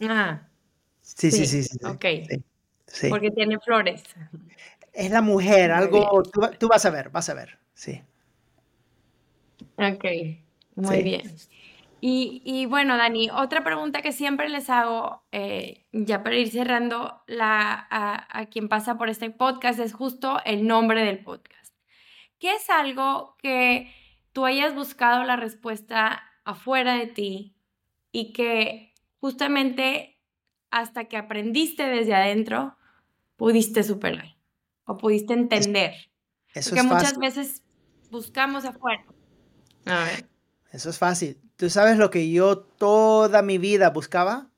Ah. 0.00 0.48
Sí, 1.02 1.30
sí, 1.30 1.46
sí. 1.46 1.62
sí, 1.64 1.78
ok. 1.84 2.04
Porque 3.10 3.30
tiene 3.30 3.58
flores. 3.60 4.02
Es 4.96 5.10
la 5.10 5.20
mujer, 5.20 5.72
algo, 5.72 6.22
tú, 6.22 6.68
vas 6.68 6.86
a 6.86 6.90
ver, 6.90 7.10
vas 7.10 7.28
a 7.28 7.34
ver, 7.34 7.58
sí. 7.74 8.00
Ok, 9.76 10.04
muy 10.74 11.02
bien. 11.02 11.36
Y, 12.00 12.64
bueno, 12.64 12.96
Dani, 12.96 13.28
otra 13.28 13.62
pregunta 13.62 14.00
que 14.00 14.12
siempre 14.12 14.48
les 14.48 14.70
hago, 14.70 15.22
eh, 15.32 15.84
ya 15.92 16.22
para 16.22 16.36
ir 16.36 16.48
cerrando, 16.50 17.22
la, 17.26 17.86
a, 17.90 18.46
quien 18.46 18.70
pasa 18.70 18.96
por 18.96 19.10
este 19.10 19.28
podcast 19.28 19.80
es 19.80 19.92
justo 19.92 20.40
el 20.46 20.66
nombre 20.66 21.04
del 21.04 21.18
podcast. 21.18 21.74
¿Qué 22.38 22.54
es 22.54 22.70
algo 22.70 23.36
que 23.38 23.92
tú 24.32 24.46
hayas 24.46 24.74
buscado 24.74 25.24
la 25.24 25.36
respuesta 25.36 26.22
afuera 26.44 26.94
de 26.94 27.06
ti 27.06 27.56
y 28.12 28.32
que 28.32 28.94
justamente 29.20 30.18
hasta 30.70 31.04
que 31.04 31.18
aprendiste 31.18 31.86
desde 31.86 32.14
adentro 32.14 32.78
pudiste 33.36 33.82
superar? 33.82 34.35
O 34.86 34.96
pudiste 34.96 35.34
entender? 35.34 35.94
Eso 36.54 36.70
Porque 36.70 36.82
muchas 36.82 37.18
veces 37.18 37.62
buscamos 38.10 38.64
afuera. 38.64 39.04
A 39.84 40.04
ver. 40.04 40.28
Eso 40.72 40.90
es 40.90 40.98
fácil. 40.98 41.38
¿Tú 41.56 41.68
sabes 41.70 41.98
lo 41.98 42.10
que 42.10 42.30
yo 42.30 42.58
toda 42.58 43.42
mi 43.42 43.58
vida 43.58 43.90
buscaba? 43.90 44.50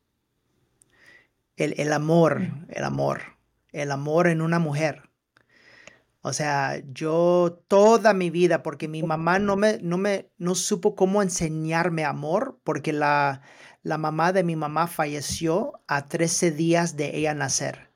El, 1.57 1.75
el 1.79 1.93
amor, 1.93 2.43
el 2.69 2.85
amor, 2.85 3.23
el 3.73 3.91
amor 3.91 4.29
en 4.29 4.43
una 4.43 4.59
mujer. 4.59 5.11
O 6.21 6.33
sea, 6.33 6.83
yo 6.93 7.63
toda 7.69 8.13
mi 8.13 8.31
vida, 8.31 8.63
porque 8.63 8.87
mi 8.87 9.03
mamá 9.03 9.39
no 9.39 9.57
me, 9.57 9.79
no 9.81 9.99
me, 9.99 10.31
no 10.37 10.55
supo 10.55 10.95
cómo 10.95 11.23
enseñarme 11.23 12.05
amor, 12.05 12.61
porque 12.65 12.93
la, 12.93 13.43
la 13.83 13.99
mamá 13.99 14.33
de 14.33 14.45
mi 14.45 14.57
mamá 14.57 14.89
falleció 14.89 15.81
a 15.87 16.07
13 16.07 16.51
días 16.51 16.97
de 16.97 17.17
ella 17.17 17.35
nacer 17.35 17.88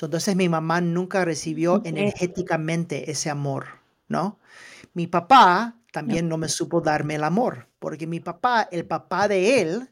entonces 0.00 0.36
mi 0.36 0.48
mamá 0.48 0.80
nunca 0.80 1.24
recibió 1.24 1.80
energéticamente 1.84 3.10
ese 3.10 3.30
amor, 3.30 3.66
¿no? 4.08 4.38
Mi 4.92 5.06
papá 5.06 5.76
también 5.92 6.28
no 6.28 6.36
me 6.36 6.48
supo 6.48 6.80
darme 6.80 7.14
el 7.14 7.24
amor, 7.24 7.68
porque 7.78 8.06
mi 8.06 8.20
papá, 8.20 8.68
el 8.72 8.84
papá 8.84 9.28
de 9.28 9.62
él, 9.62 9.90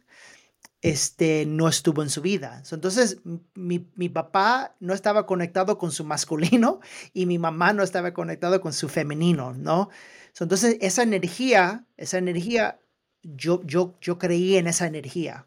este, 0.83 1.47
no 1.47 1.69
estuvo 1.69 2.03
en 2.03 2.11
su 2.11 2.21
vida. 2.21 2.63
Entonces, 2.71 3.19
mi, 3.55 3.79
papá 4.09 4.75
no 4.81 4.95
estaba 4.95 5.27
conectado 5.27 5.79
con 5.79 5.93
su 5.93 6.05
masculino 6.05 6.81
y 7.15 7.27
mi 7.27 7.39
mamá 7.39 7.73
no 7.73 7.85
estaba 7.85 8.13
conectado 8.13 8.61
con 8.61 8.73
su 8.73 8.89
femenino, 8.89 9.55
¿no? 9.55 9.91
Entonces, 10.41 10.79
esa 10.81 11.05
energía, 11.05 11.85
esa 11.97 12.19
energía, 12.19 12.81
yo, 13.23 13.63
yo, 13.65 13.95
yo 14.01 14.19
creí 14.19 14.57
en 14.57 14.67
esa 14.67 14.87
energía. 14.89 15.47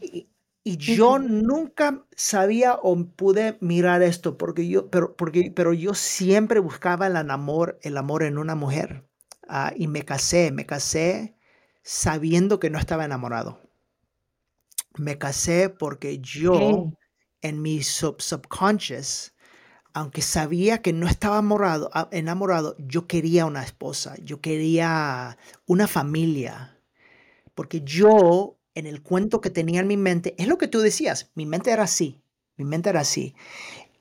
Y 0.00 0.29
yo 0.64 1.18
nunca 1.18 2.04
sabía 2.16 2.74
o 2.74 2.96
pude 3.04 3.56
mirar 3.60 4.02
esto 4.02 4.36
porque 4.36 4.68
yo, 4.68 4.90
pero, 4.90 5.16
porque, 5.16 5.52
pero 5.54 5.72
yo 5.72 5.94
siempre 5.94 6.60
buscaba 6.60 7.06
el 7.06 7.16
amor, 7.16 7.78
el 7.82 7.96
amor 7.96 8.22
en 8.22 8.38
una 8.38 8.54
mujer. 8.54 9.04
Ah, 9.48 9.72
y 9.74 9.88
me 9.88 10.04
casé, 10.04 10.52
me 10.52 10.66
casé 10.66 11.36
sabiendo 11.82 12.60
que 12.60 12.70
no 12.70 12.78
estaba 12.78 13.04
enamorado. 13.04 13.60
Me 14.96 15.18
casé 15.18 15.70
porque 15.70 16.18
yo 16.18 16.92
en 17.42 17.62
mi 17.62 17.82
subconscious, 17.82 19.32
aunque 19.94 20.20
sabía 20.20 20.82
que 20.82 20.92
no 20.92 21.08
estaba 21.08 21.38
enamorado, 21.38 21.90
ah, 21.94 22.08
enamorado, 22.12 22.76
yo 22.78 23.06
quería 23.06 23.46
una 23.46 23.62
esposa, 23.62 24.14
yo 24.22 24.40
quería 24.40 25.38
una 25.66 25.88
familia, 25.88 26.78
porque 27.54 27.80
yo 27.80 28.59
en 28.74 28.86
el 28.86 29.02
cuento 29.02 29.40
que 29.40 29.50
tenía 29.50 29.80
en 29.80 29.86
mi 29.88 29.96
mente, 29.96 30.34
es 30.38 30.48
lo 30.48 30.58
que 30.58 30.68
tú 30.68 30.80
decías, 30.80 31.30
mi 31.34 31.46
mente 31.46 31.70
era 31.70 31.84
así, 31.84 32.20
mi 32.56 32.64
mente 32.64 32.90
era 32.90 33.00
así. 33.00 33.34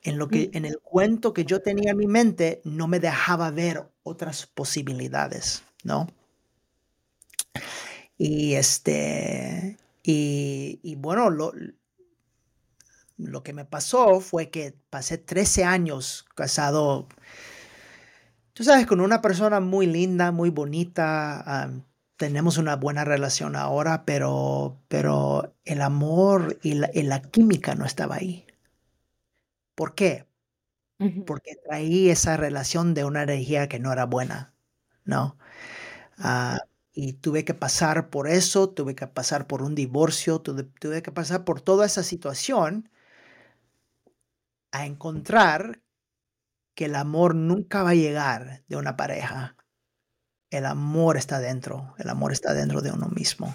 En, 0.03 0.17
lo 0.17 0.29
que, 0.29 0.49
en 0.53 0.65
el 0.65 0.79
cuento 0.79 1.33
que 1.33 1.43
yo 1.43 1.61
tenía 1.61 1.91
en 1.91 1.97
mi 1.97 2.07
mente 2.07 2.61
no 2.63 2.87
me 2.87 2.99
dejaba 2.99 3.51
ver 3.51 3.89
otras 4.03 4.47
posibilidades, 4.47 5.63
¿no? 5.83 6.07
Y 8.17 8.53
este, 8.53 9.77
y, 10.03 10.79
y 10.83 10.95
bueno, 10.95 11.29
lo, 11.29 11.51
lo 13.19 13.43
que 13.43 13.53
me 13.53 13.65
pasó 13.65 14.21
fue 14.21 14.49
que 14.49 14.73
pasé 14.89 15.17
13 15.17 15.65
años 15.65 16.25
casado, 16.35 17.07
tú 18.53 18.63
sabes, 18.63 18.87
con 18.87 19.01
una 19.01 19.21
persona 19.21 19.59
muy 19.59 19.85
linda, 19.85 20.31
muy 20.31 20.49
bonita. 20.49 21.69
Tenemos 22.19 22.57
una 22.57 22.75
buena 22.75 23.05
relación 23.05 23.55
ahora, 23.55 24.03
pero, 24.03 24.77
pero 24.89 25.55
el 25.63 25.81
amor 25.81 26.59
y 26.61 26.73
la, 26.73 27.21
química 27.21 27.75
no 27.75 27.85
estaba 27.85 28.15
ahí. 28.15 28.45
¿Por 29.73 29.95
qué? 29.95 30.27
Porque 31.25 31.55
traí 31.65 32.09
esa 32.09 32.35
relación 32.35 32.93
de 32.93 33.05
una 33.05 33.23
energía 33.23 33.69
que 33.69 33.79
no 33.79 33.93
era 33.93 34.05
buena, 34.05 34.53
¿no? 35.05 35.37
Ah, 36.17 36.59
y 36.93 37.13
tuve 37.13 37.45
que 37.45 37.53
pasar 37.53 38.09
por 38.09 38.27
eso, 38.27 38.69
tuve 38.69 38.95
que 38.95 39.07
pasar 39.07 39.47
por 39.47 39.61
un 39.61 39.73
divorcio, 39.73 40.41
tuve, 40.41 40.63
tuve 40.63 41.01
que 41.01 41.13
pasar 41.13 41.45
por 41.45 41.61
toda 41.61 41.85
esa 41.85 42.03
situación 42.03 42.89
a 44.71 44.85
encontrar 44.85 45.81
que 46.75 46.85
el 46.85 46.95
amor 46.95 47.33
nunca 47.35 47.83
va 47.83 47.91
a 47.91 47.95
llegar 47.95 48.63
de 48.67 48.75
una 48.75 48.97
pareja. 48.97 49.55
El 50.49 50.65
amor 50.65 51.17
está 51.17 51.39
dentro, 51.39 51.93
el 51.97 52.09
amor 52.09 52.31
está 52.31 52.53
dentro 52.53 52.81
de 52.81 52.91
uno 52.91 53.07
mismo. 53.07 53.53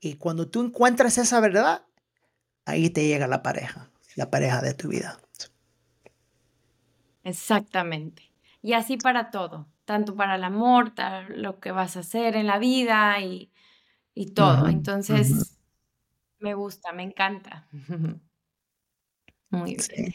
Y 0.00 0.14
cuando 0.14 0.48
tú 0.48 0.62
encuentras 0.62 1.18
esa 1.18 1.40
verdad, 1.40 1.84
ahí 2.64 2.90
te 2.90 3.06
llega 3.06 3.26
la 3.26 3.42
pareja, 3.42 3.90
la 4.16 4.30
pareja 4.30 4.60
de 4.62 4.74
tu 4.74 4.88
vida. 4.88 5.20
Exactamente. 7.22 8.32
Y 8.62 8.72
así 8.72 8.96
para 8.96 9.30
todo, 9.30 9.68
tanto 9.84 10.16
para 10.16 10.36
el 10.36 10.44
amor, 10.44 10.92
lo 11.28 11.60
que 11.60 11.70
vas 11.72 11.96
a 11.96 12.00
hacer 12.00 12.36
en 12.36 12.46
la 12.46 12.58
vida 12.58 13.20
y, 13.20 13.50
todo. 14.34 14.68
Entonces, 14.68 15.58
me 16.38 16.54
gusta, 16.54 16.92
me 16.92 17.02
encanta. 17.02 17.68
Muy 19.50 19.76
bien. 19.76 20.14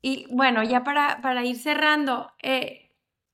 Y 0.00 0.26
bueno, 0.30 0.62
ya 0.62 0.84
para, 0.84 1.20
para 1.22 1.44
ir 1.44 1.58
cerrando, 1.58 2.30
eh, 2.42 2.87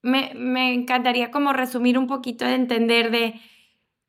me, 0.05 0.33
me, 0.35 0.73
encantaría 0.75 1.31
como 1.31 1.53
resumir 1.53 1.99
un 1.99 2.07
poquito 2.07 2.45
de 2.45 2.55
entender 2.55 3.11
de 3.11 3.41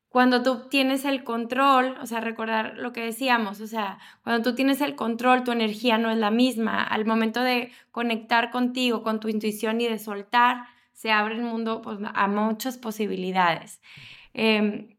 cuando 0.08 0.42
tú 0.42 0.68
tienes 0.70 1.04
el 1.04 1.24
control, 1.24 1.96
o 2.00 2.06
sea, 2.06 2.20
recordar 2.20 2.78
lo 2.78 2.92
que 2.92 3.02
decíamos, 3.02 3.60
o 3.60 3.66
sea, 3.66 3.98
cuando 4.22 4.48
tú 4.48 4.56
tienes 4.56 4.80
el 4.80 4.94
control, 4.94 5.44
tu 5.44 5.52
energía 5.52 5.98
no 5.98 6.10
es 6.10 6.16
la 6.16 6.30
misma. 6.30 6.82
Al 6.82 7.04
momento 7.04 7.42
de 7.42 7.70
conectar 7.90 8.50
contigo, 8.50 9.02
con 9.02 9.20
tu 9.20 9.28
intuición 9.28 9.80
y 9.80 9.88
de 9.88 9.98
soltar, 9.98 10.64
se 10.92 11.12
abre 11.12 11.34
el 11.34 11.42
mundo 11.42 11.82
pues, 11.82 11.98
a 12.02 12.28
muchas 12.28 12.78
posibilidades. 12.78 13.82
Em, 14.32 14.96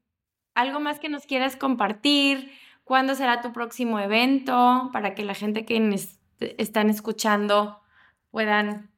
¿Algo 0.53 0.79
más 0.79 0.99
que 0.99 1.09
nos 1.09 1.25
quieras 1.25 1.55
compartir? 1.55 2.51
¿Cuándo 2.83 3.15
será 3.15 3.41
tu 3.41 3.53
próximo 3.53 3.99
evento? 3.99 4.89
Para 4.93 5.15
que 5.15 5.23
la 5.23 5.33
gente 5.33 5.65
que 5.65 5.95
están 6.39 6.89
escuchando 6.89 7.81
puedan 8.29 8.91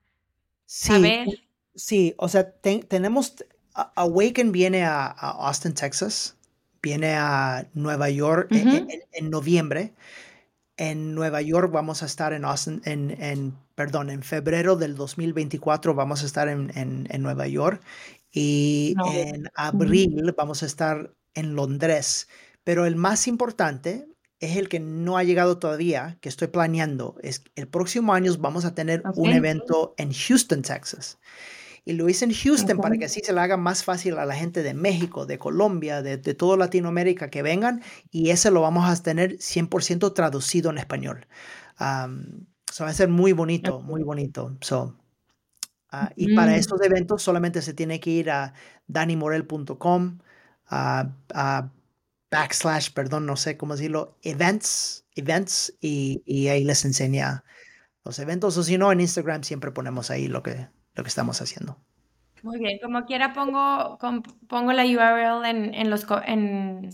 saber. 0.65 1.48
Sí, 1.79 2.13
o 2.17 2.27
sea, 2.27 2.51
tenemos, 2.51 3.35
Awaken 3.73 4.51
viene 4.51 4.83
a, 4.83 5.05
Austin, 5.07 5.73
Texas, 5.73 6.35
viene 6.81 7.13
a 7.15 7.69
Nueva 7.73 8.09
York 8.09 8.49
en, 8.51 9.29
noviembre. 9.29 9.93
En 10.75 11.15
Nueva 11.15 11.41
York 11.41 11.71
vamos 11.71 12.03
a 12.03 12.05
estar 12.05 12.33
en 12.33 12.43
Austin, 12.43 12.81
en, 12.83 13.55
perdón, 13.75 14.09
en 14.09 14.23
febrero 14.23 14.75
del 14.75 14.97
2024 14.97 15.93
vamos 15.93 16.21
a 16.23 16.25
estar 16.25 16.49
en, 16.49 17.07
Nueva 17.19 17.47
York 17.47 17.81
y 18.29 18.93
en 19.13 19.49
abril 19.55 20.33
vamos 20.35 20.63
a 20.63 20.65
estar 20.65 21.13
en 21.33 21.55
Londres. 21.55 22.27
Pero 22.65 22.85
el 22.85 22.97
más 22.97 23.25
importante 23.25 24.05
es 24.41 24.57
el 24.57 24.67
que 24.67 24.81
no 24.81 25.17
ha 25.17 25.23
llegado 25.23 25.59
todavía, 25.59 26.17
que 26.19 26.27
estoy 26.27 26.49
planeando. 26.49 27.15
Es 27.23 27.41
el 27.55 27.69
próximo 27.69 28.13
año 28.13 28.35
vamos 28.37 28.65
a 28.65 28.75
tener 28.75 29.01
un 29.15 29.29
evento 29.29 29.93
en 29.97 30.11
Houston, 30.11 30.61
Texas. 30.61 31.17
Y 31.85 31.93
lo 31.93 32.09
hice 32.09 32.25
en 32.25 32.33
Houston 32.33 32.77
para 32.77 32.97
que 32.97 33.05
así 33.05 33.21
se 33.23 33.33
le 33.33 33.39
haga 33.39 33.57
más 33.57 33.83
fácil 33.83 34.17
a 34.17 34.25
la 34.25 34.35
gente 34.35 34.63
de 34.63 34.73
México, 34.73 35.25
de 35.25 35.37
Colombia, 35.37 36.01
de, 36.01 36.17
de 36.17 36.33
toda 36.33 36.57
Latinoamérica 36.57 37.29
que 37.29 37.41
vengan. 37.41 37.81
Y 38.11 38.29
ese 38.29 38.51
lo 38.51 38.61
vamos 38.61 38.89
a 38.89 39.01
tener 39.01 39.37
100% 39.37 40.13
traducido 40.13 40.69
en 40.69 40.77
español. 40.77 41.27
Um, 41.79 42.45
va 42.81 42.89
a 42.89 42.93
ser 42.93 43.09
muy 43.09 43.33
bonito, 43.33 43.81
muy 43.81 44.03
bonito. 44.03 44.57
So, 44.61 44.97
ah, 45.91 46.11
y 46.15 46.35
para 46.35 46.55
estos 46.55 46.81
eventos 46.81 47.21
solamente 47.21 47.61
se 47.61 47.73
tiene 47.73 47.99
que 47.99 48.11
ir 48.11 48.31
a 48.31 48.53
danimorel.com, 48.87 50.19
a 50.69 51.71
backslash, 52.31 52.91
perdón, 52.91 53.25
no 53.25 53.35
sé 53.35 53.57
cómo 53.57 53.75
decirlo, 53.75 54.17
events, 54.21 55.05
events, 55.15 55.73
y, 55.81 56.21
y, 56.25 56.47
ahí 56.47 56.63
les 56.63 56.85
enseña 56.85 57.43
los 58.03 58.19
eventos, 58.19 58.57
o 58.57 58.63
si 58.63 58.77
no, 58.77 58.91
en 58.91 59.01
Instagram 59.01 59.43
siempre 59.43 59.71
ponemos 59.71 60.11
ahí 60.11 60.27
lo 60.27 60.43
que, 60.43 60.67
lo 60.99 61.03
que 61.03 61.09
estamos 61.09 61.41
haciendo. 61.41 61.77
Muy 62.43 62.59
bien, 62.59 62.77
como 62.81 63.05
quiera 63.05 63.33
pongo, 63.33 63.97
pongo 64.47 64.73
la 64.73 64.83
URL 64.83 65.45
en, 65.45 65.73
en 65.73 65.89
los, 65.89 66.05
en, 66.25 66.89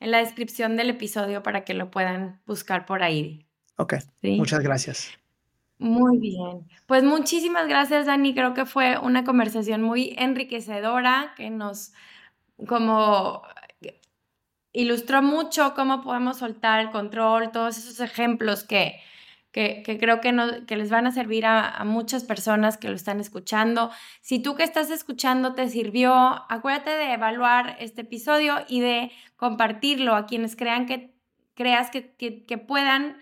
en, 0.00 0.10
la 0.10 0.18
descripción 0.18 0.76
del 0.76 0.90
episodio 0.90 1.42
para 1.42 1.64
que 1.64 1.74
lo 1.74 1.90
puedan 1.90 2.40
buscar 2.46 2.84
por 2.84 3.02
ahí. 3.02 3.46
Ok, 3.76 3.94
muchas 4.22 4.60
gracias. 4.60 5.10
Muy 5.78 6.18
bien. 6.18 6.68
Pues 6.86 7.02
muchísimas 7.02 7.66
gracias, 7.68 8.06
Dani. 8.06 8.34
Creo 8.34 8.54
que 8.54 8.66
fue 8.66 8.98
una 8.98 9.24
conversación 9.24 9.82
muy 9.82 10.14
enriquecedora 10.16 11.32
que 11.36 11.50
nos 11.50 11.92
como 12.68 13.42
ilustró 14.72 15.22
mucho 15.22 15.74
cómo 15.74 16.02
podemos 16.02 16.38
soltar 16.38 16.80
el 16.80 16.90
control, 16.90 17.50
todos 17.52 17.78
esos 17.78 18.00
ejemplos 18.00 18.64
que, 18.64 19.00
que, 19.54 19.98
creo 20.00 20.20
que, 20.20 20.32
no, 20.32 20.66
que 20.66 20.76
les 20.76 20.90
van 20.90 21.06
a 21.06 21.12
servir 21.12 21.46
a, 21.46 21.80
muchas 21.84 22.24
personas 22.24 22.76
que 22.76 22.88
lo 22.88 22.96
están 22.96 23.20
escuchando. 23.20 23.92
Si 24.20 24.40
tú 24.40 24.56
que 24.56 24.64
estás 24.64 24.90
escuchando 24.90 25.54
te 25.54 25.68
sirvió, 25.68 26.12
acuérdate 26.12 26.90
de 26.90 27.12
evaluar 27.12 27.76
este 27.78 28.00
episodio 28.00 28.56
y 28.66 28.80
de 28.80 29.12
compartirlo 29.36 30.16
a 30.16 30.26
quienes 30.26 30.56
crean 30.56 30.86
que, 30.86 31.14
creas 31.54 31.90
que, 31.90 32.16
que, 32.16 32.58
puedan 32.58 33.16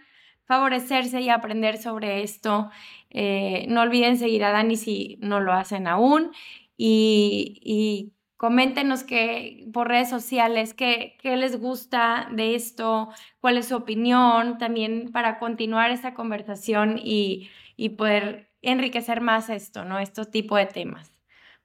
favorecerse 0.46 1.20
y 1.20 1.28
aprender 1.28 1.76
sobre 1.76 2.22
esto. 2.22 2.70
Eh, 3.10 3.66
no 3.68 3.82
olviden 3.82 4.16
seguir 4.16 4.42
a 4.44 4.52
Dani 4.52 4.76
si 4.76 5.18
no 5.20 5.38
lo 5.38 5.52
hacen 5.52 5.86
aún. 5.86 6.32
Y, 6.78 7.60
y 7.62 8.14
Coméntenos 8.42 9.04
que, 9.04 9.68
por 9.72 9.86
redes 9.86 10.10
sociales 10.10 10.74
qué, 10.74 11.16
les 11.22 11.60
gusta 11.60 12.26
de 12.32 12.56
esto, 12.56 13.08
cuál 13.38 13.56
es 13.56 13.68
su 13.68 13.76
opinión, 13.76 14.58
también 14.58 15.12
para 15.12 15.38
continuar 15.38 15.92
esta 15.92 16.12
conversación 16.12 16.98
y, 16.98 17.48
y 17.76 17.90
poder 17.90 18.50
enriquecer 18.60 19.20
más 19.20 19.48
esto, 19.48 19.84
¿no? 19.84 20.00
Estos 20.00 20.32
tipos 20.32 20.58
de 20.58 20.66
temas. 20.66 21.12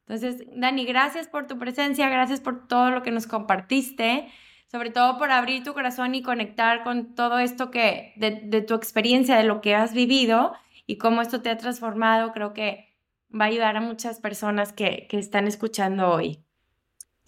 Entonces, 0.02 0.46
Dani, 0.56 0.86
gracias 0.86 1.28
por 1.28 1.48
tu 1.48 1.58
presencia, 1.58 2.10
gracias 2.10 2.42
por 2.42 2.68
todo 2.68 2.92
lo 2.92 3.02
que 3.02 3.10
nos 3.10 3.26
compartiste, 3.26 4.28
sobre 4.68 4.92
todo 4.92 5.18
por 5.18 5.32
abrir 5.32 5.64
tu 5.64 5.74
corazón 5.74 6.14
y 6.14 6.22
conectar 6.22 6.84
con 6.84 7.16
todo 7.16 7.40
esto 7.40 7.72
que, 7.72 8.14
de, 8.18 8.42
de 8.44 8.62
tu 8.62 8.76
experiencia, 8.76 9.36
de 9.36 9.46
lo 9.46 9.62
que 9.62 9.74
has 9.74 9.96
vivido 9.96 10.54
y 10.86 11.00
cómo 11.00 11.24
esto 11.24 11.42
te 11.42 11.50
ha 11.50 11.58
transformado. 11.58 12.34
Creo 12.34 12.54
que 12.54 12.96
va 13.34 13.46
a 13.46 13.48
ayudar 13.48 13.78
a 13.78 13.82
muchas 13.82 14.20
personas 14.20 14.74
que, 14.74 15.08
que 15.10 15.18
están 15.18 15.48
escuchando 15.48 16.12
hoy. 16.12 16.47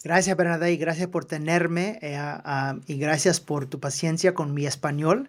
Gracias, 0.02 0.34
Bernadette, 0.36 0.72
y 0.72 0.76
gracias 0.78 1.08
por 1.08 1.26
tenerme 1.26 1.98
eh, 2.00 2.18
y 2.86 2.98
gracias 2.98 3.38
por 3.40 3.66
tu 3.66 3.80
paciencia 3.80 4.32
con 4.32 4.54
mi 4.54 4.66
español. 4.66 5.28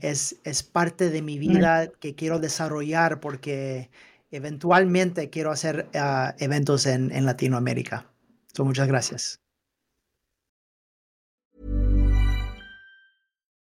es, 0.00 0.36
es 0.44 0.62
parte 0.62 1.10
de 1.10 1.22
mi 1.22 1.38
vida 1.38 1.88
que 2.00 2.14
quiero 2.14 2.38
desarrollar 2.38 3.20
porque 3.20 3.90
eventualmente 4.30 5.30
quiero 5.30 5.50
hacer 5.50 5.88
ah, 5.94 6.34
eventos 6.38 6.86
en, 6.86 7.10
en 7.12 7.26
Latinoamérica. 7.26 8.06
muchas 8.58 8.86
gracias. 8.86 9.40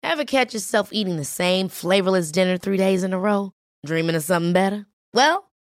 Ever 0.03 0.25
catch 0.25 0.55
yourself 0.55 0.93
eating 0.93 1.17
the 1.17 1.25
same 1.25 1.69
flavorless 1.69 2.31
dinner 2.31 2.57
three 2.59 2.79
days 2.79 3.03
in 3.03 3.13
a 3.13 3.19
row? 3.19 3.53
Dreaming 3.85 4.15
of 4.15 4.23
something 4.23 4.53
better? 4.53 4.87
Well, 5.13 5.51